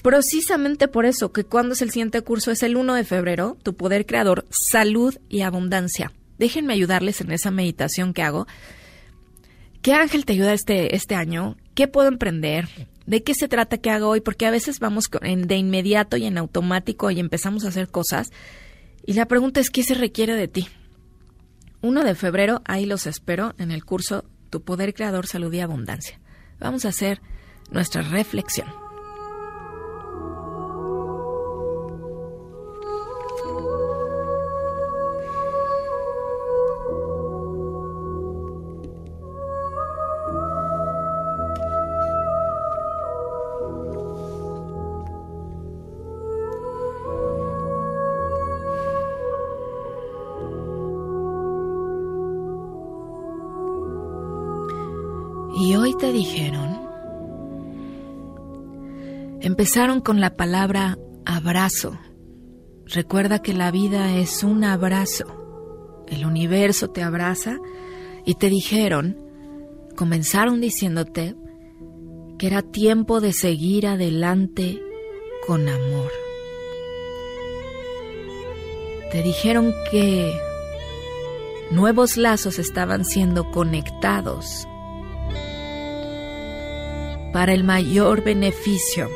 precisamente 0.03 0.89
por 0.89 1.07
eso, 1.07 1.33
que 1.33 1.45
cuando 1.45 1.75
es 1.75 1.83
el 1.83 1.91
siguiente 1.91 2.23
curso, 2.23 2.51
es 2.51 2.63
el 2.63 2.77
1 2.77 2.95
de 2.95 3.05
febrero, 3.05 3.57
tu 3.63 3.77
poder 3.77 4.07
creador, 4.07 4.47
salud 4.51 5.17
y 5.29 5.43
abundancia. 5.43 6.13
Déjenme 6.39 6.75
ayudarles 6.75 7.21
en 7.21 7.33
esa 7.33 7.51
meditación 7.51 8.13
que 8.13 8.23
hago, 8.23 8.47
¿Qué 9.87 9.95
ángel 9.95 10.25
te 10.25 10.33
ayuda 10.33 10.53
este, 10.53 10.97
este 10.97 11.15
año? 11.15 11.57
¿Qué 11.77 11.87
puedo 11.87 12.09
emprender? 12.09 12.69
¿De 13.07 13.23
qué 13.23 13.35
se 13.35 13.47
trata 13.47 13.79
que 13.79 13.91
hago 13.91 14.09
hoy? 14.09 14.21
Porque 14.21 14.45
a 14.45 14.51
veces 14.51 14.81
vamos 14.81 15.09
de 15.23 15.57
inmediato 15.57 16.17
y 16.17 16.25
en 16.25 16.39
automático 16.39 17.09
y 17.13 17.21
empezamos 17.21 17.65
a 17.65 17.69
hacer 17.69 17.87
cosas. 17.87 18.33
Y 19.07 19.13
la 19.13 19.27
pregunta 19.27 19.61
es, 19.61 19.71
¿qué 19.71 19.85
se 19.85 19.95
requiere 19.95 20.35
de 20.35 20.49
ti? 20.49 20.67
1 21.83 22.03
de 22.03 22.17
febrero, 22.17 22.63
ahí 22.65 22.85
los 22.85 23.07
espero 23.07 23.55
en 23.59 23.71
el 23.71 23.85
curso 23.85 24.25
Tu 24.51 24.61
Poder 24.61 24.93
Creador, 24.93 25.29
Salud 25.29 25.53
y 25.53 25.61
Abundancia. 25.61 26.19
Vamos 26.59 26.85
a 26.85 26.89
hacer 26.89 27.21
nuestra 27.71 28.03
reflexión. 28.03 28.86
Empezaron 59.67 60.01
con 60.01 60.21
la 60.21 60.37
palabra 60.37 60.97
abrazo. 61.25 61.99
Recuerda 62.85 63.41
que 63.41 63.53
la 63.53 63.73
vida 63.73 64.17
es 64.17 64.45
un 64.45 64.63
abrazo. 64.63 66.05
El 66.07 66.25
universo 66.25 66.91
te 66.91 67.03
abraza 67.03 67.57
y 68.25 68.37
te 68.37 68.49
dijeron, 68.49 69.19
comenzaron 69.97 70.61
diciéndote 70.61 71.35
que 72.39 72.47
era 72.47 72.63
tiempo 72.63 73.21
de 73.21 73.33
seguir 73.33 73.89
adelante 73.89 74.81
con 75.49 75.69
amor. 75.69 76.13
Te 79.11 79.21
dijeron 79.25 79.75
que 79.91 80.33
nuevos 81.73 82.17
lazos 82.17 82.61
estaban 82.61 83.05
siendo 83.05 83.51
conectados 83.51 84.69
para 87.33 87.53
el 87.53 87.65
mayor 87.65 88.23
beneficio. 88.23 89.11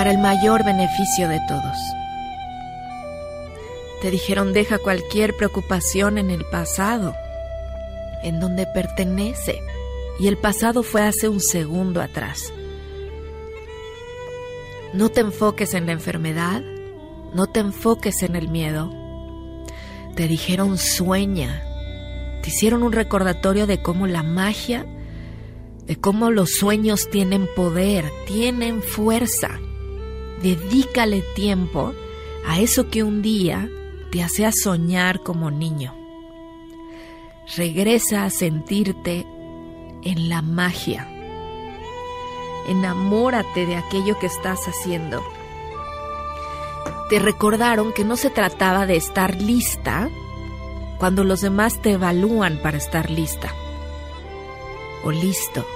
Para 0.00 0.12
el 0.12 0.18
mayor 0.18 0.64
beneficio 0.64 1.28
de 1.28 1.38
todos. 1.46 1.76
Te 4.00 4.10
dijeron 4.10 4.54
deja 4.54 4.78
cualquier 4.78 5.36
preocupación 5.36 6.16
en 6.16 6.30
el 6.30 6.46
pasado, 6.46 7.14
en 8.22 8.40
donde 8.40 8.66
pertenece, 8.66 9.60
y 10.18 10.28
el 10.28 10.38
pasado 10.38 10.82
fue 10.82 11.02
hace 11.02 11.28
un 11.28 11.38
segundo 11.38 12.00
atrás. 12.00 12.50
No 14.94 15.10
te 15.10 15.20
enfoques 15.20 15.74
en 15.74 15.84
la 15.84 15.92
enfermedad, 15.92 16.62
no 17.34 17.48
te 17.48 17.60
enfoques 17.60 18.22
en 18.22 18.36
el 18.36 18.48
miedo. 18.48 18.90
Te 20.16 20.28
dijeron 20.28 20.78
sueña, 20.78 21.62
te 22.42 22.48
hicieron 22.48 22.84
un 22.84 22.92
recordatorio 22.92 23.66
de 23.66 23.82
cómo 23.82 24.06
la 24.06 24.22
magia, 24.22 24.86
de 25.84 25.96
cómo 25.96 26.30
los 26.30 26.52
sueños 26.52 27.10
tienen 27.10 27.46
poder, 27.54 28.10
tienen 28.26 28.80
fuerza. 28.80 29.60
Dedícale 30.42 31.22
tiempo 31.34 31.94
a 32.46 32.60
eso 32.60 32.88
que 32.88 33.02
un 33.02 33.20
día 33.20 33.68
te 34.10 34.22
hacía 34.22 34.52
soñar 34.52 35.22
como 35.22 35.50
niño. 35.50 35.94
Regresa 37.56 38.24
a 38.24 38.30
sentirte 38.30 39.26
en 40.02 40.28
la 40.28 40.40
magia. 40.40 41.08
Enamórate 42.68 43.66
de 43.66 43.76
aquello 43.76 44.18
que 44.18 44.26
estás 44.26 44.66
haciendo. 44.66 45.22
Te 47.10 47.18
recordaron 47.18 47.92
que 47.92 48.04
no 48.04 48.16
se 48.16 48.30
trataba 48.30 48.86
de 48.86 48.96
estar 48.96 49.40
lista 49.40 50.08
cuando 50.98 51.24
los 51.24 51.40
demás 51.40 51.82
te 51.82 51.92
evalúan 51.92 52.60
para 52.62 52.78
estar 52.78 53.10
lista 53.10 53.52
o 55.04 55.10
listo. 55.10 55.66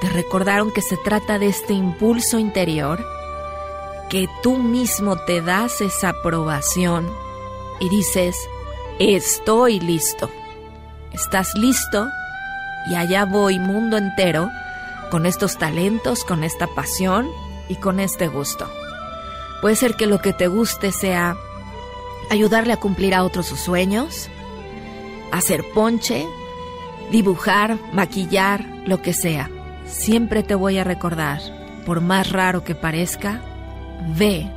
Te 0.00 0.08
recordaron 0.08 0.70
que 0.70 0.82
se 0.82 0.96
trata 0.96 1.38
de 1.38 1.48
este 1.48 1.72
impulso 1.72 2.38
interior 2.38 3.04
que 4.08 4.28
tú 4.42 4.58
mismo 4.58 5.16
te 5.16 5.40
das 5.40 5.80
esa 5.80 6.10
aprobación 6.10 7.10
y 7.80 7.88
dices, 7.88 8.36
estoy 8.98 9.80
listo. 9.80 10.30
Estás 11.12 11.54
listo 11.54 12.08
y 12.90 12.94
allá 12.94 13.24
voy 13.24 13.58
mundo 13.58 13.96
entero 13.96 14.50
con 15.10 15.26
estos 15.26 15.58
talentos, 15.58 16.24
con 16.24 16.44
esta 16.44 16.66
pasión 16.66 17.28
y 17.68 17.76
con 17.76 18.00
este 18.00 18.28
gusto. 18.28 18.68
Puede 19.60 19.76
ser 19.76 19.94
que 19.94 20.06
lo 20.06 20.20
que 20.20 20.32
te 20.32 20.48
guste 20.48 20.92
sea 20.92 21.36
ayudarle 22.30 22.72
a 22.72 22.78
cumplir 22.78 23.14
a 23.14 23.24
otros 23.24 23.46
sus 23.46 23.60
sueños, 23.60 24.28
hacer 25.32 25.64
ponche, 25.72 26.26
dibujar, 27.10 27.78
maquillar, 27.92 28.64
lo 28.86 29.02
que 29.02 29.12
sea. 29.12 29.50
Siempre 29.86 30.42
te 30.42 30.54
voy 30.54 30.78
a 30.78 30.84
recordar, 30.84 31.40
por 31.86 32.00
más 32.00 32.30
raro 32.30 32.64
que 32.64 32.74
parezca, 32.74 33.40
ve 34.16 34.50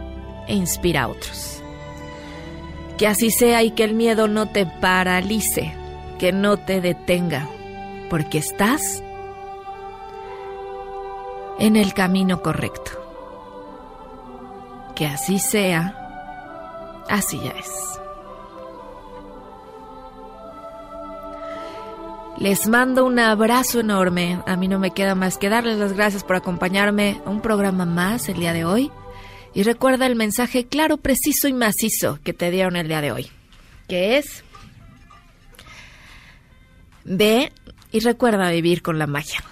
e 0.47 0.55
inspira 0.55 1.03
a 1.03 1.07
otros. 1.07 1.61
Que 2.97 3.07
así 3.07 3.31
sea 3.31 3.63
y 3.63 3.71
que 3.71 3.83
el 3.83 3.93
miedo 3.93 4.27
no 4.27 4.47
te 4.47 4.65
paralice, 4.65 5.73
que 6.19 6.31
no 6.31 6.57
te 6.57 6.81
detenga, 6.81 7.47
porque 8.09 8.39
estás 8.39 9.03
en 11.59 11.75
el 11.75 11.93
camino 11.93 12.41
correcto. 12.41 12.91
Que 14.95 15.05
así 15.05 15.37
sea, 15.37 17.03
así 17.07 17.39
ya 17.39 17.51
es. 17.51 17.87
Les 22.37 22.67
mando 22.67 23.03
un 23.05 23.17
abrazo 23.17 23.79
enorme. 23.79 24.41
A 24.45 24.55
mí 24.55 24.67
no 24.67 24.77
me 24.77 24.91
queda 24.91 25.15
más 25.15 25.37
que 25.37 25.49
darles 25.49 25.79
las 25.79 25.93
gracias 25.93 26.23
por 26.23 26.35
acompañarme 26.35 27.19
a 27.25 27.29
un 27.29 27.41
programa 27.41 27.85
más 27.85 28.29
el 28.29 28.37
día 28.37 28.53
de 28.53 28.63
hoy. 28.63 28.91
Y 29.57 29.63
recuerda 29.63 30.05
el 30.05 30.15
mensaje 30.15 30.67
claro, 30.67 30.97
preciso 30.97 31.47
y 31.47 31.53
macizo 31.53 32.19
que 32.23 32.31
te 32.31 32.51
dieron 32.51 32.75
el 32.75 32.87
día 32.87 33.01
de 33.01 33.11
hoy, 33.11 33.31
que 33.87 34.19
es, 34.19 34.43
ve 37.05 37.51
y 37.91 38.01
recuerda 38.01 38.51
vivir 38.51 38.83
con 38.83 38.99
la 38.99 39.07
magia. 39.07 39.43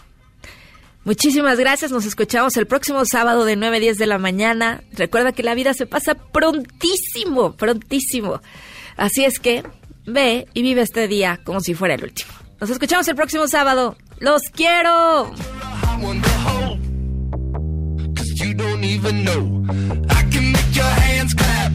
Muchísimas 1.06 1.58
gracias, 1.58 1.92
nos 1.92 2.06
escuchamos 2.06 2.56
el 2.56 2.68
próximo 2.68 3.04
sábado 3.06 3.46
de 3.46 3.56
9 3.56 3.78
a 3.78 3.80
10 3.80 3.98
de 3.98 4.06
la 4.06 4.20
mañana. 4.20 4.84
Recuerda 4.92 5.32
que 5.32 5.42
la 5.42 5.56
vida 5.56 5.74
se 5.74 5.88
pasa 5.88 6.14
prontísimo, 6.14 7.54
prontísimo. 7.54 8.42
Así 8.98 9.26
es 9.26 9.40
que 9.40 9.64
ve 10.06 10.48
y 10.54 10.62
vive 10.62 10.82
este 10.82 11.08
día 11.08 11.40
como 11.44 11.62
si 11.62 11.74
fuera 11.74 11.96
el 11.96 12.04
último. 12.04 12.32
Nos 12.62 12.70
escuchamos 12.70 13.08
el 13.08 13.16
próximo 13.16 13.48
sábado. 13.48 13.98
¡Los 14.20 14.44
quiero! 14.54 15.34
You 18.46 18.54
don't 18.54 18.84
even 18.84 19.24
know. 19.24 19.66
I 20.08 20.22
can 20.30 20.52
make 20.54 20.76
your 20.76 20.86
hands 20.86 21.34
clap. 21.34 21.72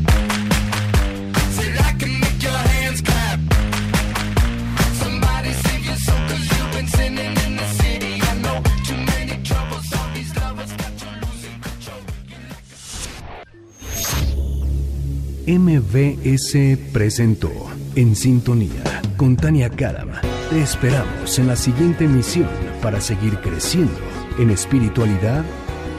MBS 15.49 16.79
presentó 16.93 17.51
En 17.97 18.15
Sintonía 18.15 19.03
con 19.17 19.35
Tania 19.37 19.69
Karam. 19.69 20.11
Te 20.49 20.63
esperamos 20.63 21.37
en 21.41 21.49
la 21.49 21.57
siguiente 21.57 22.05
emisión 22.05 22.49
para 22.81 23.01
seguir 23.01 23.41
creciendo 23.41 23.99
en 24.39 24.51
espiritualidad 24.51 25.45